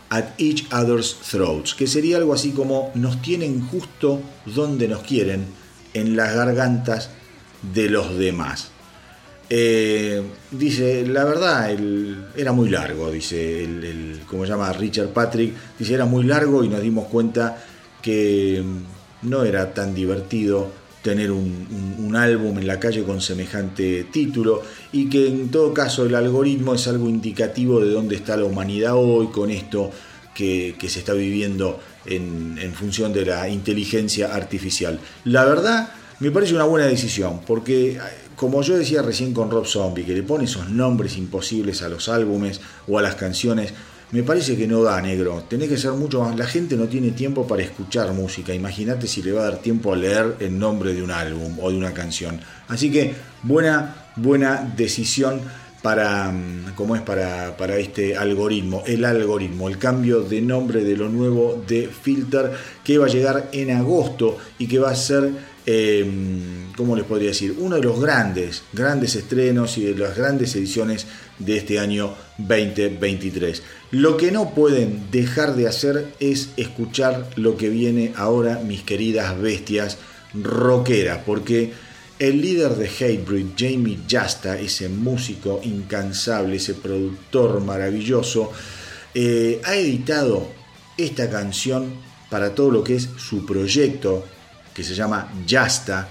at 0.10 0.26
Each 0.38 0.66
Other's 0.74 1.18
Throats, 1.30 1.76
que 1.76 1.86
sería 1.86 2.18
algo 2.18 2.34
así 2.34 2.52
como 2.52 2.92
nos 2.96 3.22
tienen 3.22 3.62
justo 3.68 4.22
donde 4.46 4.88
nos 4.88 5.02
quieren, 5.04 5.46
en 5.94 6.16
las 6.16 6.34
gargantas 6.34 7.10
de 7.74 7.90
los 7.90 8.18
demás. 8.18 8.70
Eh, 9.50 10.22
dice, 10.52 11.06
la 11.06 11.26
verdad, 11.26 11.76
era 12.36 12.52
muy 12.54 12.70
largo, 12.70 13.12
dice 13.12 13.64
el, 13.64 14.22
como 14.28 14.46
llama 14.46 14.72
Richard 14.72 15.10
Patrick, 15.10 15.54
dice, 15.78 15.96
era 15.96 16.06
muy 16.06 16.24
largo 16.24 16.64
y 16.64 16.70
nos 16.70 16.82
dimos 16.82 17.08
cuenta 17.08 17.66
que 18.02 18.64
mm, 18.64 19.30
no 19.30 19.44
era 19.44 19.74
tan 19.74 19.94
divertido 19.94 20.72
tener 21.02 21.32
un, 21.32 21.96
un- 22.00 22.16
álbum 22.16 22.58
en 22.58 22.68
la 22.68 22.80
calle 22.80 23.04
con 23.04 23.22
semejante 23.22 24.06
título 24.12 24.62
y 24.92 25.10
que 25.10 25.28
en 25.28 25.50
todo 25.50 25.74
caso 25.74 26.06
el 26.06 26.16
algoritmo 26.16 26.74
es 26.74 26.88
algo 26.88 27.08
indicativo 27.08 27.80
de 27.80 27.92
dónde 27.92 28.16
está 28.16 28.36
la 28.36 28.44
humanidad 28.46 28.96
hoy 28.96 29.28
con 29.28 29.50
esto 29.50 29.92
que, 30.34 30.76
que 30.78 30.90
se 30.90 31.00
está 31.00 31.14
viviendo 31.14 31.80
en, 32.06 32.58
en 32.62 32.74
función 32.74 33.14
de 33.14 33.26
la 33.26 33.48
inteligencia 33.50 34.34
artificial. 34.36 35.00
La 35.24 35.46
verdad, 35.46 35.92
me 36.20 36.32
parece 36.32 36.54
una 36.56 36.66
buena 36.66 36.88
decisión, 36.88 37.42
porque 37.46 37.92
eh, 37.94 38.00
como 38.36 38.62
yo 38.62 38.78
decía 38.78 39.02
recién 39.02 39.34
con 39.34 39.50
Rob 39.52 39.66
Zombie, 39.66 40.04
que 40.06 40.14
le 40.14 40.24
pone 40.24 40.46
esos 40.46 40.70
nombres 40.70 41.18
imposibles 41.18 41.82
a 41.82 41.90
los 41.90 42.10
álbumes 42.10 42.60
o 42.88 42.98
a 42.98 43.02
las 43.02 43.16
canciones, 43.16 43.74
me 44.12 44.24
parece 44.24 44.58
que 44.58 44.68
no 44.68 44.82
da, 44.82 45.00
negro. 45.02 45.44
Tenés 45.48 45.70
que 45.70 45.78
ser 45.78 45.92
mucho 45.92 46.22
más. 46.22 46.36
La 46.36 46.48
gente 46.48 46.76
no 46.76 46.88
tiene 46.88 47.12
tiempo 47.12 47.46
para 47.46 47.62
escuchar 47.62 48.12
música. 48.14 48.54
Imagínate 48.54 49.08
si 49.08 49.22
le 49.22 49.32
va 49.32 49.42
a 49.42 49.52
dar 49.52 49.58
tiempo 49.60 49.94
a 49.94 49.96
leer 49.96 50.36
el 50.40 50.58
nombre 50.58 50.94
de 50.94 51.04
un 51.04 51.12
álbum 51.12 51.58
o 51.62 51.70
de 51.70 51.78
una 51.78 51.94
canción. 51.94 52.40
Así 52.68 52.92
que 52.92 53.14
buena, 53.44 54.12
buena 54.16 54.74
decisión 54.76 55.42
para, 55.84 56.32
mm, 56.32 56.74
como 56.76 56.96
es 56.96 57.02
para, 57.04 57.56
para 57.56 57.78
este 57.78 58.18
algoritmo, 58.18 58.84
el 58.86 59.06
algoritmo, 59.06 59.70
el 59.70 59.78
cambio 59.78 60.22
de 60.22 60.42
nombre 60.42 60.84
de 60.84 60.98
lo 60.98 61.08
nuevo 61.08 61.64
de 61.68 61.88
Filter 61.88 62.52
que 62.84 62.98
va 62.98 63.06
a 63.06 63.10
llegar 63.10 63.50
en 63.52 63.72
agosto 63.72 64.38
y 64.58 64.68
que 64.68 64.80
va 64.80 64.90
a 64.90 64.96
ser, 64.96 65.30
eh, 65.66 66.06
¿cómo 66.76 66.96
les 66.96 67.06
podría 67.06 67.30
decir? 67.30 67.56
Uno 67.60 67.76
de 67.76 67.84
los 67.84 68.02
grandes, 68.02 68.64
grandes 68.74 69.16
estrenos 69.16 69.78
y 69.78 69.86
de 69.86 69.96
las 69.96 70.18
grandes 70.18 70.56
ediciones 70.56 71.06
de 71.40 71.58
este 71.58 71.80
año 71.80 72.14
2023. 72.38 73.64
Lo 73.92 74.18
que 74.18 74.32
no 74.32 74.54
pueden 74.54 75.10
dejar 75.12 75.56
de 75.56 75.68
hacer 75.68 76.14
es 76.20 76.50
escuchar 76.58 77.30
lo 77.36 77.58
que 77.58 77.70
viene 77.70 78.14
ahora, 78.16 78.60
mis 78.60 78.84
queridas 78.84 79.40
bestias 79.40 79.98
rockeras, 80.34 81.20
porque 81.26 81.74
el 82.20 82.42
líder 82.42 82.76
de 82.76 82.88
Hatebreed, 82.88 83.48
Jamie 83.58 84.00
Jasta, 84.08 84.60
ese 84.60 84.90
músico 84.90 85.62
incansable, 85.64 86.58
ese 86.58 86.74
productor 86.74 87.62
maravilloso, 87.62 88.52
eh, 89.14 89.62
ha 89.64 89.76
editado 89.76 90.48
esta 90.98 91.30
canción 91.30 91.94
para 92.30 92.54
todo 92.54 92.70
lo 92.72 92.84
que 92.84 92.96
es 92.96 93.10
su 93.18 93.46
proyecto, 93.46 94.26
que 94.74 94.84
se 94.84 94.94
llama 94.94 95.32
Jasta. 95.48 96.10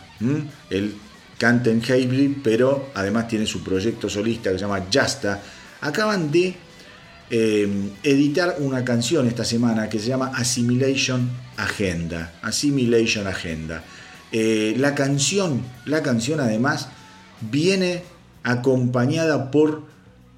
Él 0.70 0.94
canta 1.38 1.70
en 1.70 1.80
Hatebreed, 1.80 2.38
pero 2.42 2.90
además 2.94 3.28
tiene 3.28 3.46
su 3.46 3.62
proyecto 3.62 4.08
solista 4.08 4.50
que 4.50 4.58
se 4.58 4.64
llama 4.64 4.86
Jasta. 4.92 5.40
Acaban 5.80 6.30
de 6.30 6.56
eh, 7.30 7.90
editar 8.02 8.56
una 8.58 8.84
canción 8.84 9.26
esta 9.26 9.44
semana 9.44 9.88
que 9.88 9.98
se 9.98 10.08
llama 10.08 10.32
Assimilation 10.34 11.30
Agenda. 11.56 12.34
Assimilation 12.42 13.26
Agenda. 13.26 13.84
Eh, 14.32 14.74
la 14.78 14.94
canción, 14.94 15.62
la 15.86 16.02
canción 16.02 16.40
además 16.40 16.88
viene 17.40 18.02
acompañada 18.42 19.50
por 19.50 19.82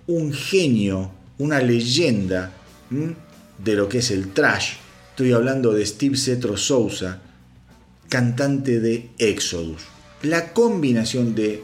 un 0.07 0.33
genio, 0.33 1.11
una 1.39 1.61
leyenda 1.61 2.53
de 2.91 3.75
lo 3.75 3.89
que 3.89 3.99
es 3.99 4.11
el 4.11 4.33
trash. 4.33 4.73
Estoy 5.11 5.33
hablando 5.33 5.73
de 5.73 5.87
Steve 5.87 6.17
Cetro 6.17 6.57
Souza, 6.57 7.21
cantante 8.09 8.81
de 8.81 9.11
Exodus. 9.19 9.83
La 10.23 10.53
combinación 10.53 11.35
de 11.35 11.63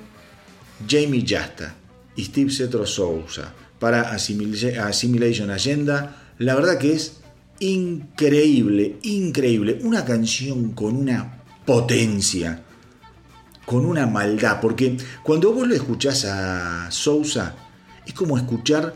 Jamie 0.88 1.24
Jasta 1.26 1.74
y 2.16 2.24
Steve 2.24 2.50
Cetro 2.50 2.86
Souza 2.86 3.52
para 3.78 4.14
Assimil- 4.14 4.78
Assimilation 4.78 5.50
Agenda, 5.50 6.32
la 6.38 6.54
verdad 6.54 6.78
que 6.78 6.94
es 6.94 7.20
increíble, 7.60 8.98
increíble. 9.02 9.78
Una 9.82 10.04
canción 10.04 10.72
con 10.72 10.96
una 10.96 11.42
potencia, 11.66 12.62
con 13.66 13.84
una 13.84 14.06
maldad, 14.06 14.60
porque 14.60 14.96
cuando 15.22 15.52
vos 15.52 15.68
lo 15.68 15.74
escuchás 15.74 16.24
a 16.24 16.90
Sousa, 16.90 17.54
es 18.06 18.14
como 18.14 18.38
escuchar 18.38 18.94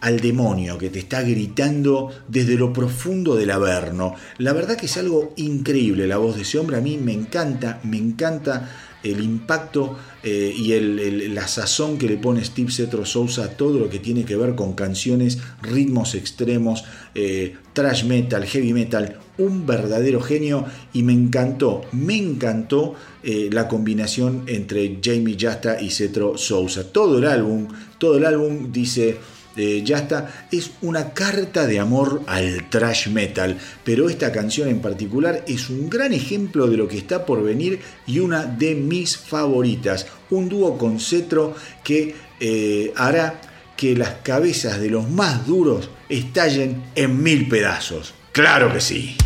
al 0.00 0.20
demonio 0.20 0.78
que 0.78 0.90
te 0.90 0.98
está 1.00 1.22
gritando 1.22 2.10
desde 2.28 2.56
lo 2.56 2.72
profundo 2.72 3.36
del 3.36 3.50
averno. 3.50 4.14
La 4.38 4.52
verdad 4.52 4.76
que 4.76 4.86
es 4.86 4.96
algo 4.96 5.32
increíble 5.36 6.06
la 6.06 6.18
voz 6.18 6.36
de 6.36 6.42
ese 6.42 6.58
hombre, 6.58 6.76
a 6.76 6.80
mí 6.80 6.98
me 6.98 7.12
encanta, 7.12 7.80
me 7.84 7.96
encanta 7.96 8.68
el 9.02 9.20
impacto 9.22 9.96
eh, 10.24 10.52
y 10.56 10.72
el- 10.72 11.34
la 11.34 11.46
sazón 11.46 11.98
que 11.98 12.08
le 12.08 12.16
pone 12.16 12.44
Steve 12.44 12.72
Cetro 12.72 13.04
Sousa 13.06 13.44
a 13.44 13.50
todo 13.56 13.78
lo 13.78 13.88
que 13.88 13.98
tiene 14.00 14.24
que 14.24 14.36
ver 14.36 14.54
con 14.56 14.72
canciones, 14.74 15.38
ritmos 15.62 16.14
extremos, 16.14 16.84
eh, 17.14 17.54
trash 17.72 18.04
metal, 18.04 18.44
heavy 18.44 18.72
metal, 18.72 19.18
un 19.38 19.66
verdadero 19.66 20.20
genio 20.20 20.64
y 20.92 21.04
me 21.04 21.12
encantó, 21.12 21.82
me 21.92 22.16
encantó 22.16 22.94
eh, 23.22 23.48
la 23.52 23.68
combinación 23.68 24.42
entre 24.46 24.98
Jamie 25.02 25.36
Jasta 25.38 25.80
y 25.80 25.90
Cetro 25.90 26.36
Sousa. 26.36 26.84
Todo 26.92 27.18
el 27.18 27.26
álbum, 27.26 27.68
todo 27.98 28.16
el 28.18 28.24
álbum 28.24 28.72
dice 28.72 29.16
eh, 29.56 29.84
Jasta 29.86 30.46
es 30.50 30.70
una 30.82 31.12
carta 31.12 31.66
de 31.66 31.78
amor 31.78 32.22
al 32.26 32.68
trash 32.68 33.08
metal, 33.08 33.58
pero 33.84 34.08
esta 34.08 34.32
canción 34.32 34.68
en 34.68 34.80
particular 34.80 35.44
es 35.46 35.70
un 35.70 35.90
gran 35.90 36.12
ejemplo 36.12 36.66
de 36.66 36.76
lo 36.76 36.88
que 36.88 36.98
está 36.98 37.26
por 37.26 37.42
venir 37.42 37.80
y 38.06 38.20
una 38.20 38.44
de 38.44 38.74
mis 38.74 39.16
favoritas, 39.16 40.06
un 40.30 40.48
dúo 40.48 40.78
con 40.78 41.00
Cetro 41.00 41.54
que 41.82 42.14
eh, 42.40 42.92
hará 42.96 43.40
que 43.76 43.96
las 43.96 44.16
cabezas 44.22 44.80
de 44.80 44.90
los 44.90 45.08
más 45.08 45.46
duros 45.46 45.90
estallen 46.08 46.82
en 46.94 47.22
mil 47.22 47.48
pedazos. 47.48 48.14
Claro 48.32 48.72
que 48.72 48.80
sí. 48.80 49.16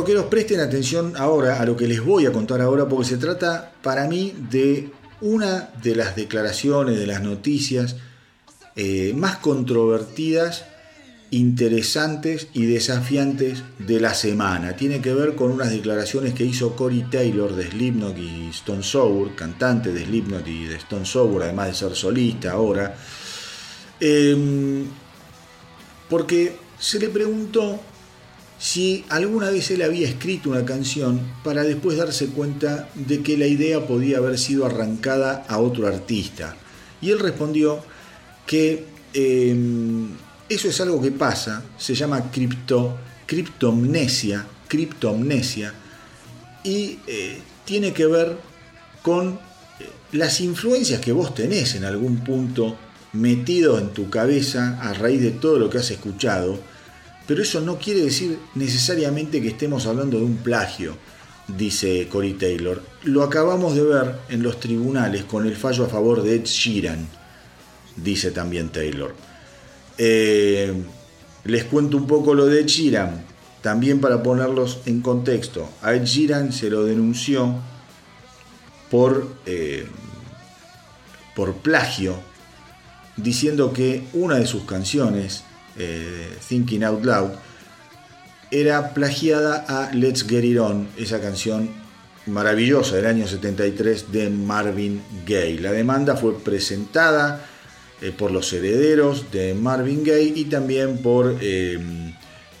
Rockeros, 0.00 0.26
presten 0.26 0.60
atención 0.60 1.12
ahora 1.18 1.60
a 1.60 1.66
lo 1.66 1.76
que 1.76 1.86
les 1.86 2.02
voy 2.02 2.24
a 2.24 2.32
contar 2.32 2.62
ahora, 2.62 2.88
porque 2.88 3.06
se 3.06 3.18
trata 3.18 3.72
para 3.82 4.08
mí 4.08 4.32
de 4.50 4.88
una 5.20 5.68
de 5.82 5.94
las 5.94 6.16
declaraciones, 6.16 6.98
de 6.98 7.06
las 7.06 7.20
noticias 7.20 7.96
eh, 8.76 9.12
más 9.14 9.36
controvertidas, 9.36 10.64
interesantes 11.30 12.48
y 12.54 12.64
desafiantes 12.64 13.62
de 13.78 14.00
la 14.00 14.14
semana. 14.14 14.74
Tiene 14.74 15.02
que 15.02 15.12
ver 15.12 15.34
con 15.34 15.50
unas 15.50 15.70
declaraciones 15.70 16.32
que 16.32 16.46
hizo 16.46 16.74
Corey 16.76 17.04
Taylor 17.10 17.54
de 17.54 17.68
Slipknot 17.68 18.16
y 18.16 18.48
Stone 18.48 18.82
Sour, 18.82 19.34
cantante 19.34 19.92
de 19.92 20.06
Slipknot 20.06 20.48
y 20.48 20.64
de 20.64 20.76
Stone 20.76 21.04
Sour, 21.04 21.42
además 21.42 21.68
de 21.68 21.74
ser 21.74 21.94
solista 21.94 22.52
ahora. 22.52 22.96
Em, 24.00 24.86
porque 26.08 26.56
se 26.78 26.98
le 26.98 27.10
preguntó 27.10 27.78
si 28.60 29.06
alguna 29.08 29.48
vez 29.48 29.70
él 29.70 29.80
había 29.80 30.06
escrito 30.06 30.50
una 30.50 30.66
canción 30.66 31.18
para 31.42 31.62
después 31.62 31.96
darse 31.96 32.26
cuenta 32.26 32.90
de 32.94 33.22
que 33.22 33.38
la 33.38 33.46
idea 33.46 33.86
podía 33.86 34.18
haber 34.18 34.38
sido 34.38 34.66
arrancada 34.66 35.46
a 35.48 35.58
otro 35.58 35.86
artista. 35.86 36.54
Y 37.00 37.10
él 37.10 37.18
respondió 37.20 37.82
que 38.46 38.84
eh, 39.14 39.56
eso 40.50 40.68
es 40.68 40.78
algo 40.82 41.00
que 41.00 41.10
pasa, 41.10 41.62
se 41.78 41.94
llama 41.94 42.30
cripto, 42.30 42.98
criptomnesia, 43.24 44.46
criptomnesia, 44.68 45.72
y 46.62 46.98
eh, 47.06 47.38
tiene 47.64 47.94
que 47.94 48.06
ver 48.06 48.36
con 49.00 49.28
eh, 49.78 49.88
las 50.12 50.38
influencias 50.42 51.00
que 51.00 51.12
vos 51.12 51.34
tenés 51.34 51.76
en 51.76 51.84
algún 51.84 52.18
punto 52.18 52.76
metido 53.14 53.78
en 53.78 53.88
tu 53.94 54.10
cabeza 54.10 54.78
a 54.82 54.92
raíz 54.92 55.22
de 55.22 55.30
todo 55.30 55.58
lo 55.58 55.70
que 55.70 55.78
has 55.78 55.90
escuchado, 55.90 56.58
pero 57.30 57.44
eso 57.44 57.60
no 57.60 57.78
quiere 57.78 58.00
decir 58.00 58.40
necesariamente 58.56 59.40
que 59.40 59.50
estemos 59.50 59.86
hablando 59.86 60.18
de 60.18 60.24
un 60.24 60.38
plagio, 60.38 60.96
dice 61.46 62.08
Cory 62.10 62.32
Taylor. 62.32 62.82
Lo 63.04 63.22
acabamos 63.22 63.76
de 63.76 63.84
ver 63.84 64.16
en 64.30 64.42
los 64.42 64.58
tribunales 64.58 65.22
con 65.26 65.46
el 65.46 65.54
fallo 65.54 65.84
a 65.84 65.88
favor 65.88 66.24
de 66.24 66.34
Ed 66.34 66.44
Sheeran, 66.44 67.06
dice 67.94 68.32
también 68.32 68.70
Taylor. 68.70 69.14
Eh, 69.96 70.74
les 71.44 71.62
cuento 71.66 71.98
un 71.98 72.08
poco 72.08 72.34
lo 72.34 72.46
de 72.46 72.62
Ed 72.62 72.66
Sheeran, 72.66 73.24
también 73.62 74.00
para 74.00 74.24
ponerlos 74.24 74.80
en 74.86 75.00
contexto. 75.00 75.70
A 75.82 75.94
Ed 75.94 76.06
Sheeran 76.06 76.52
se 76.52 76.68
lo 76.68 76.84
denunció 76.84 77.54
por, 78.90 79.36
eh, 79.46 79.86
por 81.36 81.54
plagio, 81.58 82.16
diciendo 83.16 83.72
que 83.72 84.02
una 84.14 84.34
de 84.34 84.48
sus 84.48 84.64
canciones, 84.64 85.44
eh, 85.78 86.36
Thinking 86.48 86.84
Out 86.84 87.04
Loud, 87.04 87.30
era 88.50 88.94
plagiada 88.94 89.64
a 89.68 89.94
Let's 89.94 90.26
Get 90.28 90.44
It 90.44 90.58
On, 90.58 90.88
esa 90.96 91.20
canción 91.20 91.70
maravillosa 92.26 92.96
del 92.96 93.06
año 93.06 93.26
73 93.26 94.12
de 94.12 94.30
Marvin 94.30 95.02
Gaye. 95.26 95.60
La 95.60 95.72
demanda 95.72 96.16
fue 96.16 96.38
presentada 96.38 97.46
eh, 98.00 98.12
por 98.16 98.30
los 98.30 98.52
herederos 98.52 99.30
de 99.30 99.54
Marvin 99.54 100.04
Gaye 100.04 100.32
y 100.36 100.44
también 100.44 100.98
por 100.98 101.38
eh, 101.40 101.78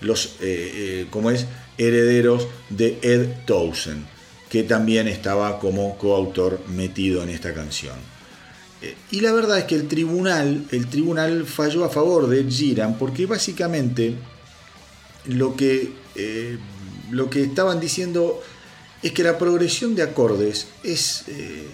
los 0.00 0.36
es 0.40 1.46
herederos 1.78 2.46
de 2.68 2.98
Ed 3.02 3.44
Townsend, 3.46 4.06
que 4.48 4.62
también 4.62 5.08
estaba 5.08 5.58
como 5.58 5.96
coautor 5.96 6.60
metido 6.68 7.22
en 7.22 7.30
esta 7.30 7.54
canción. 7.54 7.96
Y 9.10 9.20
la 9.20 9.32
verdad 9.32 9.58
es 9.58 9.64
que 9.64 9.74
el 9.74 9.88
tribunal, 9.88 10.64
el 10.70 10.86
tribunal 10.88 11.44
falló 11.44 11.84
a 11.84 11.90
favor 11.90 12.28
de 12.28 12.48
Sheeran 12.48 12.96
porque 12.96 13.26
básicamente 13.26 14.14
lo 15.26 15.54
que, 15.54 15.92
eh, 16.14 16.58
lo 17.10 17.28
que 17.28 17.42
estaban 17.42 17.78
diciendo 17.78 18.42
es 19.02 19.12
que 19.12 19.22
la 19.22 19.38
progresión 19.38 19.94
de 19.94 20.02
acordes 20.02 20.68
es, 20.82 21.24
eh, 21.28 21.66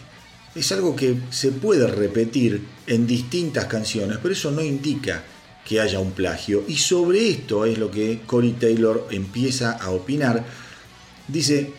es 0.54 0.72
algo 0.72 0.96
que 0.96 1.16
se 1.30 1.52
puede 1.52 1.86
repetir 1.86 2.64
en 2.86 3.06
distintas 3.06 3.66
canciones, 3.66 4.18
pero 4.20 4.34
eso 4.34 4.50
no 4.50 4.62
indica 4.62 5.22
que 5.64 5.80
haya 5.80 5.98
un 5.98 6.12
plagio. 6.12 6.64
Y 6.66 6.76
sobre 6.76 7.28
esto 7.28 7.64
es 7.64 7.78
lo 7.78 7.90
que 7.90 8.20
Corey 8.26 8.52
Taylor 8.52 9.08
empieza 9.10 9.72
a 9.72 9.90
opinar. 9.90 10.44
Dice, 11.26 11.72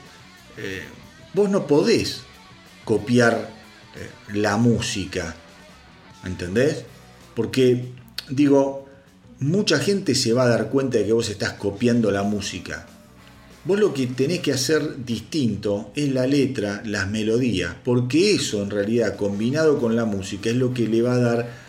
eh, 0.57 0.83
vos 1.33 1.49
no 1.49 1.65
podés 1.65 2.21
copiar 2.83 3.56
la 4.33 4.57
música, 4.57 5.35
¿entendés? 6.25 6.83
Porque, 7.35 7.85
digo, 8.29 8.87
mucha 9.39 9.79
gente 9.79 10.15
se 10.15 10.33
va 10.33 10.43
a 10.43 10.49
dar 10.49 10.69
cuenta 10.69 10.97
de 10.97 11.05
que 11.05 11.13
vos 11.13 11.29
estás 11.29 11.53
copiando 11.53 12.11
la 12.11 12.23
música. 12.23 12.87
vos 13.65 13.79
lo 13.79 13.93
que 13.93 14.07
tenés 14.07 14.39
que 14.39 14.53
hacer 14.53 15.05
distinto 15.05 15.91
es 15.95 16.11
la 16.11 16.25
letra, 16.25 16.81
las 16.85 17.09
melodías, 17.09 17.75
porque 17.83 18.33
eso 18.33 18.63
en 18.63 18.69
realidad 18.69 19.15
combinado 19.17 19.77
con 19.79 19.95
la 19.95 20.05
música 20.05 20.49
es 20.49 20.55
lo 20.55 20.73
que 20.73 20.87
le 20.87 21.01
va 21.01 21.13
a 21.13 21.19
dar 21.19 21.66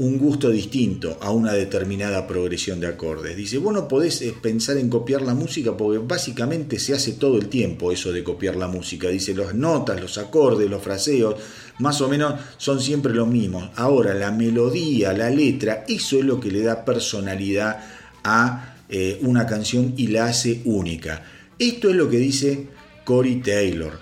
un 0.00 0.16
gusto 0.16 0.48
distinto 0.48 1.18
a 1.20 1.30
una 1.30 1.52
determinada 1.52 2.26
progresión 2.26 2.80
de 2.80 2.86
acordes. 2.86 3.36
Dice, 3.36 3.58
vos 3.58 3.74
no 3.74 3.86
podés 3.86 4.22
eh, 4.22 4.34
pensar 4.40 4.78
en 4.78 4.88
copiar 4.88 5.20
la 5.20 5.34
música 5.34 5.76
porque 5.76 5.98
básicamente 5.98 6.78
se 6.78 6.94
hace 6.94 7.12
todo 7.12 7.36
el 7.36 7.48
tiempo 7.48 7.92
eso 7.92 8.10
de 8.10 8.24
copiar 8.24 8.56
la 8.56 8.66
música. 8.66 9.08
Dice, 9.08 9.34
las 9.34 9.54
notas, 9.54 10.00
los 10.00 10.16
acordes, 10.16 10.70
los 10.70 10.82
fraseos, 10.82 11.34
más 11.80 12.00
o 12.00 12.08
menos 12.08 12.40
son 12.56 12.80
siempre 12.80 13.12
los 13.12 13.28
mismos. 13.28 13.68
Ahora, 13.76 14.14
la 14.14 14.30
melodía, 14.30 15.12
la 15.12 15.28
letra, 15.28 15.84
eso 15.86 16.18
es 16.18 16.24
lo 16.24 16.40
que 16.40 16.50
le 16.50 16.62
da 16.62 16.82
personalidad 16.82 17.84
a 18.24 18.76
eh, 18.88 19.18
una 19.20 19.46
canción 19.46 19.92
y 19.98 20.06
la 20.06 20.24
hace 20.24 20.62
única. 20.64 21.24
Esto 21.58 21.90
es 21.90 21.96
lo 21.96 22.08
que 22.08 22.16
dice 22.16 22.68
Cory 23.04 23.42
Taylor. 23.42 23.98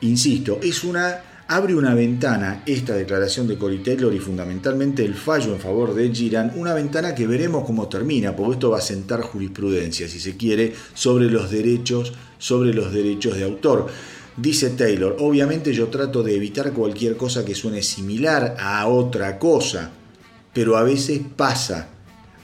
Insisto, 0.00 0.58
es 0.60 0.82
una 0.82 1.27
abre 1.50 1.74
una 1.74 1.94
ventana 1.94 2.62
esta 2.66 2.94
declaración 2.94 3.48
de 3.48 3.56
Cory 3.56 3.78
Taylor 3.78 4.12
y 4.12 4.18
fundamentalmente 4.18 5.02
el 5.02 5.14
fallo 5.14 5.54
en 5.54 5.60
favor 5.60 5.94
de 5.94 6.14
Giran, 6.14 6.52
una 6.56 6.74
ventana 6.74 7.14
que 7.14 7.26
veremos 7.26 7.64
cómo 7.64 7.88
termina, 7.88 8.36
porque 8.36 8.54
esto 8.54 8.70
va 8.70 8.78
a 8.78 8.82
sentar 8.82 9.22
jurisprudencia, 9.22 10.06
si 10.08 10.20
se 10.20 10.36
quiere, 10.36 10.74
sobre 10.92 11.30
los 11.30 11.50
derechos, 11.50 12.12
sobre 12.36 12.74
los 12.74 12.92
derechos 12.92 13.36
de 13.36 13.44
autor. 13.44 13.86
Dice 14.36 14.70
Taylor, 14.70 15.16
obviamente 15.20 15.72
yo 15.72 15.88
trato 15.88 16.22
de 16.22 16.36
evitar 16.36 16.74
cualquier 16.74 17.16
cosa 17.16 17.46
que 17.46 17.54
suene 17.54 17.82
similar 17.82 18.54
a 18.60 18.86
otra 18.86 19.38
cosa, 19.38 19.90
pero 20.52 20.76
a 20.76 20.82
veces 20.82 21.22
pasa, 21.34 21.88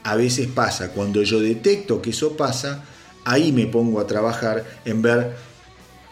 a 0.03 0.17
veces 0.17 0.47
pasa, 0.47 0.93
cuando 0.93 1.23
yo 1.23 1.41
detecto 1.41 2.01
que 2.01 2.11
eso 2.11 2.39
pasa, 2.39 2.83
ahí 3.27 3.53
me 3.53 3.67
pongo 3.67 4.01
a 4.01 4.07
trabajar 4.07 4.65
en 4.87 5.03
ver 5.03 5.35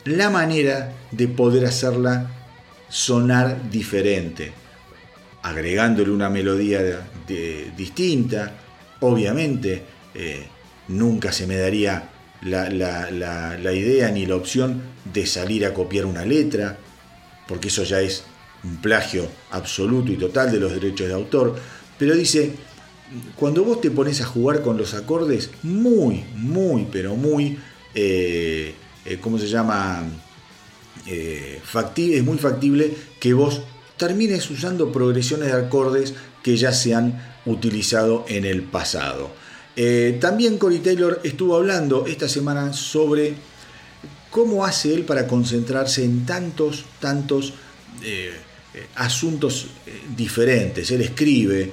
la 0.05 0.29
manera 0.29 0.93
de 1.11 1.27
poder 1.27 1.65
hacerla 1.65 2.42
sonar 2.93 3.71
diferente, 3.71 4.53
agregándole 5.43 6.11
una 6.11 6.29
melodía 6.29 7.09
distinta. 7.75 8.53
Obviamente, 9.01 9.83
eh, 10.15 10.47
nunca 10.89 11.33
se 11.33 11.47
me 11.47 11.57
daría 11.57 12.11
la 12.43 13.73
idea 13.73 14.11
ni 14.11 14.27
la 14.27 14.37
opción 14.37 14.83
de 15.05 15.27
salir 15.27 15.65
a 15.65 15.73
copiar 15.73 16.05
una 16.05 16.27
letra, 16.27 16.77
porque 17.49 17.69
eso 17.69 17.83
ya 17.83 18.01
es 18.01 18.25
un 18.63 18.77
plagio 18.77 19.27
absoluto 19.51 20.13
y 20.13 20.17
total 20.17 20.53
de 20.53 20.61
los 20.61 20.73
derechos 20.73 21.09
de 21.09 21.15
autor. 21.15 21.57
Pero 21.99 22.15
dice, 22.15 22.53
cuando 23.37 23.65
vos 23.65 23.81
te 23.81 23.91
pones 23.91 24.21
a 24.21 24.27
jugar 24.27 24.61
con 24.61 24.77
los 24.77 24.93
acordes, 24.93 25.51
muy, 25.63 26.25
muy, 26.35 26.87
pero 26.93 27.17
muy, 27.17 27.59
eh, 27.95 28.75
eh, 29.07 29.19
¿cómo 29.19 29.39
se 29.39 29.49
llama? 29.49 30.05
Eh, 31.07 31.61
es 31.97 32.25
muy 32.25 32.39
factible 32.39 32.95
que 33.19 33.35
vos 33.35 33.63
termines 33.97 34.49
usando 34.51 34.93
progresiones 34.93 35.49
de 35.49 35.59
acordes 35.59 36.15
que 36.43 36.57
ya 36.57 36.73
se 36.73 36.95
han 36.95 37.41
utilizado 37.47 38.25
en 38.29 38.45
el 38.45 38.63
pasado. 38.63 39.31
Eh, 39.75 40.19
también 40.21 40.59
Cory 40.59 40.79
Taylor 40.79 41.21
estuvo 41.25 41.57
hablando 41.57 42.07
esta 42.07 42.29
semana 42.29 42.73
sobre 42.73 43.35
cómo 44.31 44.65
hace 44.65 44.95
él 44.95 45.05
para 45.05 45.27
concentrarse 45.27 46.05
en 46.05 46.27
tantos, 46.27 46.85
tantos 47.01 47.55
eh, 48.03 48.33
asuntos 48.95 49.67
diferentes. 50.17 50.91
Él 50.91 51.03
escribe, 51.03 51.71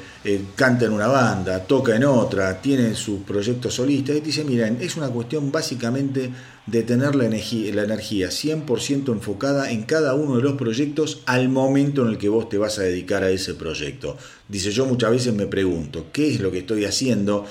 canta 0.56 0.85
en 0.85 0.91
una 0.91 1.07
banda, 1.07 1.64
toca 1.64 1.95
en 1.95 2.03
otra, 2.03 2.61
tiene 2.61 2.93
sus 2.95 3.22
proyectos 3.22 3.76
solistas. 3.76 4.18
Y 4.18 4.22
dice, 4.22 4.43
miren, 4.43 4.77
es 4.81 4.97
una 4.97 5.07
cuestión 5.07 5.51
básicamente 5.51 6.30
de 6.71 6.83
tener 6.83 7.15
la 7.15 7.25
energía, 7.25 7.73
la 7.73 7.83
energía 7.83 8.29
100% 8.29 9.11
enfocada 9.11 9.71
en 9.71 9.83
cada 9.83 10.13
uno 10.13 10.37
de 10.37 10.43
los 10.43 10.53
proyectos 10.53 11.21
al 11.25 11.49
momento 11.49 12.03
en 12.03 12.09
el 12.09 12.17
que 12.17 12.29
vos 12.29 12.49
te 12.49 12.57
vas 12.57 12.77
a 12.79 12.83
dedicar 12.83 13.23
a 13.23 13.31
ese 13.31 13.55
proyecto. 13.55 14.17
Dice, 14.47 14.71
yo 14.71 14.85
muchas 14.85 15.11
veces 15.11 15.33
me 15.33 15.47
pregunto, 15.47 16.07
¿qué 16.11 16.33
es 16.33 16.39
lo 16.39 16.51
que 16.51 16.59
estoy 16.59 16.85
haciendo? 16.85 17.45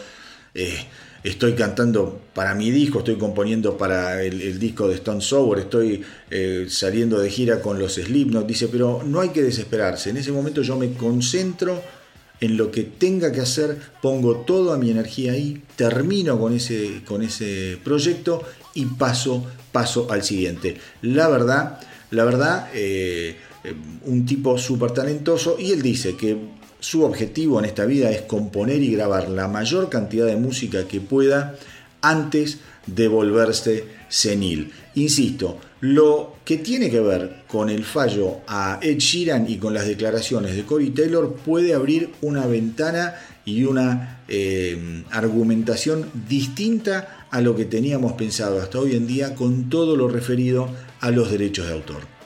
Eh, 0.54 0.76
estoy 1.24 1.54
cantando 1.54 2.20
para 2.34 2.54
mi 2.54 2.70
disco, 2.70 3.00
estoy 3.00 3.16
componiendo 3.16 3.76
para 3.76 4.22
el, 4.22 4.58
disco 4.58 4.86
de 4.88 4.94
Stone 4.94 5.20
Sour, 5.20 5.58
estoy 5.58 6.02
eh, 6.30 6.66
saliendo 6.68 7.18
de 7.18 7.30
gira 7.30 7.60
con 7.60 7.78
los 7.78 7.94
Slipknot, 7.94 8.46
dice, 8.46 8.68
pero 8.68 9.02
no 9.04 9.20
hay 9.20 9.30
que 9.30 9.42
desesperarse, 9.42 10.10
en 10.10 10.18
ese 10.18 10.32
momento 10.32 10.62
yo 10.62 10.76
me 10.76 10.92
concentro 10.92 11.82
en 12.40 12.56
lo 12.56 12.70
que 12.70 12.84
tenga 12.84 13.32
que 13.32 13.40
hacer, 13.40 13.78
pongo 14.00 14.36
toda 14.36 14.78
mi 14.78 14.90
energía 14.90 15.32
ahí, 15.32 15.62
termino 15.76 16.38
con 16.38 16.54
ese, 16.54 17.02
con 17.04 17.22
ese 17.22 17.78
proyecto 17.82 18.44
y 18.78 18.84
paso, 18.84 19.44
paso 19.72 20.06
al 20.08 20.22
siguiente. 20.22 20.76
La 21.02 21.28
verdad, 21.28 21.80
la 22.12 22.24
verdad, 22.24 22.68
eh, 22.74 23.36
eh, 23.64 23.74
un 24.04 24.24
tipo 24.24 24.56
súper 24.56 24.92
talentoso 24.92 25.56
y 25.58 25.72
él 25.72 25.82
dice 25.82 26.16
que 26.16 26.36
su 26.78 27.02
objetivo 27.02 27.58
en 27.58 27.64
esta 27.64 27.84
vida 27.86 28.08
es 28.10 28.22
componer 28.22 28.80
y 28.80 28.92
grabar 28.92 29.28
la 29.28 29.48
mayor 29.48 29.88
cantidad 29.88 30.26
de 30.26 30.36
música 30.36 30.86
que 30.86 31.00
pueda 31.00 31.56
antes 32.02 32.58
de 32.86 33.08
volverse 33.08 33.84
senil. 34.08 34.72
Insisto, 34.94 35.58
lo 35.80 36.36
que 36.44 36.58
tiene 36.58 36.90
que 36.90 37.00
ver 37.00 37.42
con 37.46 37.70
el 37.70 37.84
fallo 37.84 38.38
a 38.46 38.80
Ed 38.82 38.98
Sheeran 38.98 39.48
y 39.48 39.58
con 39.58 39.74
las 39.74 39.86
declaraciones 39.86 40.56
de 40.56 40.64
Cory 40.64 40.90
Taylor 40.90 41.34
puede 41.34 41.74
abrir 41.74 42.10
una 42.20 42.46
ventana 42.46 43.14
y 43.44 43.64
una 43.64 44.22
eh, 44.28 45.04
argumentación 45.10 46.10
distinta 46.28 47.26
a 47.30 47.40
lo 47.40 47.54
que 47.54 47.64
teníamos 47.64 48.14
pensado 48.14 48.60
hasta 48.60 48.78
hoy 48.78 48.96
en 48.96 49.06
día 49.06 49.34
con 49.34 49.70
todo 49.70 49.96
lo 49.96 50.08
referido 50.08 50.68
a 51.00 51.10
los 51.10 51.30
derechos 51.30 51.68
de 51.68 51.74
autor. 51.74 52.17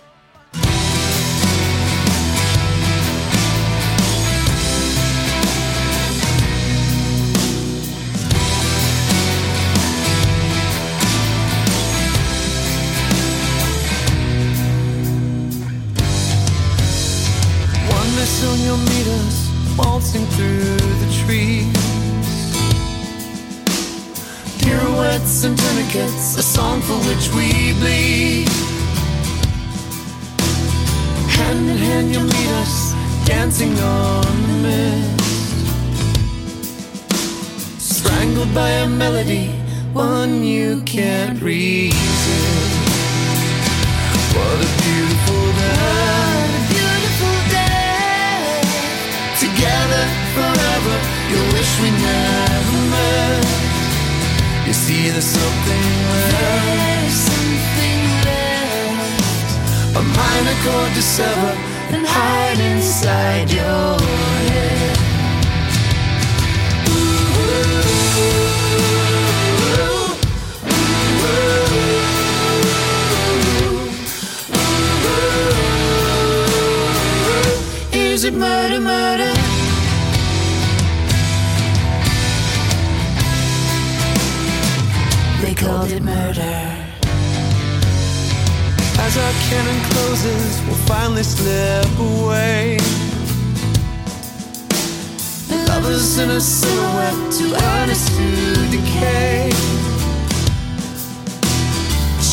colors 95.93 96.19
in 96.19 96.31
a 96.31 96.41
silhouette 96.41 97.33
too 97.33 97.55
honest 97.67 98.09
to 98.17 98.55
decay. 98.71 99.51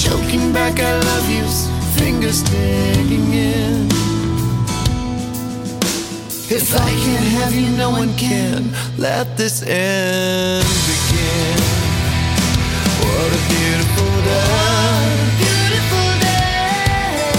Choking 0.02 0.54
back, 0.54 0.80
I 0.80 0.94
love 1.00 1.30
yous, 1.30 1.68
fingers 1.98 2.42
digging 2.44 3.34
in. 3.34 3.88
If 6.50 6.74
I 6.74 6.90
can't 7.04 7.30
have 7.38 7.54
you, 7.54 7.70
no 7.78 7.90
one 7.90 8.16
can. 8.16 8.72
Let 8.98 9.38
this 9.38 9.62
end 9.64 10.66
begin. 10.90 11.60
What 13.02 13.30
a 13.40 13.42
beautiful 13.54 14.14
day. 14.30 15.10
Beautiful 15.44 16.10
day. 16.28 17.32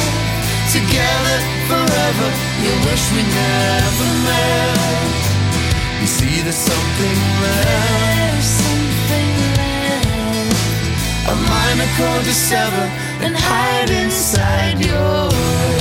Together 0.77 1.39
forever, 1.69 2.29
you 2.63 2.73
wish 2.87 3.05
we 3.15 3.23
never 3.23 4.09
met 4.27 5.00
something 6.53 7.19
left. 7.43 8.43
something 8.43 9.31
left. 9.57 11.29
A 11.29 11.35
minor 11.35 11.91
chord 11.97 12.25
to 12.25 12.35
sever 12.35 12.87
and 13.25 13.37
hide 13.37 13.91
inside 13.91 14.85
your 14.85 15.80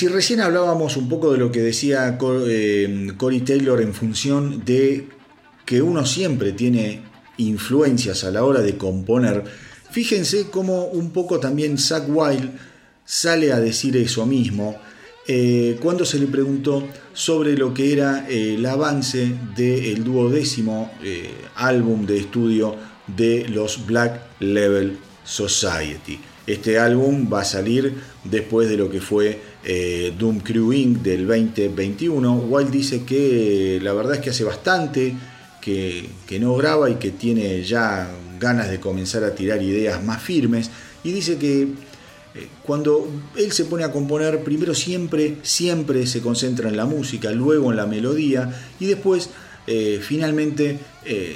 si 0.00 0.08
recién 0.08 0.40
hablábamos 0.40 0.96
un 0.96 1.10
poco 1.10 1.30
de 1.30 1.36
lo 1.36 1.52
que 1.52 1.60
decía 1.60 2.16
eh, 2.48 3.12
Cory 3.18 3.40
Taylor 3.42 3.82
en 3.82 3.92
función 3.92 4.64
de 4.64 5.06
que 5.66 5.82
uno 5.82 6.06
siempre 6.06 6.52
tiene 6.52 7.02
influencias 7.36 8.24
a 8.24 8.30
la 8.30 8.42
hora 8.44 8.62
de 8.62 8.78
componer, 8.78 9.44
fíjense 9.90 10.48
cómo 10.48 10.86
un 10.86 11.10
poco 11.10 11.38
también 11.38 11.76
Zack 11.76 12.04
Wild 12.08 12.50
sale 13.04 13.52
a 13.52 13.60
decir 13.60 13.94
eso 13.98 14.24
mismo 14.24 14.74
eh, 15.28 15.76
cuando 15.82 16.06
se 16.06 16.18
le 16.18 16.28
preguntó 16.28 16.82
sobre 17.12 17.54
lo 17.54 17.74
que 17.74 17.92
era 17.92 18.26
eh, 18.26 18.54
el 18.54 18.64
avance 18.64 19.34
del 19.54 20.02
duodécimo 20.02 20.90
álbum 21.56 22.06
de 22.06 22.20
estudio 22.20 22.74
de 23.06 23.46
los 23.50 23.84
Black 23.84 24.18
Level 24.40 24.96
Society. 25.24 26.18
Este 26.46 26.78
álbum 26.78 27.30
va 27.30 27.42
a 27.42 27.44
salir 27.44 27.94
después 28.24 28.70
de 28.70 28.78
lo 28.78 28.88
que 28.88 29.02
fue 29.02 29.49
eh, 29.64 30.14
Doom 30.18 30.40
Crew 30.40 30.72
Inc. 30.72 30.98
del 31.02 31.26
2021. 31.26 32.34
Wild 32.48 32.70
dice 32.70 33.04
que 33.04 33.78
la 33.82 33.92
verdad 33.92 34.14
es 34.14 34.20
que 34.20 34.30
hace 34.30 34.44
bastante 34.44 35.14
que, 35.60 36.08
no 36.40 36.54
graba 36.56 36.88
y 36.88 36.94
que 36.94 37.10
tiene 37.10 37.62
ya 37.62 38.10
ganas 38.38 38.70
de 38.70 38.80
comenzar 38.80 39.24
a 39.24 39.34
tirar 39.34 39.62
ideas 39.62 40.02
más 40.02 40.22
firmes. 40.22 40.70
Y 41.04 41.12
dice 41.12 41.36
que 41.36 41.62
eh, 41.62 42.48
cuando 42.62 43.06
él 43.36 43.52
se 43.52 43.66
pone 43.66 43.84
a 43.84 43.92
componer, 43.92 44.42
primero 44.42 44.74
siempre, 44.74 45.36
siempre 45.42 46.06
se 46.06 46.20
concentra 46.20 46.68
en 46.68 46.76
la 46.76 46.86
música, 46.86 47.30
luego 47.30 47.70
en 47.70 47.76
la 47.76 47.86
melodía 47.86 48.54
y 48.78 48.86
después 48.86 49.28
eh, 49.66 50.00
finalmente 50.02 50.78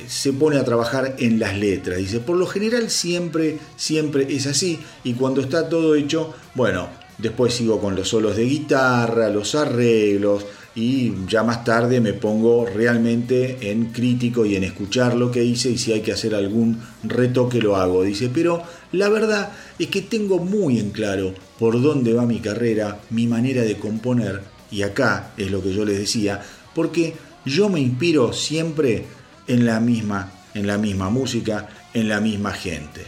se 0.08 0.32
pone 0.34 0.58
a 0.58 0.64
trabajar 0.64 1.16
en 1.18 1.38
las 1.38 1.56
letras. 1.58 1.98
Dice, 1.98 2.20
por 2.20 2.36
lo 2.36 2.46
general 2.46 2.90
siempre, 2.90 3.58
siempre 3.76 4.26
es 4.34 4.46
así 4.46 4.78
y 5.02 5.14
cuando 5.14 5.40
está 5.40 5.68
todo 5.68 5.94
hecho, 5.94 6.34
bueno, 6.54 6.88
después 7.18 7.54
sigo 7.54 7.80
con 7.80 7.94
los 7.94 8.08
solos 8.08 8.36
de 8.36 8.44
guitarra, 8.44 9.28
los 9.28 9.54
arreglos 9.54 10.44
y 10.74 11.12
ya 11.28 11.44
más 11.44 11.62
tarde 11.62 12.00
me 12.00 12.14
pongo 12.14 12.66
realmente 12.66 13.70
en 13.70 13.86
crítico 13.92 14.44
y 14.44 14.56
en 14.56 14.64
escuchar 14.64 15.14
lo 15.14 15.30
que 15.30 15.44
hice 15.44 15.70
y 15.70 15.78
si 15.78 15.92
hay 15.92 16.00
que 16.00 16.12
hacer 16.12 16.34
algún 16.34 16.80
retoque 17.04 17.60
lo 17.60 17.76
hago. 17.76 18.02
Dice, 18.02 18.30
pero 18.32 18.62
la 18.92 19.08
verdad 19.08 19.52
es 19.78 19.88
que 19.88 20.02
tengo 20.02 20.38
muy 20.38 20.78
en 20.78 20.90
claro 20.90 21.34
por 21.58 21.80
dónde 21.80 22.12
va 22.12 22.26
mi 22.26 22.40
carrera, 22.40 23.00
mi 23.10 23.26
manera 23.26 23.62
de 23.62 23.76
componer 23.76 24.42
y 24.70 24.82
acá 24.82 25.32
es 25.36 25.50
lo 25.50 25.62
que 25.62 25.72
yo 25.72 25.84
les 25.84 25.98
decía, 25.98 26.42
porque 26.74 27.14
yo 27.44 27.68
me 27.68 27.80
inspiro 27.80 28.32
siempre 28.32 29.04
en 29.46 29.66
la 29.66 29.78
misma, 29.78 30.32
en 30.54 30.66
la 30.66 30.78
misma 30.78 31.10
música, 31.10 31.68
en 31.92 32.08
la 32.08 32.20
misma 32.20 32.52
gente. 32.52 33.02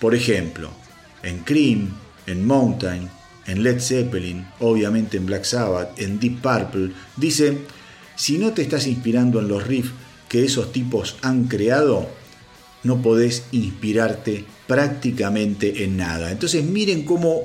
Por 0.00 0.14
ejemplo, 0.14 0.70
en 1.22 1.40
Cream, 1.40 1.90
en 2.26 2.46
Mountain, 2.46 3.08
en 3.46 3.62
Led 3.62 3.80
Zeppelin, 3.80 4.46
obviamente 4.60 5.16
en 5.16 5.26
Black 5.26 5.44
Sabbath, 5.44 5.98
en 5.98 6.18
Deep 6.20 6.40
Purple, 6.40 6.92
dice, 7.16 7.58
si 8.16 8.38
no 8.38 8.52
te 8.52 8.62
estás 8.62 8.86
inspirando 8.86 9.40
en 9.40 9.48
los 9.48 9.66
riffs 9.66 9.92
que 10.28 10.44
esos 10.44 10.72
tipos 10.72 11.16
han 11.22 11.44
creado, 11.44 12.08
no 12.84 13.02
podés 13.02 13.44
inspirarte 13.52 14.44
prácticamente 14.66 15.84
en 15.84 15.96
nada. 15.96 16.30
Entonces 16.30 16.64
miren 16.64 17.04
cómo 17.04 17.44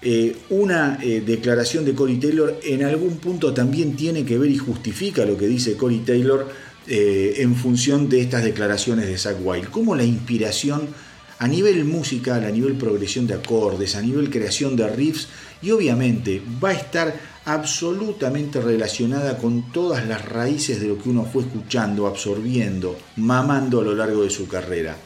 eh, 0.00 0.36
una 0.50 0.98
eh, 1.02 1.22
declaración 1.24 1.84
de 1.84 1.94
Cory 1.94 2.18
Taylor 2.18 2.60
en 2.62 2.84
algún 2.84 3.16
punto 3.16 3.52
también 3.52 3.96
tiene 3.96 4.24
que 4.24 4.38
ver 4.38 4.50
y 4.50 4.58
justifica 4.58 5.24
lo 5.24 5.36
que 5.36 5.48
dice 5.48 5.76
Cory 5.76 5.98
Taylor 6.00 6.48
eh, 6.86 7.34
en 7.38 7.56
función 7.56 8.08
de 8.08 8.20
estas 8.20 8.44
declaraciones 8.44 9.06
de 9.06 9.18
Zack 9.18 9.38
Wild. 9.42 9.70
Cómo 9.70 9.96
la 9.96 10.04
inspiración 10.04 10.88
a 11.38 11.46
nivel 11.46 11.84
musical, 11.84 12.44
a 12.44 12.50
nivel 12.50 12.74
progresión 12.74 13.26
de 13.26 13.34
acordes, 13.34 13.94
a 13.94 14.02
nivel 14.02 14.30
creación 14.30 14.74
de 14.76 14.88
riffs 14.88 15.28
y 15.62 15.70
obviamente 15.70 16.42
va 16.62 16.70
a 16.70 16.74
estar 16.74 17.14
absolutamente 17.44 18.60
relacionada 18.60 19.38
con 19.38 19.72
todas 19.72 20.06
las 20.06 20.24
raíces 20.24 20.80
de 20.80 20.88
lo 20.88 20.98
que 20.98 21.08
uno 21.08 21.24
fue 21.24 21.42
escuchando, 21.42 22.06
absorbiendo, 22.06 22.98
mamando 23.16 23.80
a 23.80 23.84
lo 23.84 23.94
largo 23.94 24.22
de 24.22 24.30
su 24.30 24.48
carrera. 24.48 24.96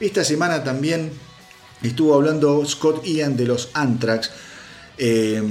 Esta 0.00 0.24
semana 0.24 0.64
también 0.64 1.10
estuvo 1.82 2.14
hablando 2.14 2.64
Scott 2.64 3.04
Ian 3.04 3.36
de 3.36 3.46
los 3.46 3.68
Anthrax, 3.74 4.30
eh, 4.98 5.42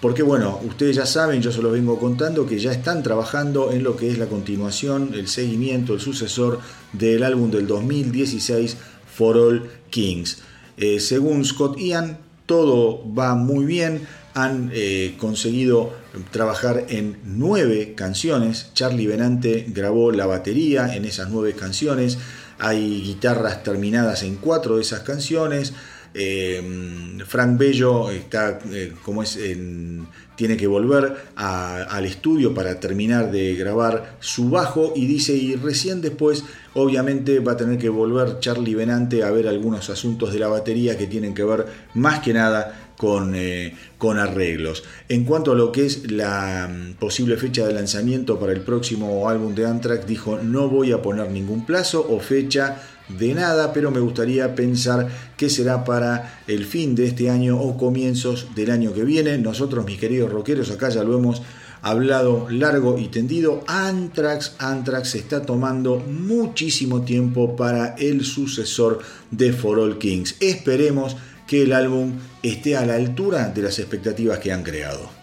porque 0.00 0.22
bueno, 0.22 0.60
ustedes 0.64 0.96
ya 0.96 1.06
saben, 1.06 1.40
yo 1.40 1.52
se 1.52 1.62
los 1.62 1.72
vengo 1.72 1.98
contando 1.98 2.46
que 2.46 2.58
ya 2.58 2.72
están 2.72 3.02
trabajando 3.02 3.72
en 3.72 3.82
lo 3.82 3.96
que 3.96 4.10
es 4.10 4.18
la 4.18 4.26
continuación, 4.26 5.12
el 5.14 5.28
seguimiento, 5.28 5.94
el 5.94 6.00
sucesor 6.00 6.60
del 6.92 7.22
álbum 7.22 7.50
del 7.50 7.66
2016 7.66 8.76
For 9.14 9.36
All 9.36 9.70
Kings. 9.90 10.38
Eh, 10.76 11.00
según 11.00 11.44
Scott 11.44 11.78
Ian, 11.78 12.18
todo 12.46 13.02
va 13.14 13.34
muy 13.34 13.64
bien. 13.64 14.06
Han 14.34 14.70
eh, 14.72 15.14
conseguido 15.18 15.92
trabajar 16.30 16.86
en 16.88 17.18
nueve 17.24 17.94
canciones. 17.94 18.70
Charlie 18.74 19.06
Benante 19.06 19.66
grabó 19.68 20.10
la 20.10 20.26
batería 20.26 20.94
en 20.94 21.04
esas 21.04 21.30
nueve 21.30 21.54
canciones. 21.54 22.18
Hay 22.58 23.02
guitarras 23.02 23.62
terminadas 23.62 24.22
en 24.22 24.36
cuatro 24.36 24.76
de 24.76 24.82
esas 24.82 25.00
canciones. 25.00 25.74
Eh, 26.14 27.18
Frank 27.26 27.58
Bello 27.58 28.10
está, 28.10 28.58
eh, 28.70 28.92
como 29.04 29.22
es, 29.22 29.36
en- 29.36 30.06
tiene 30.36 30.56
que 30.56 30.66
volver 30.66 31.14
al 31.36 32.04
estudio 32.04 32.52
para 32.54 32.80
terminar 32.80 33.30
de 33.30 33.54
grabar 33.54 34.16
su 34.20 34.50
bajo 34.50 34.92
y 34.96 35.06
dice, 35.06 35.34
y 35.34 35.54
recién 35.56 36.00
después, 36.00 36.44
obviamente, 36.74 37.38
va 37.40 37.52
a 37.52 37.56
tener 37.56 37.78
que 37.78 37.88
volver 37.90 38.40
Charlie 38.40 38.74
Benante 38.74 39.22
a 39.22 39.30
ver 39.30 39.46
algunos 39.46 39.88
asuntos 39.90 40.32
de 40.32 40.38
la 40.40 40.48
batería 40.48 40.96
que 40.98 41.06
tienen 41.06 41.34
que 41.34 41.44
ver 41.44 41.66
más 41.94 42.20
que 42.20 42.32
nada 42.32 42.90
con, 42.96 43.34
eh, 43.36 43.74
con 43.98 44.18
arreglos. 44.18 44.84
En 45.08 45.24
cuanto 45.24 45.52
a 45.52 45.54
lo 45.54 45.70
que 45.70 45.86
es 45.86 46.10
la 46.10 46.68
mm, 46.72 46.94
posible 46.94 47.36
fecha 47.36 47.66
de 47.66 47.74
lanzamiento 47.74 48.38
para 48.40 48.52
el 48.52 48.60
próximo 48.62 49.28
álbum 49.28 49.54
de 49.54 49.66
Anthrax, 49.66 50.06
dijo 50.06 50.38
no 50.42 50.68
voy 50.68 50.92
a 50.92 51.02
poner 51.02 51.30
ningún 51.30 51.66
plazo 51.66 52.04
o 52.08 52.20
fecha 52.20 52.82
de 53.18 53.34
nada, 53.34 53.72
pero 53.72 53.90
me 53.90 54.00
gustaría 54.00 54.54
pensar 54.54 55.08
que 55.36 55.50
será 55.50 55.84
para 55.84 56.42
el 56.46 56.64
fin 56.64 56.94
de 56.94 57.06
este 57.06 57.30
año 57.30 57.60
o 57.60 57.76
comienzos 57.76 58.48
del 58.54 58.70
año 58.70 58.92
que 58.92 59.04
viene. 59.04 59.38
Nosotros, 59.38 59.84
mis 59.84 59.98
queridos 59.98 60.30
rockeros, 60.30 60.70
acá 60.70 60.88
ya 60.88 61.04
lo 61.04 61.18
hemos 61.18 61.42
hablado 61.82 62.48
largo 62.50 62.98
y 62.98 63.08
tendido. 63.08 63.62
Anthrax, 63.66 64.54
Anthrax 64.58 65.14
está 65.16 65.42
tomando 65.42 65.98
muchísimo 65.98 67.02
tiempo 67.02 67.56
para 67.56 67.94
el 67.96 68.24
sucesor 68.24 69.00
de 69.30 69.52
For 69.52 69.78
All 69.78 69.98
Kings. 69.98 70.36
Esperemos 70.40 71.16
que 71.46 71.62
el 71.62 71.72
álbum 71.72 72.14
esté 72.42 72.76
a 72.76 72.86
la 72.86 72.94
altura 72.94 73.48
de 73.48 73.62
las 73.62 73.78
expectativas 73.78 74.38
que 74.38 74.52
han 74.52 74.62
creado. 74.62 75.21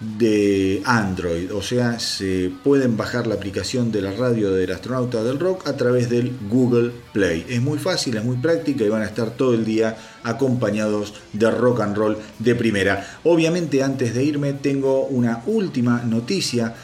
de 0.00 0.80
Android, 0.84 1.52
o 1.52 1.60
sea, 1.60 1.98
se 1.98 2.52
pueden 2.62 2.96
bajar 2.96 3.26
la 3.26 3.34
aplicación 3.34 3.90
de 3.90 4.00
la 4.00 4.12
radio 4.12 4.52
del 4.52 4.70
astronauta 4.70 5.24
del 5.24 5.40
rock 5.40 5.66
a 5.66 5.76
través 5.76 6.08
del 6.08 6.36
Google 6.48 6.92
Play. 7.12 7.44
Es 7.48 7.60
muy 7.60 7.78
fácil, 7.78 8.16
es 8.16 8.24
muy 8.24 8.36
práctica 8.36 8.84
y 8.84 8.88
van 8.88 9.02
a 9.02 9.06
estar 9.06 9.30
todo 9.30 9.54
el 9.54 9.64
día 9.64 9.96
acompañados 10.22 11.14
de 11.32 11.50
rock 11.50 11.80
and 11.80 11.96
roll 11.96 12.16
de 12.38 12.54
primera. 12.54 13.18
Obviamente 13.24 13.82
antes 13.82 14.14
de 14.14 14.22
irme 14.22 14.52
tengo 14.52 15.06
una 15.06 15.42
última 15.46 16.02
noticia, 16.04 16.74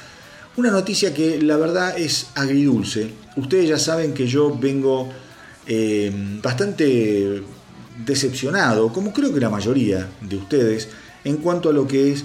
una 0.57 0.73
noticia 0.73 1.15
que 1.15 1.41
la 1.41 1.57
verdad 1.57 1.97
es 1.97 2.31
agridulce. 2.35 3.11
Ustedes 3.37 3.69
ya 3.69 3.79
saben 3.79 4.13
que 4.13 4.27
yo 4.27 4.59
vengo 4.59 5.09
eh, 5.69 6.13
bastante 6.43 7.43
decepcionado, 8.05 8.93
como 8.93 9.13
creo 9.13 9.33
que 9.33 9.39
la 9.39 9.51
mayoría 9.51 10.09
de 10.21 10.37
ustedes, 10.37 10.89
en 11.23 11.37
cuanto 11.37 11.71
a 11.71 11.73
lo 11.73 11.87
que 11.87 12.13
es 12.13 12.25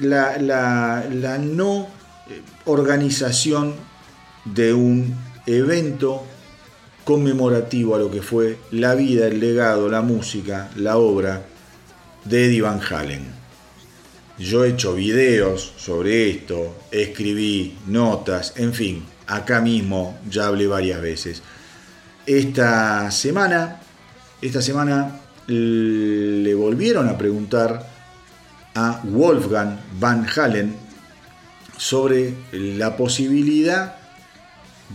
la, 0.00 1.38
no 1.40 1.88
eh, 2.28 2.42
organización 2.66 3.74
de 4.44 4.72
un 4.74 5.14
evento 5.46 6.24
conmemorativo 7.04 7.94
a 7.94 7.98
lo 7.98 8.10
que 8.10 8.22
fue 8.22 8.58
la 8.70 8.94
vida, 8.94 9.26
el 9.26 9.40
legado, 9.40 9.88
la 9.88 10.02
música, 10.02 10.70
la 10.76 10.98
obra 10.98 11.42
de 12.24 12.46
Eddie 12.46 12.62
Van 12.62 12.80
Halen. 12.80 13.38
Yo 14.38 14.64
he 14.64 14.70
hecho 14.70 14.94
videos 14.94 15.72
sobre 15.76 16.30
esto, 16.30 16.76
escribí 16.90 17.76
notas, 17.86 18.52
en 18.56 18.72
fin, 18.72 19.04
acá 19.26 19.60
mismo 19.60 20.18
ya 20.28 20.46
hablé 20.46 20.66
varias 20.66 21.00
veces. 21.00 21.42
Esta 22.26 23.10
semana, 23.10 23.80
esta 24.40 24.62
semana 24.62 25.20
le 25.48 26.54
volvieron 26.54 27.08
a 27.08 27.16
preguntar 27.16 27.97
a 28.78 29.00
Wolfgang 29.02 29.76
Van 29.98 30.24
Halen 30.36 30.76
sobre 31.76 32.32
la 32.52 32.96
posibilidad 32.96 33.96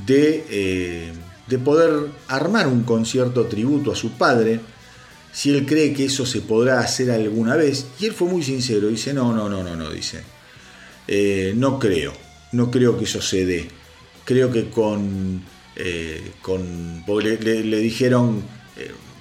de, 0.06 0.46
eh, 0.50 1.14
de 1.48 1.58
poder 1.58 2.08
armar 2.30 2.68
un 2.68 2.84
concierto 2.84 3.46
tributo 3.48 3.92
a 3.92 3.96
su 3.96 4.12
padre, 4.12 4.62
si 5.34 5.50
él 5.50 5.66
cree 5.66 5.92
que 5.92 6.06
eso 6.06 6.26
se 6.26 6.40
podrá 6.40 6.80
hacer 6.80 7.12
alguna 7.12 7.58
vez. 7.58 7.88
Y 8.00 8.06
él 8.06 8.14
fue 8.14 8.30
muy 8.30 8.42
sincero, 8.42 8.88
dice, 8.88 9.14
no, 9.14 9.34
no, 9.34 9.50
no, 9.50 9.64
no, 9.64 9.76
no, 9.76 9.90
dice, 9.90 10.24
"Eh, 11.08 11.54
no 11.58 11.78
creo, 11.78 12.14
no 12.54 12.72
creo 12.72 12.98
que 12.98 13.04
eso 13.04 13.22
se 13.22 13.46
dé. 13.46 13.68
Creo 14.24 14.50
que 14.50 14.70
con, 14.70 15.44
eh, 15.76 16.32
con 16.42 17.04
le, 17.22 17.78
dijeron, 17.80 18.44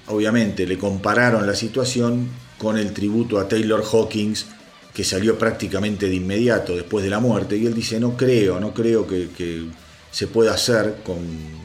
obviamente, 0.07 0.65
le 0.65 0.77
compararon 0.77 1.45
la 1.45 1.55
situación 1.55 2.29
con 2.57 2.77
el 2.77 2.93
tributo 2.93 3.39
a 3.39 3.47
Taylor 3.49 3.83
Hawkins, 3.83 4.45
que 4.93 5.03
salió 5.03 5.37
prácticamente 5.37 6.07
de 6.07 6.15
inmediato 6.15 6.75
después 6.75 7.03
de 7.03 7.09
la 7.09 7.19
muerte, 7.19 7.57
y 7.57 7.65
él 7.65 7.73
dice, 7.73 7.99
no 7.99 8.15
creo, 8.15 8.59
no 8.59 8.73
creo 8.73 9.07
que, 9.07 9.67
se 10.11 10.27
pueda 10.27 10.53
hacer, 10.53 10.97
con, 11.03 11.17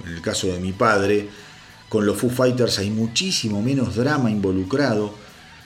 el 0.07 0.23
caso 0.23 0.47
de 0.47 0.59
mi 0.59 0.73
padre, 0.73 1.29
con 1.91 2.07
los 2.07 2.17
Foo 2.17 2.31
Fighters 2.31 2.79
hay 2.79 2.89
muchísimo 2.89 3.61
menos 3.61 3.95
drama 3.95 4.31
involucrado, 4.31 5.13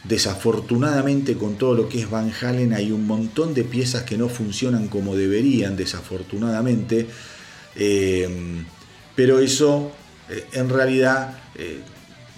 desafortunadamente 0.03 1.37
con 1.37 1.55
todo 1.55 1.75
lo 1.75 1.89
que 1.89 2.01
es 2.01 2.11
Van 2.11 2.33
Halen 2.41 2.73
hay 2.73 2.91
un 2.91 3.07
montón 3.07 3.55
de 3.55 3.63
piezas 3.63 4.03
que 4.03 4.19
no 4.19 4.29
funcionan 4.29 4.89
como 4.89 5.15
deberían, 5.15 5.77
desafortunadamente, 5.77 7.07
Eh, 7.75 8.29
pero 9.15 9.39
eso 9.41 9.93
eh, 10.29 10.47
en 10.53 10.69
realidad 10.69 11.39
eh, 11.55 11.81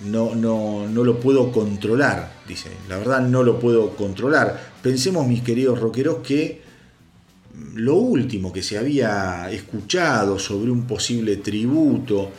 no, 0.05 0.35
no, 0.35 0.89
no 0.89 1.05
lo 1.05 1.21
puedo 1.21 1.53
controlar, 1.53 2.33
dice. 2.49 2.71
La 2.89 2.99
verdad 2.99 3.21
no 3.21 3.43
lo 3.43 3.59
puedo 3.59 3.97
controlar. 3.97 4.73
Pensemos, 4.83 5.27
mis 5.27 5.43
queridos 5.43 5.81
rockeros, 5.81 6.19
que 6.19 6.63
lo 7.75 7.95
último 7.97 8.53
que 8.53 8.63
se 8.63 8.79
había 8.79 9.51
escuchado 9.51 10.39
sobre 10.39 10.71
un 10.71 10.87
posible 10.87 11.37
tributo 11.37 12.31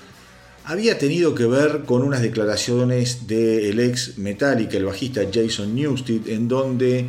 había 0.66 0.98
tenido 0.98 1.36
que 1.36 1.46
ver 1.46 1.84
con 1.86 2.02
unas 2.02 2.22
declaraciones 2.22 3.28
del 3.28 3.80
ex 3.80 4.18
Metallica, 4.18 4.78
el 4.78 4.86
bajista 4.86 5.22
Jason 5.32 5.76
Newsted, 5.76 6.28
en 6.28 6.48
donde 6.48 7.08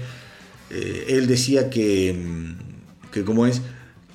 eh, 0.70 1.05
él 1.09 1.27
decía 1.27 1.70
que, 1.70 2.12
mm, 2.12 3.10
que 3.10 3.24
como 3.24 3.47
es, 3.47 3.62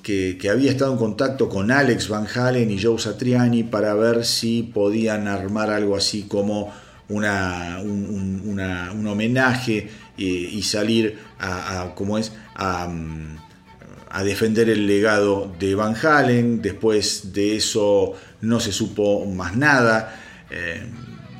que, 0.02 0.38
que 0.40 0.48
había 0.48 0.70
estado 0.70 0.92
en 0.92 0.98
contacto 0.98 1.48
con 1.48 1.70
Alex 1.70 2.08
Van 2.08 2.26
Halen 2.32 2.70
y 2.70 2.80
Joe 2.80 2.98
Satriani 2.98 3.64
para 3.64 3.94
ver 3.94 4.24
si 4.24 4.62
podían 4.62 5.26
armar 5.26 5.70
algo 5.70 5.96
así 5.96 6.22
como 6.22 6.72
una, 7.12 7.78
un, 7.82 8.42
un- 8.44 9.06
homenaje 9.06 9.88
eh, 10.18 10.22
y 10.22 10.62
salir 10.62 11.18
a, 11.38 11.92
como 11.94 12.18
es, 12.18 12.32
a, 12.54 12.88
mm, 12.88 13.36
a 14.10 14.24
defender 14.24 14.68
el 14.70 14.86
legado 14.86 15.52
de 15.58 15.74
Van 15.74 15.94
Halen. 15.94 16.62
Después 16.62 17.32
de 17.32 17.56
eso 17.56 18.14
no 18.40 18.60
se 18.60 18.72
supo 18.72 19.24
más 19.26 19.56
nada. 19.56 20.20
Eh, 20.50 20.82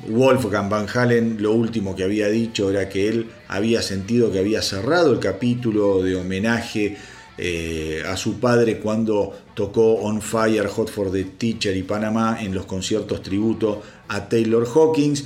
Wolfgang 0.09 0.69
Van 0.69 0.87
Halen 0.93 1.37
lo 1.41 1.53
último 1.53 1.95
que 1.95 2.03
había 2.03 2.27
dicho 2.27 2.69
era 2.69 2.89
que 2.89 3.07
él 3.07 3.27
había 3.47 3.81
sentido 3.81 4.31
que 4.31 4.39
había 4.39 4.61
cerrado 4.61 5.13
el 5.13 5.19
capítulo 5.19 6.03
de 6.03 6.15
homenaje 6.15 6.97
eh, 7.37 8.03
a 8.05 8.15
su 8.17 8.39
padre 8.39 8.79
cuando 8.79 9.31
tocó 9.55 9.93
On 9.95 10.21
Fire, 10.21 10.67
Hot 10.67 10.89
for 10.89 11.11
the 11.11 11.23
Teacher 11.23 11.75
y 11.75 11.83
Panamá 11.83 12.37
en 12.41 12.53
los 12.53 12.65
conciertos 12.65 13.21
tributo 13.21 13.81
a 14.09 14.27
Taylor 14.27 14.67
Hawkins. 14.67 15.23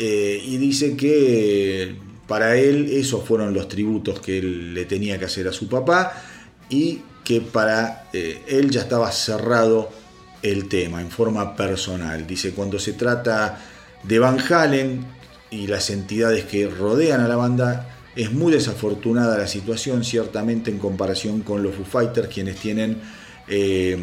Eh, 0.00 0.40
y 0.44 0.58
dice 0.58 0.96
que 0.96 1.96
para 2.28 2.56
él 2.56 2.88
esos 2.92 3.26
fueron 3.26 3.52
los 3.52 3.66
tributos 3.66 4.20
que 4.20 4.38
él 4.38 4.72
le 4.72 4.84
tenía 4.84 5.18
que 5.18 5.24
hacer 5.24 5.48
a 5.48 5.52
su 5.52 5.68
papá 5.68 6.22
y 6.70 7.00
que 7.24 7.40
para 7.40 8.08
eh, 8.12 8.44
él 8.46 8.70
ya 8.70 8.82
estaba 8.82 9.10
cerrado 9.10 9.90
el 10.40 10.68
tema 10.68 11.00
en 11.00 11.10
forma 11.10 11.56
personal. 11.56 12.28
Dice, 12.28 12.52
cuando 12.52 12.78
se 12.78 12.92
trata 12.92 13.58
de 14.04 14.20
Van 14.20 14.38
Halen 14.38 15.04
y 15.50 15.66
las 15.66 15.90
entidades 15.90 16.44
que 16.44 16.68
rodean 16.68 17.20
a 17.20 17.26
la 17.26 17.34
banda, 17.34 17.96
es 18.14 18.30
muy 18.30 18.52
desafortunada 18.52 19.36
la 19.36 19.48
situación, 19.48 20.04
ciertamente 20.04 20.70
en 20.70 20.78
comparación 20.78 21.40
con 21.40 21.64
los 21.64 21.74
Foo 21.74 21.84
Fighters, 21.84 22.28
quienes 22.28 22.56
tienen, 22.56 22.98
eh, 23.48 23.98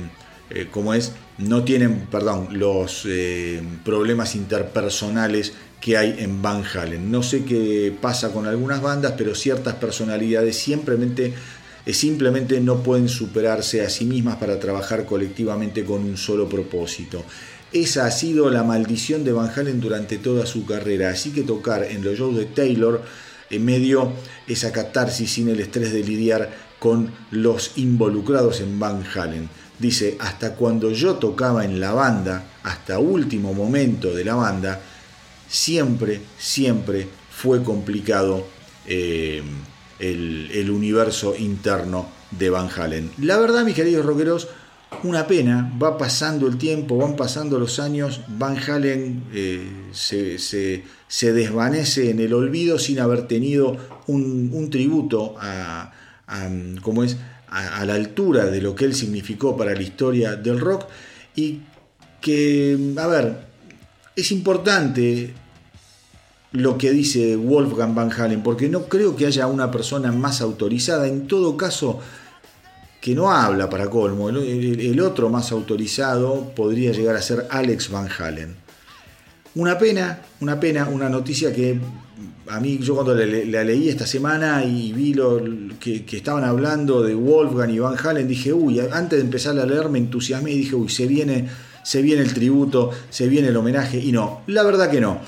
como 0.72 0.94
es, 0.94 1.14
no 1.38 1.64
tienen, 1.64 2.08
perdón, 2.10 2.48
los 2.52 3.04
eh, 3.06 3.62
problemas 3.84 4.36
interpersonales 4.36 5.54
que 5.82 5.98
hay 5.98 6.16
en 6.20 6.42
Van 6.42 6.64
Halen. 6.64 7.12
No 7.12 7.22
sé 7.24 7.44
qué 7.44 7.94
pasa 8.00 8.32
con 8.32 8.48
algunas 8.48 8.82
bandas, 8.82 9.14
pero 9.18 9.36
ciertas 9.36 9.76
personalidades 9.76 10.58
simplemente, 10.58 11.34
eh, 11.86 11.94
simplemente 11.94 12.60
no 12.62 12.82
pueden 12.82 13.10
superarse 13.10 13.86
a 13.86 13.90
sí 13.90 14.06
mismas 14.06 14.38
para 14.38 14.60
trabajar 14.60 15.06
colectivamente 15.06 15.84
con 15.84 16.04
un 16.04 16.18
solo 16.18 16.48
propósito. 16.48 17.24
Esa 17.74 18.06
ha 18.06 18.12
sido 18.12 18.50
la 18.50 18.64
maldición 18.64 19.26
de 19.26 19.34
Van 19.34 19.52
Halen 19.54 19.82
durante 19.82 20.18
toda 20.18 20.46
su 20.46 20.66
carrera, 20.66 21.10
así 21.10 21.32
que 21.32 21.42
tocar 21.42 21.84
en 21.84 22.04
los 22.04 22.18
shows 22.18 22.38
de 22.38 22.46
Taylor 22.46 23.04
en 23.50 23.66
medio 23.66 24.14
esa 24.48 24.72
catarsis 24.72 25.34
sin 25.34 25.50
el 25.50 25.60
estrés 25.60 25.92
de 25.92 26.04
lidiar 26.04 26.50
con 26.80 27.12
los 27.32 27.74
involucrados 27.76 28.62
en 28.62 28.80
Van 28.80 29.04
Halen. 29.14 29.50
Dice, 29.80 30.18
hasta 30.20 30.56
cuando 30.56 30.92
yo 30.92 31.16
tocaba 31.16 31.66
en 31.66 31.80
la 31.80 31.92
banda, 31.94 32.46
hasta 32.64 33.00
último 33.00 33.54
momento 33.54 34.14
de 34.14 34.24
la 34.26 34.36
banda, 34.36 34.80
siempre, 35.48 36.22
siempre 36.38 37.08
fue 37.32 37.64
complicado 37.64 38.46
eh, 38.88 39.44
el, 40.00 40.50
el 40.54 40.70
universo 40.72 41.36
interno 41.38 42.08
de 42.32 42.50
Van 42.50 42.70
Halen. 42.76 43.12
La 43.20 43.38
verdad, 43.38 43.64
mis 43.66 43.76
queridos 43.76 44.06
rockeros, 44.06 44.48
una 45.04 45.28
pena, 45.28 45.72
va 45.82 45.98
pasando 45.98 46.48
el 46.48 46.58
tiempo, 46.58 46.98
van 46.98 47.16
pasando 47.16 47.60
los 47.60 47.80
años, 47.80 48.22
Van 48.28 48.58
Halen 48.58 49.24
eh, 49.34 49.68
se, 49.92 50.40
se- 50.40 50.84
se 51.08 51.34
desvanece 51.34 52.10
en 52.10 52.20
el 52.20 52.34
olvido 52.34 52.80
sin 52.80 53.00
haber 53.00 53.28
tenido 53.28 53.78
un, 54.08 54.52
un 54.54 54.70
tributo 54.70 55.36
a, 55.40 55.92
a- 56.28 56.50
¿cómo 56.82 57.04
es? 57.04 57.18
A, 57.58 57.86
la 57.86 57.94
altura 57.94 58.48
de 58.48 58.60
lo 58.60 58.76
que 58.76 58.84
él 58.84 58.94
significó 58.94 59.56
para 59.56 59.74
la 59.74 59.82
historia 59.82 60.36
del 60.36 60.60
rock 60.60 60.88
y 61.36 61.62
que, 62.20 62.78
a 62.98 63.08
ver, 63.08 63.38
es 64.14 64.32
importante 64.34 65.34
lo 66.52 66.78
que 66.78 66.92
dice 66.92 67.38
Wolfgang 67.38 67.96
Van 67.96 68.12
Halen, 68.12 68.44
porque 68.44 68.68
no 68.68 68.86
creo 68.86 69.16
que 69.16 69.26
haya 69.26 69.48
una 69.48 69.72
persona 69.72 70.12
más 70.12 70.42
autorizada, 70.42 71.08
en 71.08 71.28
todo 71.28 71.56
caso, 71.56 72.00
que 73.00 73.16
no 73.16 73.32
habla 73.32 73.70
para 73.70 73.90
colmo. 73.90 74.30
El 74.30 75.00
otro 75.00 75.30
más 75.30 75.52
autorizado 75.52 76.52
podría 76.56 76.92
llegar 76.92 77.16
a 77.16 77.22
ser 77.22 77.48
Alex 77.50 77.90
Van 77.90 78.10
Halen. 78.10 78.65
Una 79.56 79.78
pena, 79.78 80.20
una 80.42 80.60
pena, 80.60 80.90
una 80.90 81.08
noticia 81.08 81.54
que 81.54 81.80
a 82.48 82.60
mí 82.60 82.78
yo 82.80 82.96
cuando 82.96 83.16
la, 83.16 83.64
leí 83.64 83.90
esta 83.90 84.06
semana 84.06 84.64
y 84.66 84.92
vi 84.92 85.14
lo, 85.14 85.42
que, 85.80 86.04
que 86.06 86.18
estaban 86.18 86.44
hablando 86.44 87.02
de 87.02 87.16
Wolfgang 87.16 87.72
y 87.72 87.80
Van 87.80 87.96
Halen, 87.98 88.28
dije, 88.28 88.52
uy, 88.52 88.80
antes 88.80 89.18
de 89.18 89.26
empezar 89.26 89.58
a 89.58 89.66
leer 89.66 89.90
me 89.90 90.00
entusiasmé 90.00 90.52
y 90.52 90.58
dije, 90.58 90.76
uy, 90.76 90.90
se 90.90 91.08
viene, 91.08 91.48
se 91.84 92.02
viene 92.02 92.22
el 92.22 92.34
tributo, 92.34 92.92
se 93.10 93.28
viene 93.28 93.48
el 93.48 93.58
homenaje, 93.58 93.98
y 93.98 94.12
no, 94.12 94.42
la 94.48 94.64
verdad 94.64 94.92
que 94.92 95.00
no. 95.00 95.22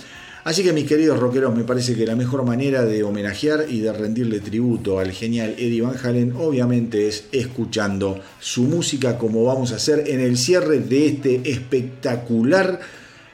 Así 0.44 0.64
que 0.64 0.72
mis 0.72 0.86
queridos 0.86 1.20
rockeros, 1.20 1.54
me 1.56 1.64
parece 1.64 1.96
que 1.96 2.06
la 2.06 2.16
mejor 2.16 2.44
manera 2.46 2.86
de 2.86 3.04
homenajear 3.04 3.66
y 3.70 3.80
de 3.80 3.92
rendirle 3.92 4.40
tributo 4.40 5.00
al 5.00 5.12
genial 5.12 5.56
Eddie 5.58 5.82
Van 5.82 5.98
Halen, 6.02 6.34
obviamente 6.38 7.08
es 7.08 7.26
escuchando 7.34 8.20
su 8.40 8.64
música 8.64 9.18
como 9.18 9.44
vamos 9.44 9.74
a 9.74 9.76
hacer 9.76 10.06
en 10.08 10.22
el 10.22 10.38
cierre 10.38 10.80
de 10.80 11.08
este 11.08 11.52
espectacular 11.52 12.80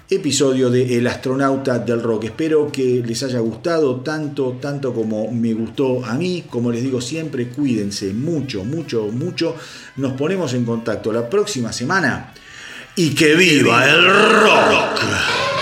episodio 0.10 0.70
de 0.70 0.98
El 0.98 1.08
astronauta 1.08 1.80
del 1.80 2.02
rock. 2.02 2.26
Espero 2.26 2.72
que 2.72 3.04
les 3.06 3.24
haya 3.24 3.40
gustado 3.40 4.02
tanto, 4.02 4.58
tanto 4.62 4.94
como 4.94 5.32
me 5.32 5.54
gustó 5.54 6.06
a 6.06 6.14
mí. 6.16 6.44
Como 6.50 6.72
les 6.72 6.84
digo 6.84 7.02
siempre, 7.02 7.48
cuídense 7.50 8.14
mucho, 8.14 8.64
mucho, 8.64 9.08
mucho. 9.12 9.56
Nos 9.98 10.14
ponemos 10.14 10.54
en 10.54 10.66
contacto 10.66 11.12
la 11.12 11.30
próxima 11.30 11.72
semana. 11.72 12.34
Y 12.96 13.16
que 13.16 13.36
viva 13.36 13.90
el 13.90 14.06
rock. 14.06 15.53